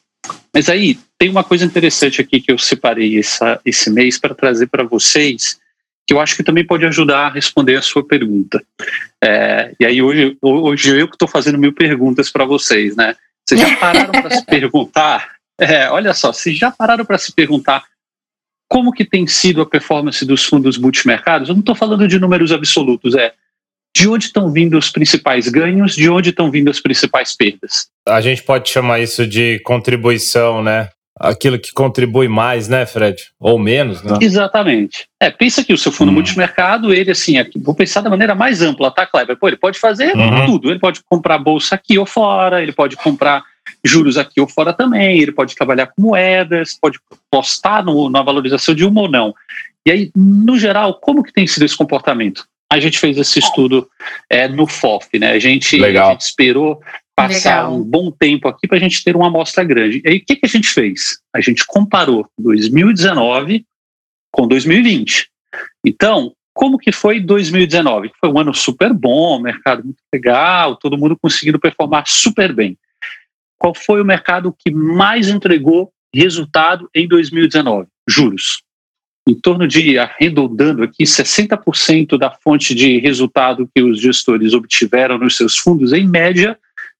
Mas 0.53 0.69
aí 0.69 0.99
tem 1.17 1.29
uma 1.29 1.43
coisa 1.43 1.65
interessante 1.65 2.21
aqui 2.21 2.39
que 2.39 2.51
eu 2.51 2.57
separei 2.57 3.17
essa, 3.17 3.59
esse 3.65 3.89
mês 3.89 4.19
para 4.19 4.35
trazer 4.35 4.67
para 4.67 4.83
vocês, 4.83 5.59
que 6.05 6.13
eu 6.13 6.19
acho 6.19 6.35
que 6.35 6.43
também 6.43 6.65
pode 6.65 6.85
ajudar 6.85 7.27
a 7.27 7.29
responder 7.29 7.75
a 7.75 7.81
sua 7.81 8.05
pergunta. 8.05 8.63
É, 9.23 9.73
e 9.79 9.85
aí 9.85 10.01
hoje, 10.01 10.37
hoje 10.41 10.99
eu 10.99 11.07
que 11.07 11.15
estou 11.15 11.27
fazendo 11.27 11.57
mil 11.57 11.73
perguntas 11.73 12.29
para 12.29 12.45
vocês, 12.45 12.95
né? 12.95 13.15
Vocês 13.45 13.59
já 13.59 13.75
pararam 13.77 14.11
para 14.11 14.35
se 14.35 14.45
perguntar 14.47 15.33
é, 15.59 15.89
olha 15.89 16.13
só, 16.13 16.33
vocês 16.33 16.57
já 16.57 16.71
pararam 16.71 17.05
para 17.05 17.17
se 17.17 17.31
perguntar 17.31 17.83
como 18.67 18.91
que 18.91 19.05
tem 19.05 19.27
sido 19.27 19.61
a 19.61 19.65
performance 19.65 20.25
dos 20.25 20.43
fundos 20.43 20.77
multimercados? 20.77 21.49
Eu 21.49 21.55
não 21.55 21.59
estou 21.59 21.75
falando 21.75 22.07
de 22.07 22.19
números 22.19 22.51
absolutos, 22.51 23.15
é 23.15 23.33
de 23.95 24.07
onde 24.07 24.25
estão 24.25 24.51
vindo 24.51 24.77
os 24.77 24.89
principais 24.89 25.47
ganhos, 25.47 25.95
de 25.95 26.09
onde 26.09 26.31
estão 26.31 26.49
vindo 26.49 26.69
as 26.69 26.79
principais 26.79 27.35
perdas. 27.35 27.87
A 28.07 28.19
gente 28.21 28.43
pode 28.43 28.69
chamar 28.69 28.99
isso 28.99 29.27
de 29.27 29.59
contribuição, 29.59 30.63
né? 30.63 30.89
Aquilo 31.19 31.59
que 31.59 31.71
contribui 31.71 32.27
mais, 32.27 32.67
né, 32.67 32.87
Fred? 32.87 33.15
Ou 33.39 33.59
menos, 33.59 34.01
né? 34.01 34.17
Exatamente. 34.19 35.07
É, 35.19 35.29
pensa 35.29 35.63
que 35.63 35.71
o 35.71 35.77
seu 35.77 35.91
fundo 35.91 36.09
hum. 36.09 36.15
multimercado, 36.15 36.91
ele 36.91 37.11
assim, 37.11 37.37
aqui, 37.37 37.59
vou 37.59 37.75
pensar 37.75 38.01
da 38.01 38.09
maneira 38.09 38.33
mais 38.33 38.63
ampla, 38.63 38.89
tá, 38.89 39.05
Kleber? 39.05 39.37
Pô, 39.37 39.47
ele 39.47 39.57
pode 39.57 39.79
fazer 39.79 40.15
uhum. 40.15 40.45
tudo. 40.47 40.71
Ele 40.71 40.79
pode 40.79 41.01
comprar 41.03 41.37
bolsa 41.37 41.75
aqui 41.75 41.99
ou 41.99 42.05
fora, 42.05 42.63
ele 42.63 42.71
pode 42.71 42.95
comprar 42.95 43.43
juros 43.85 44.17
aqui 44.17 44.41
ou 44.41 44.47
fora 44.47 44.73
também, 44.73 45.19
ele 45.19 45.31
pode 45.31 45.55
trabalhar 45.55 45.87
com 45.87 46.01
moedas, 46.01 46.77
pode 46.81 46.99
postar 47.29 47.83
no, 47.83 48.09
na 48.09 48.21
valorização 48.21 48.73
de 48.73 48.83
uma 48.83 49.01
ou 49.01 49.09
não. 49.09 49.33
E 49.85 49.91
aí, 49.91 50.11
no 50.15 50.57
geral, 50.57 50.95
como 50.95 51.23
que 51.23 51.33
tem 51.33 51.45
sido 51.45 51.63
esse 51.63 51.75
comportamento? 51.75 52.45
A 52.73 52.79
gente 52.79 52.99
fez 52.99 53.17
esse 53.17 53.39
estudo 53.39 53.87
é, 54.29 54.47
no 54.47 54.67
FOF, 54.67 55.19
né? 55.19 55.31
A 55.31 55.39
gente, 55.39 55.83
a 55.83 56.11
gente 56.11 56.21
esperou 56.21 56.81
passar 57.15 57.63
Legal. 57.63 57.75
um 57.75 57.83
bom 57.83 58.11
tempo 58.11 58.47
aqui 58.47 58.67
para 58.67 58.77
a 58.77 58.79
gente 58.79 59.03
ter 59.03 59.15
uma 59.15 59.27
amostra 59.27 59.63
grande. 59.63 60.01
E 60.03 60.09
aí, 60.09 60.17
o 60.17 60.25
que, 60.25 60.35
que 60.35 60.45
a 60.45 60.49
gente 60.49 60.67
fez? 60.67 61.19
A 61.33 61.39
gente 61.39 61.65
comparou 61.65 62.27
2019 62.39 63.65
com 64.31 64.47
2020. 64.47 65.29
Então, 65.85 66.33
como 66.53 66.77
que 66.77 66.91
foi 66.91 67.19
2019? 67.19 68.11
Foi 68.19 68.29
um 68.29 68.39
ano 68.39 68.53
super 68.53 68.91
bom, 68.93 69.39
mercado 69.39 69.83
muito 69.83 70.01
legal, 70.11 70.75
todo 70.75 70.97
mundo 70.97 71.17
conseguindo 71.19 71.59
performar 71.59 72.05
super 72.07 72.53
bem 72.53 72.77
qual 73.63 73.73
foi 73.73 74.01
o 74.01 74.05
mercado 74.05 74.53
que 74.59 74.69
mais 74.69 75.29
entregou 75.29 75.89
resultado 76.13 76.89
em 76.93 77.07
2019? 77.07 77.87
Juros. 78.05 78.61
Em 79.27 79.33
torno 79.33 79.67
de, 79.67 79.97
arredondando 79.97 80.83
aqui, 80.83 81.03
60% 81.03 82.17
da 82.17 82.29
fonte 82.29 82.75
de 82.75 82.99
resultado 82.99 83.69
que 83.73 83.81
os 83.81 84.01
gestores 84.01 84.53
obtiveram 84.53 85.17
nos 85.17 85.37
seus 85.37 85.57
fundos, 85.57 85.93
em 85.93 86.05
média, 86.05 86.57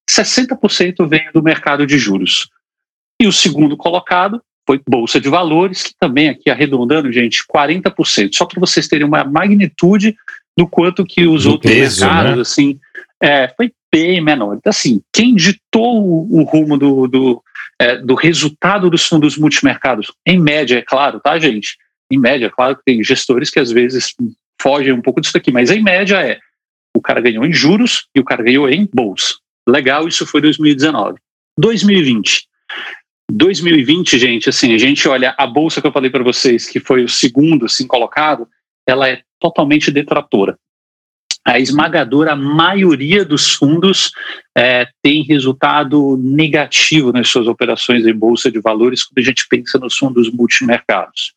60% 0.10 1.08
vem 1.08 1.30
do 1.34 1.44
mercado 1.44 1.86
de 1.86 1.98
juros. 1.98 2.50
E 3.22 3.28
o 3.28 3.32
segundo 3.32 3.76
colocado 3.76 4.42
foi 4.66 4.82
Bolsa 4.88 5.20
de 5.20 5.30
Valores, 5.30 5.84
que 5.84 5.94
também 6.00 6.30
aqui 6.30 6.50
arredondando, 6.50 7.12
gente, 7.12 7.44
40%. 7.46 8.30
Só 8.34 8.46
para 8.46 8.60
vocês 8.60 8.88
terem 8.88 9.06
uma 9.06 9.24
magnitude 9.24 10.16
do 10.58 10.68
quanto 10.68 11.06
que 11.06 11.28
os 11.28 11.44
do 11.44 11.52
outros 11.52 11.72
peso, 11.72 12.06
mercados, 12.06 12.36
né? 12.36 12.42
assim, 12.42 12.80
é, 13.22 13.48
foi 13.56 13.72
bem 13.92 14.22
menor. 14.22 14.56
Então, 14.56 14.70
assim, 14.70 15.02
quem 15.12 15.36
ditou 15.36 16.02
o, 16.02 16.40
o 16.40 16.44
rumo 16.44 16.78
do, 16.78 17.08
do, 17.08 17.44
é, 17.80 17.98
do 17.98 18.16
resultado 18.16 18.90
dos 18.90 19.06
fundos 19.06 19.38
multimercados, 19.38 20.12
em 20.26 20.40
média, 20.40 20.78
é 20.78 20.82
claro, 20.82 21.20
tá, 21.20 21.38
gente? 21.40 21.78
Em 22.14 22.20
média, 22.20 22.50
claro 22.50 22.76
que 22.76 22.84
tem 22.84 23.04
gestores 23.04 23.50
que 23.50 23.60
às 23.60 23.72
vezes 23.72 24.14
fogem 24.62 24.94
um 24.94 25.02
pouco 25.02 25.20
disso 25.20 25.38
aqui, 25.38 25.52
mas 25.52 25.72
em 25.72 25.82
média 25.82 26.22
é 26.22 26.40
o 26.96 27.02
cara 27.02 27.20
ganhou 27.20 27.46
em 27.46 27.52
juros 27.52 28.08
e 28.16 28.20
o 28.20 28.24
cara 28.24 28.44
ganhou 28.44 28.70
em 28.70 28.88
bolsa. 28.94 29.36
Legal, 29.68 30.08
isso 30.08 30.26
foi 30.28 30.42
2019. 30.42 31.18
2020. 31.58 32.48
2020, 33.32 34.20
gente, 34.20 34.50
assim, 34.50 34.74
a 34.74 34.78
gente 34.78 35.08
olha 35.08 35.34
a 35.38 35.48
bolsa 35.48 35.82
que 35.82 35.88
eu 35.88 35.92
falei 35.92 36.12
para 36.12 36.24
vocês, 36.24 36.70
que 36.70 36.80
foi 36.80 37.04
o 37.04 37.10
segundo 37.10 37.66
assim 37.66 37.88
colocado, 37.88 38.48
ela 38.88 39.10
é 39.10 39.22
totalmente 39.40 39.90
detratora 39.90 40.58
a 41.46 41.60
esmagadora 41.60 42.36
maioria 42.36 43.26
dos 43.26 43.52
fundos 43.52 44.12
é, 44.58 44.88
tem 45.02 45.24
resultado 45.24 46.18
negativo 46.18 47.12
nas 47.12 47.28
suas 47.28 47.48
operações 47.48 48.06
em 48.06 48.14
bolsa 48.14 48.50
de 48.50 48.60
valores 48.60 49.04
quando 49.04 49.18
a 49.18 49.28
gente 49.28 49.46
pensa 49.50 49.78
nos 49.78 49.98
fundos 49.98 50.32
multimercados. 50.32 51.34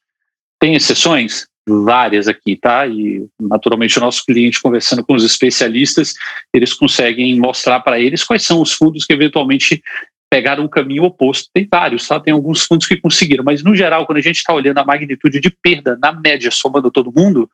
Tem 0.61 0.75
exceções? 0.75 1.47
Várias 1.69 2.29
aqui, 2.29 2.57
tá? 2.57 2.87
E 2.87 3.27
naturalmente 3.41 3.99
o 3.99 4.01
nosso 4.01 4.25
cliente 4.25 4.63
conversando 4.63 5.05
com 5.05 5.15
os 5.15 5.25
especialistas, 5.25 6.15
eles 6.55 6.73
conseguem 6.73 7.39
mostrar 7.39 7.81
para 7.81 7.99
eles 7.99 8.23
quais 8.23 8.45
são 8.45 8.61
os 8.63 8.73
fundos 8.73 9.05
que 9.05 9.13
eventualmente 9.13 9.83
pegaram 10.31 10.65
um 10.65 10.69
caminho 10.69 11.05
oposto. 11.05 11.51
Tem 11.53 11.67
vários, 11.69 12.07
tá? 12.07 12.21
Tem 12.21 12.33
alguns 12.33 12.63
fundos 12.65 12.87
que 12.87 12.97
conseguiram, 12.97 13.45
mas 13.45 13.63
no 13.63 13.75
geral, 13.75 14.07
quando 14.07 14.19
a 14.19 14.23
gente 14.23 14.37
está 14.37 14.53
olhando 14.53 14.79
a 14.79 14.85
magnitude 14.85 15.41
de 15.41 15.51
perda 15.51 15.99
na 16.01 16.13
média, 16.13 16.51
somando 16.51 16.91
todo 16.91 17.13
mundo, 17.13 17.51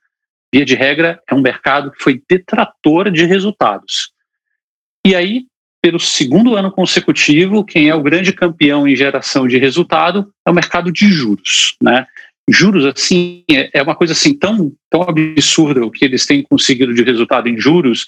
via 0.53 0.65
de 0.65 0.75
regra, 0.75 1.23
é 1.27 1.35
um 1.35 1.41
mercado 1.41 1.91
que 1.91 2.03
foi 2.03 2.23
detrator 2.29 3.11
de 3.11 3.25
resultados. 3.25 4.13
E 5.07 5.15
aí, 5.15 5.47
pelo 5.83 5.99
segundo 5.99 6.55
ano 6.55 6.71
consecutivo, 6.71 7.65
quem 7.65 7.89
é 7.89 7.95
o 7.95 8.03
grande 8.03 8.33
campeão 8.33 8.87
em 8.87 8.95
geração 8.95 9.49
de 9.49 9.59
resultado 9.59 10.33
é 10.47 10.51
o 10.51 10.55
mercado 10.55 10.93
de 10.93 11.09
juros, 11.09 11.77
né? 11.83 12.07
Juros, 12.53 12.85
assim, 12.85 13.45
é, 13.51 13.79
é 13.79 13.83
uma 13.83 13.95
coisa 13.95 14.13
assim 14.13 14.37
tão, 14.37 14.73
tão 14.93 15.03
absurda 15.03 15.85
o 15.85 15.91
que 15.91 16.05
eles 16.05 16.27
têm 16.27 16.43
conseguido 16.43 16.93
de 16.93 17.03
resultado 17.03 17.49
em 17.49 17.59
juros, 17.59 18.05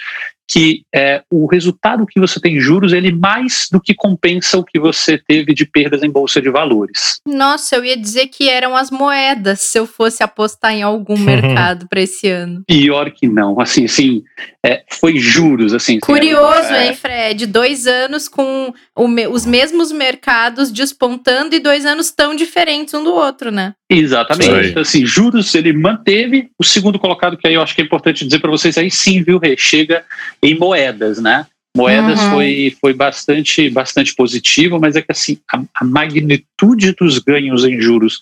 que 0.47 0.83
é, 0.95 1.23
o 1.31 1.47
resultado 1.47 2.07
que 2.07 2.21
você 2.21 2.39
tem 2.39 2.57
em 2.57 2.61
juros 2.61 2.93
ele 2.93 3.11
mais 3.11 3.67
do 3.73 3.81
que 3.81 3.95
compensa 3.95 4.59
o 4.59 4.65
que 4.65 4.79
você 4.79 5.17
teve 5.17 5.55
de 5.55 5.65
perdas 5.65 6.03
em 6.03 6.11
bolsa 6.11 6.41
de 6.43 6.51
valores. 6.51 7.21
Nossa, 7.27 7.77
eu 7.77 7.85
ia 7.85 7.97
dizer 7.97 8.27
que 8.27 8.49
eram 8.49 8.77
as 8.77 8.91
moedas 8.91 9.61
se 9.61 9.79
eu 9.79 9.87
fosse 9.87 10.23
apostar 10.23 10.73
em 10.73 10.83
algum 10.83 11.17
mercado 11.19 11.89
para 11.89 12.03
esse 12.03 12.29
ano. 12.29 12.63
Pior 12.67 13.11
que 13.11 13.27
não, 13.27 13.59
assim, 13.59 13.87
assim, 13.87 14.23
é, 14.65 14.83
foi 14.91 15.19
juros, 15.19 15.73
assim. 15.73 15.99
Curioso, 16.01 16.73
é, 16.73 16.89
hein, 16.89 16.95
Fred? 16.95 17.47
Dois 17.47 17.87
anos 17.87 18.29
com 18.29 18.73
me, 19.09 19.27
os 19.27 19.47
mesmos 19.47 19.91
mercados 19.93 20.71
despontando 20.71 21.55
e 21.55 21.61
dois 21.61 21.87
anos 21.87 22.11
tão 22.11 22.35
diferentes 22.35 22.93
um 22.95 23.03
do 23.03 23.15
outro, 23.15 23.51
né? 23.51 23.75
Exatamente. 23.91 24.71
Então, 24.71 24.83
assim, 24.83 25.07
juros 25.07 25.55
ele 25.55 25.73
manteve. 25.73 26.49
O 26.59 26.65
segundo 26.75 26.99
colocado 26.99 27.37
que 27.37 27.47
aí 27.47 27.55
eu 27.55 27.63
acho 27.63 27.75
que 27.75 27.81
é 27.81 27.85
importante 27.85 28.25
dizer 28.25 28.41
para 28.41 28.51
vocês 28.51 28.77
aí 28.77 28.91
sim, 28.91 29.23
viu, 29.23 29.39
Rê? 29.39 29.57
Chega 29.57 30.05
em 30.43 30.59
moedas, 30.59 31.21
né? 31.21 31.47
Moedas 31.77 32.21
uhum. 32.21 32.31
foi, 32.31 32.77
foi 32.81 32.93
bastante, 32.93 33.69
bastante 33.71 34.15
positivo, 34.15 34.79
mas 34.79 34.95
é 34.95 35.03
que 35.03 35.11
assim, 35.11 35.39
a, 35.53 35.63
a, 35.75 35.85
magnitude 35.85 36.93
dos 36.93 37.19
ganhos 37.19 37.65
em 37.65 37.81
juros 37.81 38.19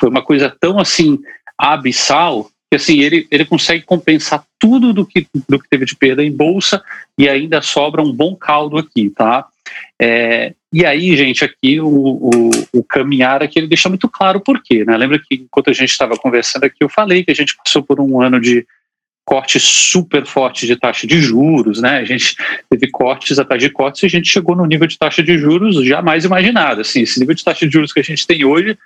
foi 0.00 0.08
uma 0.08 0.22
coisa 0.22 0.54
tão 0.60 0.78
assim 0.78 1.18
abissal 1.56 2.50
que 2.68 2.76
assim, 2.76 2.98
ele, 2.98 3.28
ele 3.30 3.44
consegue 3.44 3.84
compensar 3.84 4.44
tudo 4.58 4.92
do 4.92 5.06
que, 5.06 5.26
do 5.48 5.58
que 5.58 5.68
teve 5.68 5.84
de 5.84 5.94
perda 5.94 6.24
em 6.24 6.32
bolsa 6.32 6.82
e 7.16 7.28
ainda 7.28 7.62
sobra 7.62 8.02
um 8.02 8.12
bom 8.12 8.34
caldo 8.34 8.76
aqui, 8.76 9.10
tá? 9.10 9.46
É, 10.00 10.52
e 10.76 10.84
aí, 10.84 11.16
gente, 11.16 11.42
aqui 11.42 11.80
o, 11.80 11.88
o, 11.88 12.50
o, 12.70 12.84
caminhar 12.84 13.42
aqui 13.42 13.58
ele 13.58 13.66
deixa 13.66 13.88
muito 13.88 14.10
claro 14.10 14.38
por 14.40 14.62
quê, 14.62 14.84
né? 14.84 14.94
Lembra 14.94 15.18
que 15.18 15.36
enquanto 15.36 15.70
a 15.70 15.72
gente 15.72 15.88
estava 15.88 16.18
conversando 16.18 16.64
aqui, 16.64 16.76
eu 16.80 16.88
falei 16.90 17.24
que 17.24 17.30
a 17.30 17.34
gente 17.34 17.56
passou 17.56 17.82
por 17.82 17.98
um 17.98 18.20
ano 18.20 18.38
de 18.38 18.66
corte 19.24 19.58
super 19.58 20.26
forte 20.26 20.66
de 20.66 20.76
taxa 20.76 21.06
de 21.06 21.18
juros, 21.18 21.80
né? 21.80 21.96
A 21.96 22.04
gente 22.04 22.36
teve 22.68 22.90
cortes 22.90 23.38
atrás 23.38 23.62
de 23.62 23.70
cortes 23.70 24.02
e 24.02 24.06
a 24.06 24.10
gente 24.10 24.30
chegou 24.30 24.54
no 24.54 24.66
nível 24.66 24.86
de 24.86 24.98
taxa 24.98 25.22
de 25.22 25.38
juros 25.38 25.82
jamais 25.82 26.26
imaginado. 26.26 26.82
Assim, 26.82 27.00
esse 27.00 27.18
nível 27.18 27.34
de 27.34 27.42
taxa 27.42 27.66
de 27.66 27.72
juros 27.72 27.90
que 27.90 28.00
a 28.00 28.04
gente 28.04 28.26
tem 28.26 28.44
hoje, 28.44 28.76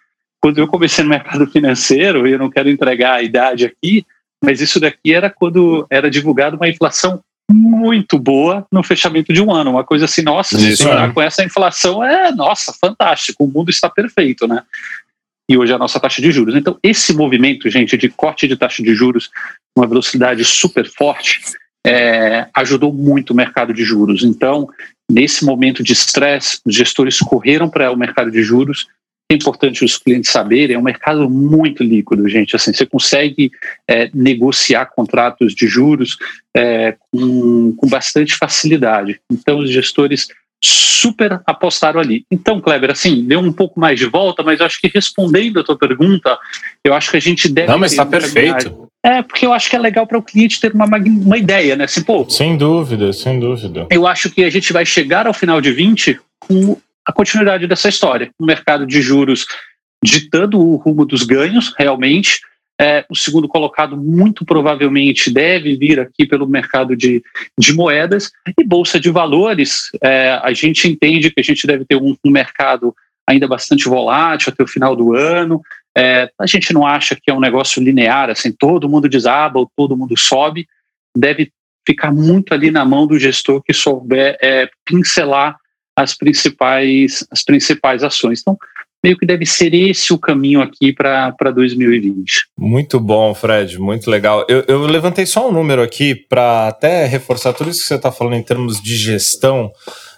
quando 0.40 0.58
eu 0.58 0.68
comecei 0.68 1.02
no 1.02 1.10
mercado 1.10 1.44
financeiro, 1.48 2.24
e 2.24 2.30
eu 2.30 2.38
não 2.38 2.48
quero 2.48 2.70
entregar 2.70 3.14
a 3.14 3.22
idade 3.24 3.64
aqui, 3.64 4.06
mas 4.40 4.60
isso 4.60 4.78
daqui 4.78 5.12
era 5.12 5.28
quando 5.28 5.84
era 5.90 6.08
divulgado 6.08 6.54
uma 6.54 6.68
inflação 6.68 7.20
muito 7.52 8.18
boa 8.18 8.66
no 8.70 8.82
fechamento 8.82 9.32
de 9.32 9.42
um 9.42 9.52
ano, 9.52 9.70
uma 9.70 9.84
coisa 9.84 10.04
assim, 10.04 10.22
nossa, 10.22 10.58
se 10.58 10.88
é. 10.88 11.08
com 11.08 11.20
essa 11.20 11.44
inflação 11.44 12.02
é, 12.02 12.30
nossa, 12.32 12.72
fantástico, 12.72 13.44
o 13.44 13.48
mundo 13.48 13.70
está 13.70 13.88
perfeito, 13.90 14.46
né? 14.46 14.62
E 15.48 15.58
hoje 15.58 15.72
é 15.72 15.74
a 15.74 15.78
nossa 15.78 15.98
taxa 15.98 16.22
de 16.22 16.30
juros. 16.30 16.54
Então, 16.54 16.78
esse 16.80 17.12
movimento, 17.12 17.68
gente, 17.68 17.96
de 17.96 18.08
corte 18.08 18.46
de 18.46 18.56
taxa 18.56 18.82
de 18.82 18.94
juros 18.94 19.30
uma 19.76 19.86
velocidade 19.86 20.44
super 20.44 20.88
forte, 20.88 21.40
é, 21.84 22.46
ajudou 22.54 22.92
muito 22.92 23.30
o 23.30 23.36
mercado 23.36 23.72
de 23.72 23.82
juros. 23.82 24.22
Então, 24.22 24.68
nesse 25.10 25.44
momento 25.44 25.82
de 25.82 25.92
estresse, 25.92 26.60
os 26.64 26.74
gestores 26.74 27.18
correram 27.18 27.68
para 27.68 27.90
o 27.90 27.96
mercado 27.96 28.30
de 28.30 28.42
juros. 28.42 28.86
É 29.30 29.34
importante 29.34 29.84
os 29.84 29.96
clientes 29.96 30.28
saberem, 30.28 30.74
é 30.74 30.78
um 30.78 30.82
mercado 30.82 31.30
muito 31.30 31.84
líquido, 31.84 32.28
gente. 32.28 32.56
Assim, 32.56 32.72
você 32.72 32.84
consegue 32.84 33.52
é, 33.86 34.10
negociar 34.12 34.86
contratos 34.86 35.54
de 35.54 35.68
juros 35.68 36.16
é, 36.52 36.96
com, 37.12 37.72
com 37.76 37.88
bastante 37.88 38.34
facilidade. 38.34 39.20
Então, 39.30 39.58
os 39.58 39.70
gestores 39.70 40.26
super 40.62 41.40
apostaram 41.46 42.00
ali. 42.00 42.24
Então, 42.30 42.60
Kleber, 42.60 42.90
assim, 42.90 43.24
deu 43.24 43.38
um 43.38 43.52
pouco 43.52 43.78
mais 43.78 43.98
de 43.98 44.06
volta, 44.06 44.42
mas 44.42 44.58
eu 44.58 44.66
acho 44.66 44.80
que 44.80 44.90
respondendo 44.92 45.60
a 45.60 45.64
tua 45.64 45.78
pergunta, 45.78 46.36
eu 46.84 46.92
acho 46.92 47.10
que 47.10 47.16
a 47.16 47.20
gente 47.20 47.48
deve. 47.48 47.68
Não, 47.68 47.78
mas 47.78 47.92
está 47.92 48.04
perfeito. 48.04 48.90
É, 49.02 49.22
porque 49.22 49.46
eu 49.46 49.52
acho 49.52 49.70
que 49.70 49.76
é 49.76 49.78
legal 49.78 50.06
para 50.06 50.18
o 50.18 50.22
cliente 50.22 50.60
ter 50.60 50.74
uma, 50.74 50.86
uma 50.86 51.38
ideia, 51.38 51.74
né? 51.74 51.84
Assim, 51.84 52.02
pô, 52.02 52.28
sem 52.28 52.56
dúvida, 52.56 53.12
sem 53.12 53.40
dúvida. 53.40 53.86
Eu 53.90 54.06
acho 54.06 54.28
que 54.28 54.44
a 54.44 54.50
gente 54.50 54.72
vai 54.72 54.84
chegar 54.84 55.26
ao 55.26 55.32
final 55.32 55.60
de 55.60 55.72
20 55.72 56.20
com 56.40 56.76
a 57.10 57.12
continuidade 57.12 57.66
dessa 57.66 57.88
história. 57.88 58.30
O 58.38 58.46
mercado 58.46 58.86
de 58.86 59.02
juros 59.02 59.44
ditando 60.02 60.58
o 60.58 60.76
rumo 60.76 61.04
dos 61.04 61.24
ganhos, 61.24 61.74
realmente, 61.76 62.40
é, 62.80 63.04
o 63.10 63.16
segundo 63.16 63.48
colocado, 63.48 63.96
muito 63.96 64.44
provavelmente, 64.46 65.30
deve 65.30 65.76
vir 65.76 65.98
aqui 66.00 66.24
pelo 66.24 66.46
mercado 66.46 66.96
de, 66.96 67.22
de 67.58 67.74
moedas 67.74 68.30
e 68.56 68.64
bolsa 68.64 68.98
de 68.98 69.10
valores. 69.10 69.90
É, 70.02 70.40
a 70.42 70.52
gente 70.52 70.88
entende 70.88 71.30
que 71.30 71.40
a 71.40 71.44
gente 71.44 71.66
deve 71.66 71.84
ter 71.84 71.96
um, 71.96 72.16
um, 72.24 72.30
mercado 72.30 72.94
ainda 73.28 73.46
bastante 73.46 73.88
volátil 73.88 74.52
até 74.52 74.62
o 74.62 74.68
final 74.68 74.94
do 74.94 75.14
ano. 75.14 75.60
É, 75.98 76.30
a 76.38 76.46
gente 76.46 76.72
não 76.72 76.86
acha 76.86 77.16
que 77.16 77.28
é 77.30 77.34
um 77.34 77.40
negócio 77.40 77.82
linear, 77.82 78.30
assim, 78.30 78.52
todo 78.52 78.88
mundo 78.88 79.08
desaba 79.08 79.58
ou 79.58 79.70
todo 79.76 79.96
mundo 79.96 80.16
sobe. 80.16 80.66
Deve 81.14 81.50
ficar 81.84 82.12
muito 82.12 82.54
ali 82.54 82.70
na 82.70 82.84
mão 82.84 83.04
do 83.06 83.18
gestor 83.18 83.60
que 83.62 83.74
souber 83.74 84.38
é, 84.40 84.70
pincelar 84.86 85.59
as 86.00 86.16
principais, 86.16 87.26
as 87.30 87.42
principais 87.42 88.02
ações. 88.02 88.40
Então, 88.40 88.56
meio 89.02 89.16
que 89.16 89.26
deve 89.26 89.46
ser 89.46 89.74
esse 89.74 90.12
o 90.12 90.18
caminho 90.18 90.60
aqui 90.60 90.92
para 90.92 91.50
2020. 91.54 92.48
Muito 92.58 93.00
bom, 93.00 93.34
Fred, 93.34 93.78
muito 93.78 94.10
legal. 94.10 94.44
Eu, 94.48 94.64
eu 94.68 94.80
levantei 94.86 95.26
só 95.26 95.48
um 95.48 95.52
número 95.52 95.82
aqui 95.82 96.14
para 96.14 96.68
até 96.68 97.06
reforçar 97.06 97.52
tudo 97.52 97.70
isso 97.70 97.80
que 97.80 97.86
você 97.86 97.94
está 97.94 98.12
falando 98.12 98.34
em 98.34 98.42
termos 98.42 98.80
de 98.80 98.96
gestão. 98.96 99.70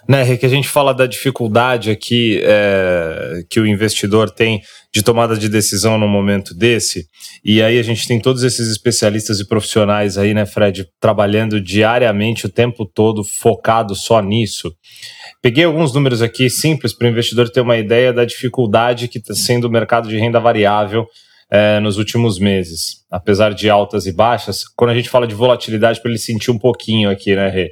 Né, 0.07 0.35
que 0.35 0.45
a 0.45 0.49
gente 0.49 0.67
fala 0.67 0.93
da 0.93 1.05
dificuldade 1.05 1.89
aqui 1.89 2.41
é, 2.43 3.41
que 3.49 3.59
o 3.59 3.65
investidor 3.65 4.29
tem 4.29 4.61
de 4.93 5.01
tomada 5.01 5.37
de 5.37 5.47
decisão 5.47 5.97
no 5.97 6.07
momento 6.09 6.53
desse, 6.53 7.07
e 7.43 7.63
aí 7.63 7.79
a 7.79 7.83
gente 7.83 8.05
tem 8.05 8.19
todos 8.19 8.43
esses 8.43 8.69
especialistas 8.69 9.39
e 9.39 9.47
profissionais 9.47 10.17
aí, 10.17 10.33
né, 10.33 10.45
Fred, 10.45 10.85
trabalhando 10.99 11.59
diariamente 11.59 12.45
o 12.45 12.49
tempo 12.49 12.85
todo 12.85 13.23
focado 13.23 13.95
só 13.95 14.21
nisso. 14.21 14.75
Peguei 15.41 15.63
alguns 15.63 15.93
números 15.93 16.21
aqui 16.21 16.49
simples 16.49 16.93
para 16.93 17.07
o 17.07 17.09
investidor 17.09 17.49
ter 17.49 17.61
uma 17.61 17.77
ideia 17.77 18.13
da 18.13 18.25
dificuldade 18.25 19.07
que 19.07 19.19
está 19.19 19.33
sendo 19.33 19.65
o 19.65 19.71
mercado 19.71 20.07
de 20.07 20.17
renda 20.17 20.39
variável 20.39 21.07
é, 21.51 21.79
nos 21.79 21.97
últimos 21.97 22.39
meses. 22.39 23.03
Apesar 23.11 23.53
de 23.53 23.69
altas 23.69 24.05
e 24.05 24.11
baixas, 24.11 24.63
quando 24.75 24.91
a 24.91 24.95
gente 24.95 25.09
fala 25.09 25.27
de 25.27 25.35
volatilidade, 25.35 26.01
para 26.01 26.09
ele 26.09 26.19
sentir 26.19 26.49
um 26.49 26.57
pouquinho 26.57 27.09
aqui, 27.09 27.35
né, 27.35 27.49
Rê? 27.49 27.71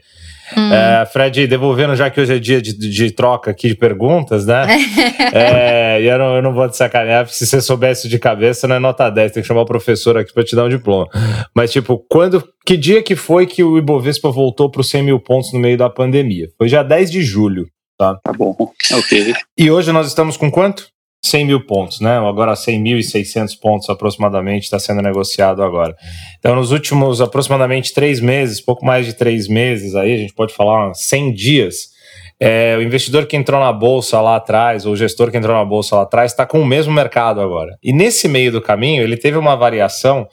Hum. 0.57 0.73
É, 0.73 1.05
Fred, 1.05 1.47
devolvendo 1.47 1.95
já 1.95 2.09
que 2.09 2.19
hoje 2.19 2.35
é 2.35 2.39
dia 2.39 2.61
de, 2.61 2.73
de 2.73 3.11
troca 3.11 3.51
aqui 3.51 3.69
de 3.69 3.75
perguntas, 3.75 4.45
né? 4.45 4.65
é, 5.33 6.01
e 6.01 6.07
eu 6.07 6.17
não, 6.17 6.35
eu 6.35 6.41
não 6.41 6.53
vou 6.53 6.67
te 6.69 6.77
sacanear, 6.77 7.25
porque 7.25 7.37
se 7.37 7.47
você 7.47 7.61
soubesse 7.61 8.07
de 8.09 8.19
cabeça, 8.19 8.67
não 8.67 8.75
é 8.75 8.79
nota 8.79 9.09
10, 9.09 9.31
tem 9.31 9.41
que 9.41 9.47
chamar 9.47 9.61
o 9.61 9.65
professor 9.65 10.17
aqui 10.17 10.33
para 10.33 10.43
te 10.43 10.55
dar 10.55 10.65
um 10.65 10.69
diploma. 10.69 11.07
Mas, 11.55 11.71
tipo, 11.71 12.03
quando. 12.09 12.43
Que 12.63 12.77
dia 12.77 13.01
que 13.01 13.15
foi 13.15 13.47
que 13.47 13.63
o 13.63 13.77
Ibovespa 13.77 14.29
voltou 14.29 14.69
para 14.69 14.81
os 14.81 14.89
100 14.89 15.03
mil 15.03 15.19
pontos 15.19 15.51
no 15.51 15.59
meio 15.59 15.77
da 15.77 15.89
pandemia? 15.89 16.47
Foi 16.57 16.67
dia 16.67 16.83
10 16.83 17.09
de 17.09 17.23
julho. 17.23 17.67
Tá, 17.97 18.15
tá 18.23 18.33
bom, 18.33 18.55
ok. 18.93 19.33
E 19.57 19.71
hoje 19.71 19.91
nós 19.91 20.07
estamos 20.07 20.37
com 20.37 20.49
quanto? 20.49 20.87
100 21.23 21.45
mil 21.45 21.65
pontos, 21.65 21.99
né? 21.99 22.17
Agora 22.17 22.53
100.600 22.53 23.51
pontos 23.59 23.89
aproximadamente 23.89 24.63
está 24.63 24.79
sendo 24.79 25.01
negociado 25.01 25.61
agora. 25.61 25.95
Então, 26.39 26.55
nos 26.55 26.71
últimos 26.71 27.21
aproximadamente 27.21 27.93
três 27.93 28.19
meses, 28.19 28.59
pouco 28.59 28.83
mais 28.83 29.05
de 29.05 29.13
três 29.13 29.47
meses, 29.47 29.95
aí 29.95 30.13
a 30.13 30.17
gente 30.17 30.33
pode 30.33 30.53
falar 30.53 30.93
100 30.93 31.33
dias, 31.33 31.91
é, 32.39 32.75
o 32.75 32.81
investidor 32.81 33.27
que 33.27 33.37
entrou 33.37 33.59
na 33.59 33.71
bolsa 33.71 34.19
lá 34.19 34.37
atrás, 34.37 34.83
ou 34.87 34.93
o 34.93 34.97
gestor 34.97 35.29
que 35.29 35.37
entrou 35.37 35.55
na 35.55 35.63
bolsa 35.63 35.95
lá 35.95 36.01
atrás, 36.01 36.31
está 36.31 36.43
com 36.43 36.59
o 36.59 36.65
mesmo 36.65 36.91
mercado 36.91 37.39
agora. 37.39 37.77
E 37.83 37.93
nesse 37.93 38.27
meio 38.27 38.51
do 38.51 38.61
caminho, 38.61 39.03
ele 39.03 39.15
teve 39.15 39.37
uma 39.37 39.55
variação 39.55 40.27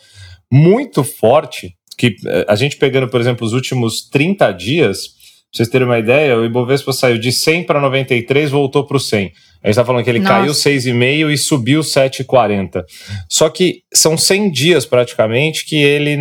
muito 0.51 1.05
forte, 1.05 1.75
que 1.99 2.17
é, 2.27 2.47
a 2.49 2.55
gente 2.55 2.79
pegando, 2.79 3.09
por 3.09 3.21
exemplo, 3.21 3.47
os 3.47 3.53
últimos 3.53 4.09
30 4.09 4.53
dias, 4.53 5.18
vocês 5.53 5.69
terem 5.69 5.87
uma 5.87 5.99
ideia, 5.99 6.37
o 6.37 6.45
Ibovespa 6.45 6.93
saiu 6.93 7.19
de 7.19 7.33
100 7.33 7.65
para 7.65 7.81
93, 7.81 8.51
voltou 8.51 8.87
para 8.87 8.97
o 8.97 9.01
100. 9.01 9.19
A 9.19 9.27
gente 9.27 9.35
está 9.71 9.85
falando 9.85 10.05
que 10.05 10.11
ele 10.11 10.21
Nossa. 10.21 10.35
caiu 10.35 10.53
6,5 10.53 11.33
e 11.33 11.39
subiu 11.39 11.81
7,40. 11.81 12.85
Só 13.29 13.49
que 13.49 13.83
são 13.93 14.17
100 14.17 14.51
dias 14.51 14.87
praticamente 14.87 15.65
que 15.65 15.77
ele 15.77 16.17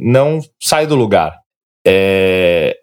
não 0.00 0.40
sai 0.60 0.86
do 0.86 0.96
lugar. 0.96 1.36
É... 1.86 2.76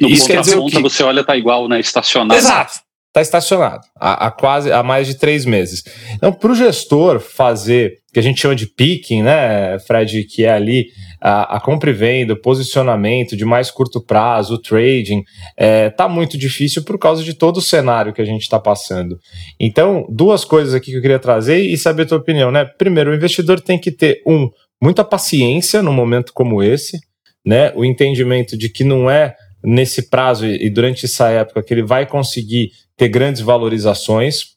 No 0.00 0.08
Isso 0.08 0.26
quer 0.26 0.40
dizer 0.40 0.58
que... 0.64 0.80
você 0.80 1.02
olha, 1.02 1.22
tá 1.22 1.36
igual, 1.36 1.68
né? 1.68 1.78
Estacionado. 1.78 2.38
Exato. 2.38 2.86
Está 3.08 3.22
estacionado 3.22 3.80
há, 3.98 4.26
há, 4.26 4.30
quase 4.30 4.70
há 4.70 4.82
mais 4.82 5.06
de 5.06 5.14
três 5.14 5.46
meses. 5.46 5.82
Então, 6.14 6.30
para 6.32 6.52
o 6.52 6.54
gestor 6.54 7.18
fazer 7.18 7.94
que 8.12 8.18
a 8.18 8.22
gente 8.22 8.40
chama 8.40 8.54
de 8.54 8.66
picking, 8.66 9.22
né, 9.22 9.78
Fred, 9.86 10.24
que 10.24 10.44
é 10.44 10.52
ali 10.52 10.86
a, 11.20 11.56
a 11.56 11.60
compra 11.60 11.90
e 11.90 11.92
venda, 11.92 12.34
o 12.34 12.40
posicionamento 12.40 13.36
de 13.36 13.44
mais 13.44 13.70
curto 13.70 14.00
prazo, 14.00 14.54
o 14.54 14.58
trading, 14.58 15.22
é, 15.56 15.90
tá 15.90 16.08
muito 16.08 16.36
difícil 16.36 16.82
por 16.84 16.98
causa 16.98 17.22
de 17.22 17.34
todo 17.34 17.58
o 17.58 17.62
cenário 17.62 18.12
que 18.12 18.22
a 18.22 18.24
gente 18.24 18.42
está 18.42 18.58
passando. 18.58 19.18
Então, 19.58 20.06
duas 20.08 20.44
coisas 20.44 20.74
aqui 20.74 20.90
que 20.90 20.96
eu 20.96 21.02
queria 21.02 21.18
trazer 21.18 21.60
e 21.60 21.76
saber 21.76 22.02
a 22.02 22.06
tua 22.06 22.18
opinião, 22.18 22.50
né? 22.50 22.64
Primeiro, 22.64 23.10
o 23.10 23.14
investidor 23.14 23.60
tem 23.60 23.78
que 23.78 23.90
ter 23.90 24.22
um 24.26 24.48
muita 24.80 25.04
paciência 25.04 25.82
num 25.82 25.92
momento 25.92 26.32
como 26.32 26.62
esse, 26.62 26.98
né? 27.44 27.72
O 27.74 27.84
entendimento 27.84 28.56
de 28.56 28.68
que 28.68 28.84
não 28.84 29.10
é 29.10 29.34
nesse 29.64 30.08
prazo 30.08 30.46
e 30.46 30.70
durante 30.70 31.06
essa 31.06 31.28
época 31.28 31.62
que 31.62 31.74
ele 31.74 31.82
vai 31.82 32.06
conseguir 32.06 32.70
ter 32.96 33.08
grandes 33.08 33.42
valorizações. 33.42 34.56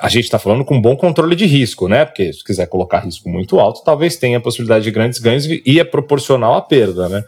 A 0.00 0.08
gente 0.08 0.24
está 0.24 0.38
falando 0.38 0.64
com 0.64 0.80
bom 0.80 0.96
controle 0.96 1.36
de 1.36 1.44
risco, 1.44 1.88
né? 1.88 2.04
Porque 2.04 2.32
se 2.32 2.42
quiser 2.42 2.66
colocar 2.66 3.00
risco 3.00 3.28
muito 3.28 3.60
alto, 3.60 3.84
talvez 3.84 4.16
tenha 4.16 4.38
a 4.38 4.40
possibilidade 4.40 4.84
de 4.84 4.90
grandes 4.90 5.18
ganhos 5.18 5.46
e 5.46 5.78
é 5.78 5.84
proporcional 5.84 6.54
à 6.54 6.62
perda, 6.62 7.08
né? 7.08 7.22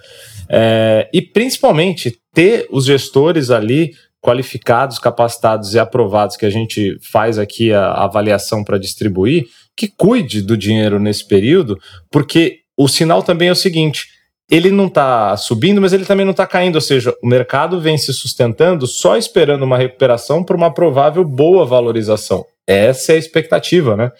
É, 0.48 1.08
e 1.12 1.20
principalmente 1.20 2.16
ter 2.32 2.66
os 2.70 2.86
gestores 2.86 3.50
ali 3.50 3.94
qualificados, 4.20 4.98
capacitados 4.98 5.74
e 5.74 5.78
aprovados 5.78 6.36
que 6.36 6.46
a 6.46 6.50
gente 6.50 6.98
faz 7.00 7.38
aqui 7.38 7.72
a, 7.72 7.86
a 7.86 8.04
avaliação 8.04 8.64
para 8.64 8.78
distribuir, 8.78 9.46
que 9.76 9.88
cuide 9.88 10.42
do 10.42 10.56
dinheiro 10.56 10.98
nesse 10.98 11.26
período, 11.26 11.78
porque 12.10 12.60
o 12.76 12.88
sinal 12.88 13.22
também 13.22 13.48
é 13.48 13.52
o 13.52 13.56
seguinte: 13.56 14.08
ele 14.50 14.70
não 14.70 14.86
está 14.86 15.36
subindo, 15.36 15.80
mas 15.80 15.92
ele 15.92 16.04
também 16.04 16.24
não 16.24 16.30
está 16.30 16.46
caindo. 16.46 16.76
Ou 16.76 16.80
seja, 16.80 17.14
o 17.22 17.26
mercado 17.26 17.80
vem 17.80 17.98
se 17.98 18.12
sustentando 18.12 18.86
só 18.86 19.16
esperando 19.16 19.64
uma 19.64 19.76
recuperação 19.76 20.44
para 20.44 20.56
uma 20.56 20.72
provável 20.72 21.24
boa 21.24 21.64
valorização. 21.66 22.44
Essa 22.66 23.12
é 23.12 23.16
a 23.16 23.18
expectativa, 23.18 23.96
né? 23.96 24.12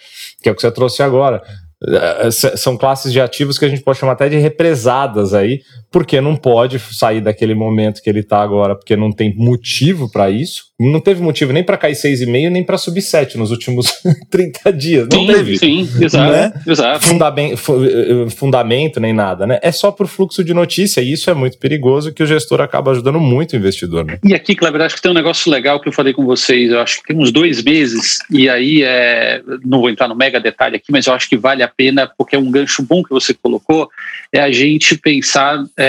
Que 0.43 0.49
é 0.49 0.53
o 0.53 0.55
que 0.55 0.61
você 0.61 0.71
trouxe 0.71 1.03
agora. 1.03 1.43
É, 1.85 2.31
são 2.31 2.77
classes 2.77 3.13
de 3.13 3.21
ativos 3.21 3.59
que 3.59 3.65
a 3.65 3.69
gente 3.69 3.83
pode 3.83 3.99
chamar 3.99 4.13
até 4.13 4.29
de 4.29 4.37
represadas 4.37 5.35
aí 5.35 5.61
porque 5.97 6.21
não 6.21 6.37
pode 6.37 6.79
sair 6.79 7.23
daquele 7.23 7.55
momento 7.55 8.03
que 8.03 8.11
ele 8.11 8.21
está 8.21 8.43
agora, 8.43 8.77
porque 8.77 8.95
não 8.95 9.11
tem 9.11 9.35
motivo 9.35 10.13
para 10.13 10.29
isso. 10.29 10.67
Não 10.79 11.01
teve 11.01 11.23
motivo 11.23 11.55
nem 11.55 11.65
para 11.65 11.79
cair 11.79 11.95
6,5 11.95 12.51
nem 12.51 12.63
para 12.63 12.77
subir 12.77 13.01
7 13.01 13.39
nos 13.39 13.51
últimos 13.51 13.95
30 14.31 14.73
dias. 14.75 15.09
Não 15.11 15.21
sim, 15.21 15.27
teve. 15.27 15.57
Sim, 15.57 15.89
exato. 15.99 16.33
Né? 16.33 16.53
exato. 16.67 17.07
Fundamento, 17.07 17.59
eh, 17.83 18.29
fundamento 18.29 19.01
nem 19.01 19.15
nada, 19.15 19.47
né? 19.47 19.59
É 19.63 19.73
só 19.73 19.91
por 19.91 20.07
fluxo 20.07 20.45
de 20.45 20.53
notícia 20.53 21.01
e 21.01 21.11
isso 21.11 21.31
é 21.31 21.35
muito 21.35 21.57
perigoso 21.57 22.13
que 22.13 22.23
o 22.23 22.27
gestor 22.27 22.61
acaba 22.61 22.91
ajudando 22.91 23.19
muito 23.19 23.55
o 23.55 23.57
investidor. 23.57 24.05
Né? 24.05 24.19
E 24.23 24.35
aqui, 24.35 24.55
Cleber, 24.55 24.83
acho 24.83 24.97
que 24.97 25.01
tem 25.01 25.11
um 25.11 25.15
negócio 25.15 25.51
legal 25.51 25.81
que 25.81 25.89
eu 25.89 25.93
falei 25.95 26.13
com 26.13 26.27
vocês, 26.27 26.73
eu 26.73 26.81
acho 26.81 27.01
que 27.01 27.07
tem 27.09 27.17
uns 27.17 27.33
dois 27.33 27.65
meses, 27.65 28.19
e 28.31 28.51
aí 28.51 28.83
é, 28.83 29.41
não 29.65 29.81
vou 29.81 29.89
entrar 29.89 30.09
no 30.09 30.15
mega 30.15 30.39
detalhe 30.39 30.77
aqui, 30.77 30.93
mas 30.93 31.07
eu 31.07 31.15
acho 31.15 31.27
que 31.27 31.39
vale 31.39 31.63
a 31.63 31.69
pena, 31.69 32.07
porque 32.19 32.37
é 32.37 32.39
um 32.39 32.51
gancho 32.51 32.83
bom 32.83 33.03
que 33.03 33.09
você 33.09 33.33
colocou, 33.33 33.89
é 34.31 34.41
a 34.41 34.51
gente 34.51 34.99
pensar, 34.99 35.65
é, 35.75 35.86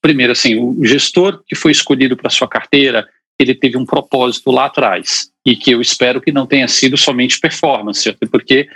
primeiro 0.00 0.32
assim, 0.32 0.58
o 0.58 0.84
gestor 0.84 1.42
que 1.46 1.54
foi 1.54 1.70
escolhido 1.70 2.16
para 2.16 2.30
sua 2.30 2.48
carteira, 2.48 3.08
ele 3.38 3.54
teve 3.54 3.76
um 3.76 3.86
propósito 3.86 4.50
lá 4.50 4.66
atrás 4.66 5.30
e 5.44 5.56
que 5.56 5.70
eu 5.70 5.80
espero 5.80 6.20
que 6.20 6.32
não 6.32 6.46
tenha 6.46 6.68
sido 6.68 6.96
somente 6.96 7.38
performance, 7.40 8.08
até 8.08 8.26
porque 8.26 8.68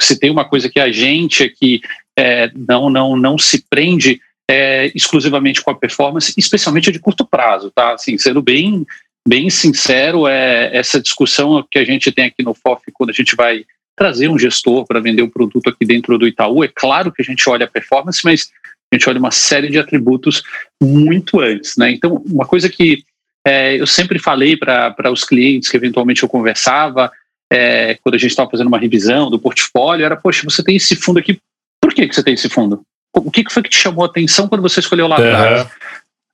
se 0.00 0.18
tem 0.18 0.30
uma 0.30 0.44
coisa 0.44 0.68
que 0.68 0.80
a 0.80 0.90
gente 0.90 1.42
aqui 1.42 1.80
é, 2.18 2.50
não, 2.54 2.90
não, 2.90 3.16
não 3.16 3.38
se 3.38 3.64
prende 3.68 4.20
é, 4.48 4.90
exclusivamente 4.94 5.62
com 5.62 5.70
a 5.70 5.74
performance, 5.74 6.34
especialmente 6.36 6.92
de 6.92 6.98
curto 6.98 7.24
prazo, 7.24 7.70
tá? 7.70 7.94
Assim, 7.94 8.18
sendo 8.18 8.42
bem, 8.42 8.86
bem 9.26 9.48
sincero, 9.50 10.26
é, 10.26 10.70
essa 10.76 11.00
discussão 11.00 11.64
que 11.70 11.78
a 11.78 11.84
gente 11.84 12.12
tem 12.12 12.26
aqui 12.26 12.42
no 12.42 12.54
FOF 12.54 12.82
quando 12.92 13.10
a 13.10 13.14
gente 13.14 13.34
vai 13.34 13.64
trazer 13.96 14.28
um 14.28 14.38
gestor 14.38 14.84
para 14.84 15.00
vender 15.00 15.22
um 15.22 15.30
produto 15.30 15.68
aqui 15.68 15.84
dentro 15.84 16.18
do 16.18 16.26
Itaú, 16.26 16.64
é 16.64 16.68
claro 16.68 17.12
que 17.12 17.22
a 17.22 17.24
gente 17.24 17.48
olha 17.48 17.64
a 17.64 17.70
performance, 17.70 18.20
mas 18.24 18.50
a 18.92 18.96
gente 18.96 19.08
olha 19.08 19.18
uma 19.18 19.30
série 19.30 19.68
de 19.68 19.78
atributos 19.78 20.42
muito 20.82 21.40
antes, 21.40 21.76
né? 21.76 21.90
Então, 21.90 22.22
uma 22.26 22.46
coisa 22.46 22.68
que 22.68 23.04
é, 23.46 23.80
eu 23.80 23.86
sempre 23.86 24.18
falei 24.18 24.56
para 24.56 25.12
os 25.12 25.24
clientes 25.24 25.70
que 25.70 25.76
eventualmente 25.76 26.22
eu 26.22 26.28
conversava, 26.28 27.10
é, 27.52 27.94
quando 27.96 28.14
a 28.14 28.18
gente 28.18 28.30
estava 28.30 28.50
fazendo 28.50 28.68
uma 28.68 28.78
revisão 28.78 29.30
do 29.30 29.38
portfólio, 29.38 30.04
era, 30.04 30.16
poxa, 30.16 30.42
você 30.44 30.62
tem 30.62 30.76
esse 30.76 30.96
fundo 30.96 31.18
aqui, 31.18 31.38
por 31.80 31.92
que, 31.92 32.08
que 32.08 32.14
você 32.14 32.22
tem 32.22 32.34
esse 32.34 32.48
fundo? 32.48 32.82
O 33.14 33.30
que, 33.30 33.44
que 33.44 33.52
foi 33.52 33.62
que 33.62 33.68
te 33.68 33.76
chamou 33.76 34.04
a 34.04 34.08
atenção 34.08 34.48
quando 34.48 34.62
você 34.62 34.80
escolheu 34.80 35.06
lá 35.06 35.16
atrás? 35.16 35.62
Uhum. 35.62 35.68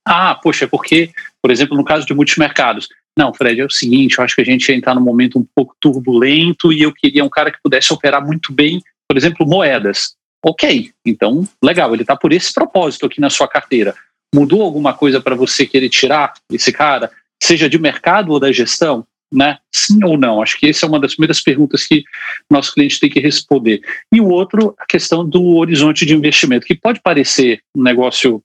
Ah, 0.07 0.34
poxa, 0.34 0.64
é 0.64 0.68
porque, 0.68 1.11
por 1.42 1.51
exemplo, 1.51 1.76
no 1.76 1.84
caso 1.84 2.07
de 2.07 2.14
multimercados, 2.14 2.88
não, 3.16 3.34
Fred, 3.34 3.61
é 3.61 3.64
o 3.64 3.70
seguinte, 3.70 4.18
eu 4.18 4.24
acho 4.24 4.34
que 4.34 4.40
a 4.40 4.44
gente 4.44 4.68
ia 4.68 4.76
entrar 4.76 4.94
num 4.94 5.03
momento 5.03 5.38
um 5.38 5.46
pouco 5.55 5.76
turbulento 5.78 6.72
e 6.72 6.82
eu 6.82 6.92
queria 6.92 7.24
um 7.24 7.28
cara 7.28 7.51
que 7.51 7.59
pudesse 7.62 7.92
operar 7.92 8.24
muito 8.24 8.53
bem, 8.53 8.80
por 9.07 9.16
exemplo, 9.16 9.46
moedas. 9.46 10.14
Ok, 10.45 10.93
então, 11.05 11.47
legal, 11.62 11.93
ele 11.93 12.03
está 12.03 12.16
por 12.16 12.32
esse 12.32 12.53
propósito 12.53 13.07
aqui 13.07 13.20
na 13.20 13.28
sua 13.28 13.47
carteira. 13.47 13.95
Mudou 14.34 14.62
alguma 14.62 14.95
coisa 14.95 15.20
para 15.20 15.34
você 15.34 15.66
querer 15.66 15.88
tirar 15.88 16.32
esse 16.51 16.72
cara, 16.72 17.11
seja 17.43 17.68
de 17.68 17.78
mercado 17.78 18.32
ou 18.32 18.41
da 18.41 18.51
gestão? 18.51 19.07
Né? 19.32 19.59
Sim 19.72 20.03
ou 20.03 20.18
não? 20.18 20.43
Acho 20.43 20.59
que 20.59 20.68
essa 20.68 20.86
é 20.86 20.88
uma 20.88 20.99
das 20.99 21.14
primeiras 21.14 21.41
perguntas 21.41 21.86
que 21.86 22.03
nosso 22.51 22.72
cliente 22.72 22.99
tem 22.99 23.09
que 23.09 23.20
responder. 23.20 23.80
E 24.12 24.20
o 24.20 24.28
outro, 24.28 24.74
a 24.78 24.86
questão 24.86 25.28
do 25.28 25.57
horizonte 25.57 26.05
de 26.05 26.14
investimento, 26.14 26.66
que 26.66 26.74
pode 26.74 27.01
parecer 27.01 27.62
um 27.76 27.82
negócio 27.82 28.43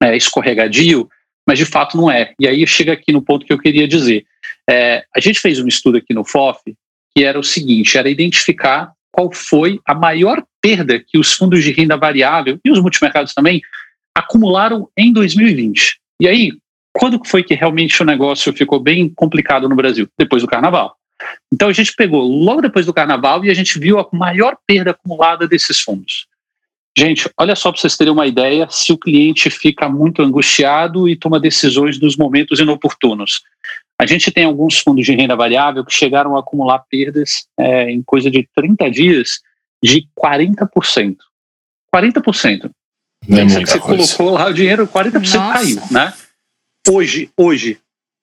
é, 0.00 0.16
escorregadio, 0.16 1.08
mas 1.48 1.58
de 1.58 1.64
fato 1.64 1.96
não 1.96 2.10
é. 2.10 2.32
E 2.38 2.46
aí 2.46 2.64
chega 2.66 2.92
aqui 2.92 3.12
no 3.12 3.22
ponto 3.22 3.44
que 3.44 3.52
eu 3.52 3.58
queria 3.58 3.88
dizer. 3.88 4.24
É, 4.68 5.04
a 5.14 5.20
gente 5.20 5.40
fez 5.40 5.58
um 5.58 5.66
estudo 5.66 5.98
aqui 5.98 6.14
no 6.14 6.24
FOF 6.24 6.60
que 7.16 7.24
era 7.24 7.38
o 7.38 7.44
seguinte: 7.44 7.96
era 7.96 8.08
identificar 8.08 8.92
qual 9.14 9.32
foi 9.32 9.80
a 9.86 9.94
maior 9.94 10.42
perda 10.60 10.98
que 10.98 11.16
os 11.16 11.32
fundos 11.32 11.62
de 11.62 11.70
renda 11.70 11.96
variável 11.96 12.58
e 12.64 12.70
os 12.70 12.80
multimercados 12.80 13.32
também 13.32 13.62
acumularam 14.12 14.88
em 14.98 15.12
2020. 15.12 16.00
E 16.20 16.26
aí, 16.26 16.52
quando 16.92 17.20
foi 17.24 17.44
que 17.44 17.54
realmente 17.54 18.02
o 18.02 18.04
negócio 18.04 18.52
ficou 18.52 18.80
bem 18.80 19.08
complicado 19.08 19.68
no 19.68 19.76
Brasil? 19.76 20.08
Depois 20.18 20.42
do 20.42 20.48
carnaval. 20.48 20.96
Então 21.52 21.68
a 21.68 21.72
gente 21.72 21.94
pegou 21.94 22.22
logo 22.22 22.60
depois 22.60 22.86
do 22.86 22.92
carnaval 22.92 23.44
e 23.44 23.50
a 23.50 23.54
gente 23.54 23.78
viu 23.78 24.00
a 24.00 24.08
maior 24.12 24.56
perda 24.66 24.90
acumulada 24.90 25.46
desses 25.46 25.78
fundos. 25.80 26.26
Gente, 26.98 27.28
olha 27.38 27.54
só 27.54 27.70
para 27.70 27.80
vocês 27.80 27.96
terem 27.96 28.12
uma 28.12 28.26
ideia 28.26 28.66
se 28.68 28.92
o 28.92 28.98
cliente 28.98 29.48
fica 29.48 29.88
muito 29.88 30.22
angustiado 30.22 31.08
e 31.08 31.16
toma 31.16 31.38
decisões 31.38 32.00
nos 32.00 32.16
momentos 32.16 32.58
inoportunos. 32.58 33.42
A 34.00 34.06
gente 34.06 34.30
tem 34.30 34.44
alguns 34.44 34.78
fundos 34.78 35.04
de 35.04 35.14
renda 35.14 35.36
variável 35.36 35.84
que 35.84 35.94
chegaram 35.94 36.36
a 36.36 36.40
acumular 36.40 36.80
perdas 36.90 37.46
é, 37.58 37.90
em 37.90 38.02
coisa 38.02 38.30
de 38.30 38.48
30 38.54 38.90
dias 38.90 39.40
de 39.82 40.08
40%. 40.18 41.16
40%. 41.94 42.70
Não 43.28 43.38
é 43.38 43.46
que 43.46 43.66
você 43.66 43.78
coisa. 43.78 44.16
colocou 44.16 44.30
lá 44.30 44.48
o 44.48 44.52
dinheiro, 44.52 44.86
40% 44.86 45.14
Nossa. 45.14 45.52
caiu, 45.52 45.80
né? 45.90 46.12
Hoje, 46.88 47.30
hoje, 47.36 47.78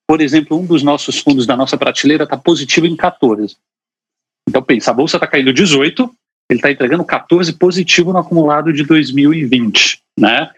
por 0.08 0.22
exemplo, 0.22 0.60
um 0.60 0.66
dos 0.66 0.84
nossos 0.84 1.20
fundos 1.20 1.48
da 1.48 1.56
nossa 1.56 1.78
prateleira 1.78 2.26
está 2.26 2.38
positivo 2.38 2.86
em 2.86 2.96
14. 2.96 3.56
Então 4.48 4.62
pensa, 4.62 4.92
a 4.92 4.94
bolsa 4.94 5.18
está 5.18 5.26
caindo 5.26 5.54
18, 5.54 6.14
ele 6.50 6.60
está 6.60 6.70
entregando 6.70 7.06
14 7.06 7.54
positivo 7.54 8.12
no 8.12 8.20
acumulado 8.20 8.74
de 8.74 8.84
2020, 8.84 10.02
né? 10.20 10.52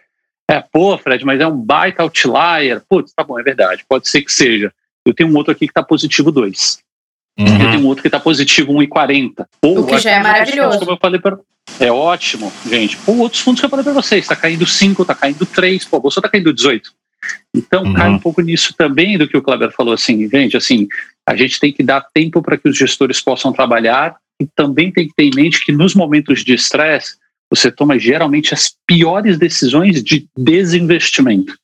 É, 0.50 0.60
pô, 0.60 0.98
Fred, 0.98 1.24
mas 1.24 1.40
é 1.40 1.48
um 1.48 1.56
baita 1.56 2.04
outlier. 2.04 2.82
Putz, 2.90 3.14
tá 3.14 3.24
bom, 3.24 3.40
é 3.40 3.44
verdade, 3.44 3.86
pode 3.88 4.10
ser 4.10 4.22
que 4.24 4.32
seja. 4.32 4.74
Eu 5.06 5.14
tenho 5.14 5.30
um 5.30 5.36
outro 5.36 5.52
aqui 5.52 5.66
que 5.66 5.72
está 5.72 5.84
positivo 5.84 6.32
2. 6.32 6.80
Uhum. 7.40 7.46
Eu 7.46 7.72
tenho 7.72 7.84
um 7.84 7.88
outro 7.88 8.02
que 8.02 8.08
está 8.08 8.20
positivo 8.20 8.74
1,40. 8.74 9.46
O 9.64 9.86
que 9.86 10.00
já 10.00 10.12
é 10.12 10.20
maravilhoso. 10.20 10.80
Como 10.80 10.92
eu 10.92 10.98
falei 10.98 11.20
pra... 11.20 11.38
É 11.80 11.92
ótimo, 11.92 12.52
gente. 12.70 12.98
Pô, 12.98 13.14
outros 13.14 13.42
fundos 13.42 13.60
que 13.60 13.66
eu 13.66 13.70
falei 13.70 13.84
para 13.84 13.94
vocês, 13.94 14.24
está 14.24 14.36
caindo 14.36 14.66
5, 14.66 15.02
está 15.02 15.16
caindo 15.16 15.46
3, 15.46 15.86
pô, 15.86 15.98
a 15.98 16.00
bolsa 16.00 16.20
está 16.20 16.30
caindo 16.30 16.54
18. 16.54 16.92
Então 17.56 17.84
uhum. 17.84 17.94
cai 17.94 18.10
um 18.10 18.20
pouco 18.20 18.42
nisso 18.42 18.74
também 18.78 19.18
do 19.18 19.28
que 19.28 19.38
o 19.38 19.42
Kleber 19.42 19.72
falou 19.72 19.94
assim, 19.94 20.30
gente, 20.30 20.58
assim, 20.58 20.88
a 21.28 21.36
gente 21.36 21.60
tem 21.60 21.72
que 21.72 21.82
dar 21.82 22.06
tempo 22.14 22.42
para 22.42 22.58
que 22.58 22.68
os 22.68 22.78
gestores 22.78 23.22
possam 23.22 23.54
trabalhar 23.54 24.18
e 24.42 24.46
também 24.46 24.92
tem 24.92 25.08
que 25.08 25.14
ter 25.16 25.24
em 25.24 25.32
mente 25.34 25.64
que 25.64 25.72
nos 25.72 25.96
momentos 25.96 26.44
de 26.44 26.54
estresse 26.54 27.16
você 27.50 27.72
toma 27.72 28.00
geralmente 28.00 28.54
as 28.54 28.76
piores 28.88 29.38
decisões 29.38 30.04
de 30.04 30.28
desinvestimento. 30.38 31.56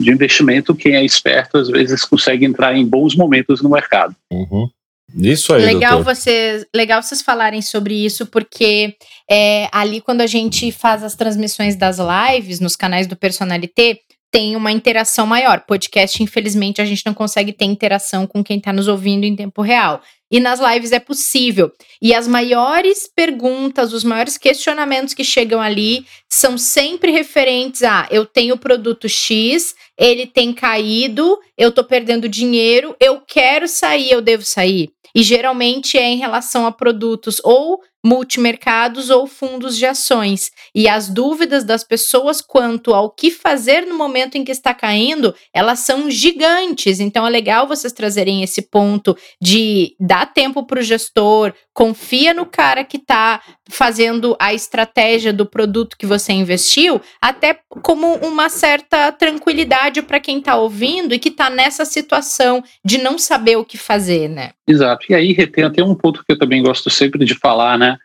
De 0.00 0.10
investimento, 0.10 0.74
quem 0.74 0.96
é 0.96 1.04
esperto 1.04 1.58
às 1.58 1.68
vezes 1.68 2.04
consegue 2.04 2.44
entrar 2.44 2.74
em 2.74 2.86
bons 2.86 3.14
momentos 3.14 3.60
no 3.62 3.68
mercado. 3.68 4.16
Uhum. 4.32 4.68
Isso 5.16 5.52
aí, 5.52 5.64
legal 5.64 6.02
vocês, 6.04 6.64
legal 6.74 7.02
vocês 7.02 7.20
falarem 7.20 7.60
sobre 7.60 7.94
isso, 7.94 8.26
porque 8.26 8.94
é, 9.28 9.68
ali 9.72 10.00
quando 10.00 10.20
a 10.20 10.26
gente 10.26 10.70
faz 10.70 11.02
as 11.02 11.14
transmissões 11.14 11.74
das 11.76 11.98
lives 11.98 12.60
nos 12.60 12.76
canais 12.76 13.06
do 13.06 13.16
Personalité, 13.16 13.98
tem 14.30 14.54
uma 14.54 14.70
interação 14.70 15.26
maior. 15.26 15.64
Podcast, 15.66 16.22
infelizmente, 16.22 16.80
a 16.80 16.84
gente 16.84 17.04
não 17.04 17.12
consegue 17.12 17.52
ter 17.52 17.64
interação 17.64 18.26
com 18.26 18.44
quem 18.44 18.58
está 18.58 18.72
nos 18.72 18.86
ouvindo 18.86 19.24
em 19.24 19.34
tempo 19.34 19.60
real. 19.60 20.00
E 20.30 20.38
nas 20.38 20.60
lives 20.60 20.92
é 20.92 21.00
possível. 21.00 21.72
E 22.00 22.14
as 22.14 22.28
maiores 22.28 23.10
perguntas, 23.14 23.92
os 23.92 24.04
maiores 24.04 24.38
questionamentos 24.38 25.12
que 25.12 25.24
chegam 25.24 25.60
ali 25.60 26.06
são 26.28 26.56
sempre 26.56 27.10
referentes 27.10 27.82
a 27.82 28.06
eu 28.10 28.24
tenho 28.24 28.56
produto 28.56 29.08
X, 29.08 29.74
ele 29.98 30.26
tem 30.26 30.52
caído, 30.52 31.38
eu 31.58 31.72
tô 31.72 31.82
perdendo 31.82 32.28
dinheiro, 32.28 32.94
eu 33.00 33.20
quero 33.20 33.66
sair, 33.66 34.12
eu 34.12 34.20
devo 34.20 34.44
sair. 34.44 34.92
E 35.14 35.22
geralmente 35.22 35.98
é 35.98 36.04
em 36.04 36.18
relação 36.18 36.66
a 36.66 36.72
produtos 36.72 37.40
ou 37.42 37.80
multimercados 38.04 39.10
ou 39.10 39.26
fundos 39.26 39.76
de 39.76 39.86
ações. 39.86 40.50
E 40.74 40.88
as 40.88 41.08
dúvidas 41.08 41.64
das 41.64 41.84
pessoas 41.84 42.40
quanto 42.40 42.94
ao 42.94 43.10
que 43.10 43.30
fazer 43.30 43.86
no 43.86 43.96
momento 43.96 44.36
em 44.36 44.44
que 44.44 44.52
está 44.52 44.72
caindo, 44.74 45.34
elas 45.52 45.80
são 45.80 46.10
gigantes. 46.10 47.00
Então 47.00 47.26
é 47.26 47.30
legal 47.30 47.66
vocês 47.66 47.92
trazerem 47.92 48.42
esse 48.42 48.62
ponto 48.62 49.16
de 49.40 49.94
dar 49.98 50.32
tempo 50.32 50.66
para 50.66 50.80
o 50.80 50.82
gestor, 50.82 51.52
confia 51.74 52.32
no 52.32 52.46
cara 52.46 52.84
que 52.84 52.96
está 52.96 53.42
fazendo 53.70 54.36
a 54.38 54.52
estratégia 54.52 55.32
do 55.32 55.46
produto 55.46 55.96
que 55.96 56.06
você 56.06 56.32
investiu, 56.32 57.00
até 57.20 57.58
como 57.82 58.14
uma 58.16 58.48
certa 58.48 59.12
tranquilidade 59.12 60.02
para 60.02 60.20
quem 60.20 60.38
está 60.38 60.56
ouvindo 60.56 61.14
e 61.14 61.18
que 61.18 61.28
está 61.28 61.48
nessa 61.48 61.84
situação 61.84 62.62
de 62.84 62.98
não 62.98 63.18
saber 63.18 63.56
o 63.56 63.64
que 63.64 63.78
fazer, 63.78 64.28
né? 64.28 64.50
Exato. 64.68 65.06
E 65.08 65.14
aí 65.14 65.46
tem 65.46 65.64
até 65.64 65.82
um 65.82 65.94
ponto 65.94 66.24
que 66.24 66.32
eu 66.32 66.38
também 66.38 66.62
gosto 66.62 66.90
sempre 66.90 67.24
de 67.24 67.34
falar, 67.34 67.78
né? 67.78 67.96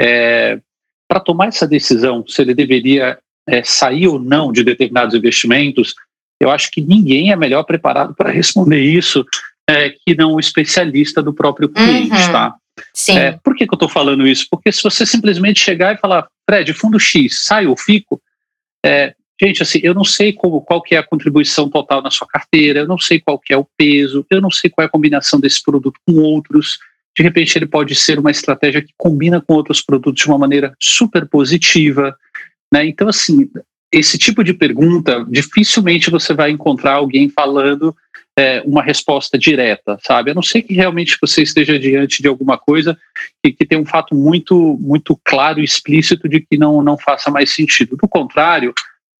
É, 0.00 0.58
para 1.08 1.20
tomar 1.20 1.48
essa 1.48 1.66
decisão, 1.66 2.24
se 2.26 2.42
ele 2.42 2.54
deveria 2.54 3.18
é, 3.48 3.62
sair 3.62 4.08
ou 4.08 4.18
não 4.18 4.52
de 4.52 4.64
determinados 4.64 5.14
investimentos, 5.14 5.94
eu 6.40 6.50
acho 6.50 6.70
que 6.70 6.80
ninguém 6.80 7.30
é 7.30 7.36
melhor 7.36 7.62
preparado 7.64 8.14
para 8.14 8.30
responder 8.30 8.80
isso 8.80 9.24
é, 9.68 9.90
que 9.90 10.14
não 10.16 10.34
o 10.34 10.40
especialista 10.40 11.22
do 11.22 11.32
próprio 11.32 11.68
cliente, 11.68 12.14
uhum. 12.14 12.32
tá? 12.32 12.54
Sim. 12.94 13.18
É, 13.18 13.38
por 13.42 13.54
que, 13.54 13.66
que 13.66 13.72
eu 13.72 13.76
estou 13.76 13.88
falando 13.88 14.26
isso? 14.26 14.46
Porque 14.50 14.72
se 14.72 14.82
você 14.82 15.04
simplesmente 15.04 15.60
chegar 15.60 15.94
e 15.94 15.98
falar, 15.98 16.26
Fred, 16.48 16.72
fundo 16.72 16.98
X, 16.98 17.44
sai 17.44 17.66
ou 17.66 17.76
fico, 17.76 18.20
é, 18.84 19.14
gente, 19.40 19.62
assim, 19.62 19.80
eu 19.82 19.94
não 19.94 20.04
sei 20.04 20.32
como, 20.32 20.60
qual 20.60 20.82
que 20.82 20.94
é 20.94 20.98
a 20.98 21.06
contribuição 21.06 21.68
total 21.68 22.02
na 22.02 22.10
sua 22.10 22.26
carteira, 22.26 22.80
eu 22.80 22.86
não 22.86 22.98
sei 22.98 23.20
qual 23.20 23.38
que 23.38 23.52
é 23.52 23.56
o 23.56 23.66
peso, 23.76 24.26
eu 24.30 24.40
não 24.40 24.50
sei 24.50 24.70
qual 24.70 24.84
é 24.84 24.86
a 24.86 24.90
combinação 24.90 25.40
desse 25.40 25.62
produto 25.62 25.98
com 26.06 26.14
outros. 26.14 26.78
De 27.16 27.22
repente, 27.22 27.56
ele 27.56 27.66
pode 27.66 27.94
ser 27.94 28.18
uma 28.18 28.30
estratégia 28.30 28.82
que 28.82 28.92
combina 28.96 29.40
com 29.40 29.54
outros 29.54 29.82
produtos 29.82 30.22
de 30.22 30.28
uma 30.28 30.38
maneira 30.38 30.74
super 30.80 31.28
positiva. 31.28 32.16
Né? 32.72 32.86
Então, 32.86 33.08
assim, 33.08 33.50
esse 33.92 34.16
tipo 34.16 34.42
de 34.42 34.54
pergunta, 34.54 35.24
dificilmente 35.28 36.10
você 36.10 36.32
vai 36.32 36.50
encontrar 36.50 36.94
alguém 36.94 37.28
falando 37.28 37.94
é, 38.38 38.62
uma 38.62 38.82
resposta 38.82 39.38
direta, 39.38 39.98
sabe? 40.02 40.30
A 40.30 40.34
não 40.34 40.42
ser 40.42 40.62
que 40.62 40.74
realmente 40.74 41.18
você 41.20 41.42
esteja 41.42 41.78
diante 41.78 42.22
de 42.22 42.28
alguma 42.28 42.56
coisa 42.56 42.98
que, 43.42 43.52
que 43.52 43.66
tem 43.66 43.78
um 43.78 43.84
fato 43.84 44.14
muito, 44.14 44.78
muito 44.80 45.18
claro 45.24 45.60
e 45.60 45.64
explícito 45.64 46.28
de 46.28 46.40
que 46.40 46.56
não, 46.56 46.82
não 46.82 46.96
faça 46.96 47.30
mais 47.30 47.54
sentido. 47.54 47.96
Do 47.96 48.08
contrário, 48.08 48.72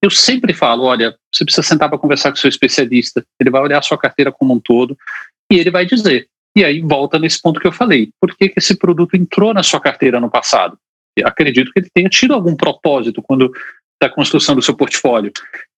eu 0.02 0.10
sempre 0.10 0.54
falo, 0.54 0.84
olha, 0.84 1.14
você 1.32 1.44
precisa 1.44 1.62
sentar 1.62 1.88
para 1.88 1.98
conversar 1.98 2.30
com 2.30 2.36
seu 2.36 2.48
especialista, 2.48 3.24
ele 3.38 3.50
vai 3.50 3.60
olhar 3.60 3.78
a 3.78 3.82
sua 3.82 3.98
carteira 3.98 4.32
como 4.32 4.54
um 4.54 4.60
todo 4.60 4.96
e 5.50 5.58
ele 5.58 5.70
vai 5.70 5.84
dizer. 5.84 6.26
E 6.56 6.64
aí 6.64 6.80
volta 6.80 7.18
nesse 7.18 7.40
ponto 7.40 7.60
que 7.60 7.66
eu 7.66 7.72
falei, 7.72 8.10
por 8.20 8.34
que, 8.36 8.48
que 8.48 8.58
esse 8.58 8.76
produto 8.76 9.14
entrou 9.14 9.54
na 9.54 9.62
sua 9.62 9.80
carteira 9.80 10.20
no 10.20 10.30
passado? 10.30 10.76
Eu 11.16 11.26
acredito 11.26 11.70
que 11.72 11.80
ele 11.80 11.88
tenha 11.94 12.08
tido 12.08 12.34
algum 12.34 12.56
propósito 12.56 13.22
quando 13.22 13.52
da 14.02 14.08
construção 14.08 14.56
do 14.56 14.62
seu 14.62 14.74
portfólio. 14.74 15.32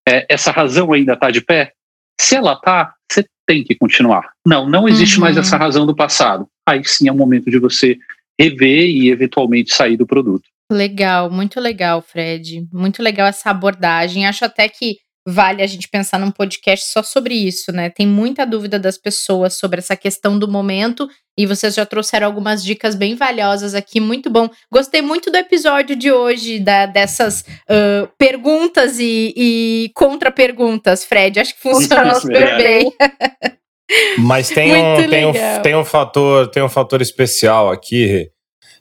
É, 0.07 0.25
essa 0.29 0.51
razão 0.51 0.91
ainda 0.91 1.13
está 1.13 1.29
de 1.29 1.41
pé? 1.41 1.73
Se 2.19 2.35
ela 2.35 2.53
está, 2.53 2.93
você 3.11 3.25
tem 3.45 3.63
que 3.63 3.75
continuar. 3.75 4.31
Não, 4.45 4.67
não 4.67 4.87
existe 4.87 5.15
uhum. 5.15 5.21
mais 5.21 5.37
essa 5.37 5.57
razão 5.57 5.85
do 5.85 5.95
passado. 5.95 6.47
Aí 6.67 6.83
sim 6.83 7.07
é 7.07 7.11
o 7.11 7.15
momento 7.15 7.49
de 7.49 7.59
você 7.59 7.97
rever 8.39 8.89
e 8.89 9.09
eventualmente 9.09 9.73
sair 9.73 9.97
do 9.97 10.05
produto. 10.07 10.43
Legal, 10.71 11.29
muito 11.29 11.59
legal, 11.59 12.01
Fred. 12.01 12.67
Muito 12.73 13.03
legal 13.03 13.27
essa 13.27 13.51
abordagem. 13.51 14.25
Acho 14.25 14.45
até 14.45 14.67
que 14.67 14.97
vale 15.25 15.63
a 15.63 15.67
gente 15.67 15.87
pensar 15.87 16.19
num 16.19 16.29
podcast 16.29 16.91
só 16.91 17.01
sobre 17.01 17.33
isso, 17.33 17.71
né? 17.71 17.89
Tem 17.89 18.05
muita 18.05 18.45
dúvida 18.45 18.77
das 18.77 18.97
pessoas 18.97 19.55
sobre 19.55 19.79
essa 19.79 19.95
questão 19.95 20.37
do 20.37 20.47
momento 20.47 21.09
e 21.37 21.45
vocês 21.45 21.73
já 21.73 21.85
trouxeram 21.85 22.27
algumas 22.27 22.63
dicas 22.63 22.93
bem 22.95 23.15
valiosas 23.15 23.73
aqui, 23.73 23.99
muito 23.99 24.29
bom. 24.29 24.47
Gostei 24.71 25.01
muito 25.01 25.31
do 25.31 25.37
episódio 25.37 25.95
de 25.95 26.11
hoje, 26.11 26.59
da, 26.59 26.85
dessas 26.85 27.41
uh, 27.41 28.07
perguntas 28.17 28.99
e, 28.99 29.33
e 29.35 29.91
contra-perguntas, 29.95 31.03
Fred. 31.03 31.39
Acho 31.39 31.55
que 31.55 31.61
funcionou 31.61 32.15
super 32.15 32.57
bem. 32.57 32.93
Mas 34.19 34.49
tem 34.49 34.71
um, 34.73 35.09
tem, 35.09 35.25
um, 35.25 35.33
tem 35.61 35.75
um 35.75 35.85
fator, 35.85 36.47
tem 36.49 36.63
um 36.63 36.69
fator 36.69 37.01
especial 37.01 37.71
aqui. 37.71 38.29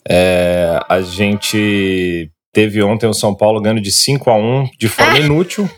É, 0.06 0.78
a 0.88 1.00
gente 1.00 2.30
teve 2.54 2.80
ontem 2.82 3.06
o 3.06 3.12
São 3.12 3.34
Paulo 3.34 3.60
ganhando 3.60 3.80
de 3.80 3.90
5 3.90 4.30
a 4.30 4.36
1 4.36 4.70
de 4.78 4.88
forma 4.88 5.18
inútil, 5.18 5.68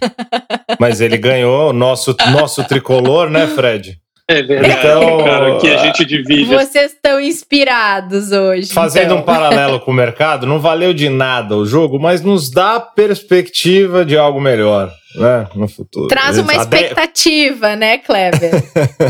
mas 0.78 1.00
ele 1.00 1.16
ganhou, 1.16 1.72
nosso, 1.72 2.14
nosso 2.30 2.62
tricolor, 2.64 3.30
né, 3.30 3.46
Fred? 3.48 3.98
É 4.28 4.42
verdade, 4.42 4.74
então, 4.78 5.24
cara, 5.24 5.58
que 5.58 5.68
a 5.68 5.78
gente 5.78 6.04
divide. 6.04 6.46
Vocês 6.46 6.92
estão 6.92 7.20
inspirados 7.20 8.32
hoje. 8.32 8.72
Fazendo 8.72 9.04
então. 9.04 9.18
um 9.18 9.22
paralelo 9.22 9.78
com 9.78 9.92
o 9.92 9.94
mercado, 9.94 10.46
não 10.46 10.58
valeu 10.58 10.92
de 10.92 11.08
nada 11.08 11.56
o 11.56 11.64
jogo, 11.64 11.96
mas 12.00 12.22
nos 12.22 12.50
dá 12.50 12.80
perspectiva 12.80 14.04
de 14.04 14.18
algo 14.18 14.40
melhor 14.40 14.92
né, 15.16 15.46
no 15.54 15.68
futuro. 15.68 16.08
Traz 16.08 16.38
uma 16.38 16.54
expectativa, 16.54 17.76
né, 17.76 17.98
Kleber? 17.98 18.50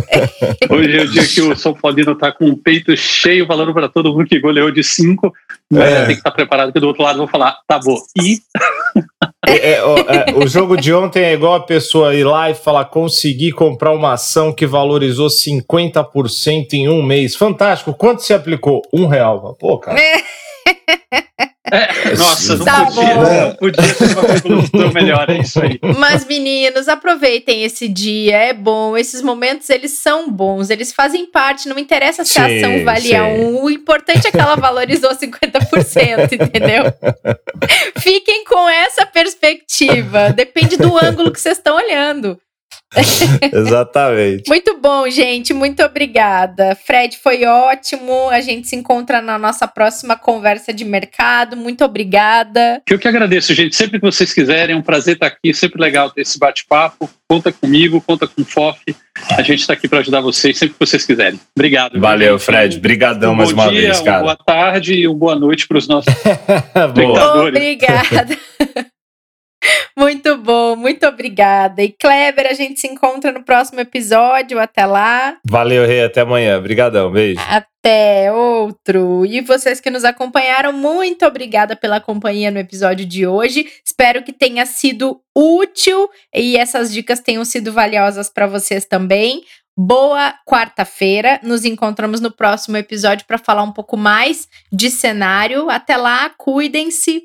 Hoje 0.70 0.98
é 0.98 1.02
o 1.02 1.08
dia 1.08 1.26
que 1.26 1.40
o 1.40 1.56
São 1.56 1.74
Paulino 1.74 2.14
tá 2.14 2.30
com 2.30 2.48
o 2.48 2.56
peito 2.56 2.96
cheio, 2.96 3.46
falando 3.46 3.72
para 3.72 3.88
todo 3.88 4.12
mundo 4.12 4.26
que 4.26 4.38
goleou 4.38 4.70
de 4.70 4.82
cinco. 4.82 5.32
É. 5.72 6.04
Tem 6.04 6.06
que 6.08 6.12
estar 6.20 6.30
tá 6.30 6.36
preparado, 6.36 6.72
que 6.72 6.80
do 6.80 6.86
outro 6.86 7.02
lado 7.02 7.16
vão 7.18 7.26
falar, 7.26 7.56
tá 7.66 7.78
bom. 7.78 7.96
E. 8.22 8.38
É, 9.46 9.74
é, 9.74 9.84
o, 9.84 9.98
é, 9.98 10.44
o 10.44 10.48
jogo 10.48 10.76
de 10.76 10.92
ontem 10.92 11.22
é 11.22 11.32
igual 11.32 11.54
a 11.54 11.60
pessoa 11.60 12.14
ir 12.14 12.24
lá 12.24 12.50
e 12.50 12.54
falar: 12.54 12.86
consegui 12.86 13.52
comprar 13.52 13.92
uma 13.92 14.14
ação 14.14 14.52
que 14.52 14.66
valorizou 14.66 15.28
50% 15.28 16.72
em 16.72 16.88
um 16.88 17.02
mês. 17.02 17.36
Fantástico. 17.36 17.94
Quanto 17.94 18.22
se 18.22 18.34
aplicou? 18.34 18.82
Um 18.92 19.06
real. 19.06 19.56
Pô, 19.58 19.78
cara. 19.78 20.00
É, 21.72 22.14
nossa, 22.14 22.56
não, 22.56 22.64
tá 22.64 22.84
podia, 22.86 23.14
não 23.14 23.54
podia 23.56 23.94
ter 23.94 24.04
uma 24.12 24.22
conclusão 24.22 24.92
melhor, 24.92 25.28
é 25.28 25.38
isso 25.38 25.60
aí. 25.60 25.80
Mas, 25.98 26.24
meninos, 26.24 26.88
aproveitem 26.88 27.64
esse 27.64 27.88
dia, 27.88 28.36
é 28.36 28.52
bom. 28.52 28.96
Esses 28.96 29.20
momentos, 29.20 29.68
eles 29.68 29.92
são 29.92 30.30
bons, 30.30 30.70
eles 30.70 30.92
fazem 30.92 31.26
parte, 31.26 31.68
não 31.68 31.78
interessa 31.78 32.24
se 32.24 32.34
sim, 32.34 32.40
a 32.40 32.46
ação 32.46 32.84
valia 32.84 33.24
um, 33.24 33.64
o 33.64 33.70
importante 33.70 34.28
é 34.28 34.30
que 34.30 34.38
ela 34.38 34.54
valorizou 34.54 35.10
50%, 35.10 36.32
entendeu? 36.32 36.84
Fiquem 37.98 38.44
com 38.44 38.68
essa 38.68 39.04
perspectiva, 39.04 40.32
depende 40.32 40.76
do 40.76 40.96
ângulo 40.96 41.32
que 41.32 41.40
vocês 41.40 41.58
estão 41.58 41.76
olhando. 41.76 42.38
Exatamente. 43.52 44.48
Muito 44.48 44.78
bom, 44.78 45.08
gente. 45.08 45.52
Muito 45.52 45.82
obrigada. 45.82 46.76
Fred, 46.76 47.16
foi 47.18 47.44
ótimo. 47.44 48.28
A 48.30 48.40
gente 48.40 48.68
se 48.68 48.76
encontra 48.76 49.20
na 49.20 49.38
nossa 49.38 49.66
próxima 49.66 50.16
conversa 50.16 50.72
de 50.72 50.84
mercado. 50.84 51.56
Muito 51.56 51.84
obrigada. 51.84 52.80
Eu 52.88 52.98
que 52.98 53.08
agradeço, 53.08 53.52
gente. 53.54 53.74
Sempre 53.74 53.98
que 53.98 54.06
vocês 54.06 54.32
quiserem, 54.32 54.74
é 54.74 54.78
um 54.78 54.82
prazer 54.82 55.14
estar 55.14 55.26
aqui. 55.26 55.52
Sempre 55.52 55.80
legal 55.80 56.10
ter 56.10 56.22
esse 56.22 56.38
bate-papo. 56.38 57.10
Conta 57.28 57.52
comigo, 57.52 58.00
conta 58.00 58.26
com 58.26 58.42
o 58.42 58.44
FOF. 58.44 58.80
A 59.36 59.42
gente 59.42 59.60
está 59.60 59.72
aqui 59.72 59.88
para 59.88 59.98
ajudar 59.98 60.20
vocês 60.20 60.56
sempre 60.56 60.74
que 60.74 60.86
vocês 60.86 61.04
quiserem. 61.04 61.40
Obrigado. 61.56 61.98
Valeu, 61.98 62.38
Fred. 62.38 62.78
Obrigadão 62.78 63.32
um 63.32 63.36
mais 63.36 63.50
uma 63.50 63.68
dia, 63.68 63.80
vez, 63.80 64.00
cara. 64.00 64.18
Uma 64.18 64.34
boa 64.34 64.36
tarde 64.36 64.94
e 64.94 65.08
uma 65.08 65.16
boa 65.16 65.34
noite 65.34 65.66
para 65.66 65.78
os 65.78 65.88
nossos 65.88 66.12
espectadores. 66.14 67.56
Obrigada. 67.56 68.38
Muito 69.96 70.36
bom, 70.36 70.76
muito 70.76 71.06
obrigada. 71.06 71.82
E 71.82 71.90
Kleber, 71.90 72.46
a 72.46 72.52
gente 72.52 72.78
se 72.78 72.86
encontra 72.86 73.32
no 73.32 73.42
próximo 73.42 73.80
episódio. 73.80 74.58
Até 74.58 74.84
lá. 74.84 75.38
Valeu, 75.48 75.86
Rei. 75.86 76.04
Até 76.04 76.20
amanhã. 76.20 76.58
Obrigadão. 76.58 77.10
Beijo. 77.10 77.40
Até 77.48 78.30
outro. 78.32 79.24
E 79.24 79.40
vocês 79.40 79.80
que 79.80 79.90
nos 79.90 80.04
acompanharam, 80.04 80.72
muito 80.72 81.24
obrigada 81.24 81.74
pela 81.74 82.00
companhia 82.00 82.50
no 82.50 82.58
episódio 82.58 83.06
de 83.06 83.26
hoje. 83.26 83.66
Espero 83.84 84.22
que 84.22 84.32
tenha 84.32 84.66
sido 84.66 85.20
útil 85.34 86.10
e 86.34 86.56
essas 86.56 86.92
dicas 86.92 87.20
tenham 87.20 87.44
sido 87.44 87.72
valiosas 87.72 88.28
para 88.28 88.46
vocês 88.46 88.84
também. 88.84 89.42
Boa 89.78 90.34
quarta-feira. 90.46 91.38
Nos 91.42 91.64
encontramos 91.64 92.20
no 92.20 92.30
próximo 92.30 92.76
episódio 92.76 93.26
para 93.26 93.38
falar 93.38 93.62
um 93.62 93.72
pouco 93.72 93.96
mais 93.96 94.48
de 94.72 94.90
cenário. 94.90 95.68
Até 95.68 95.96
lá, 95.96 96.30
cuidem-se. 96.36 97.24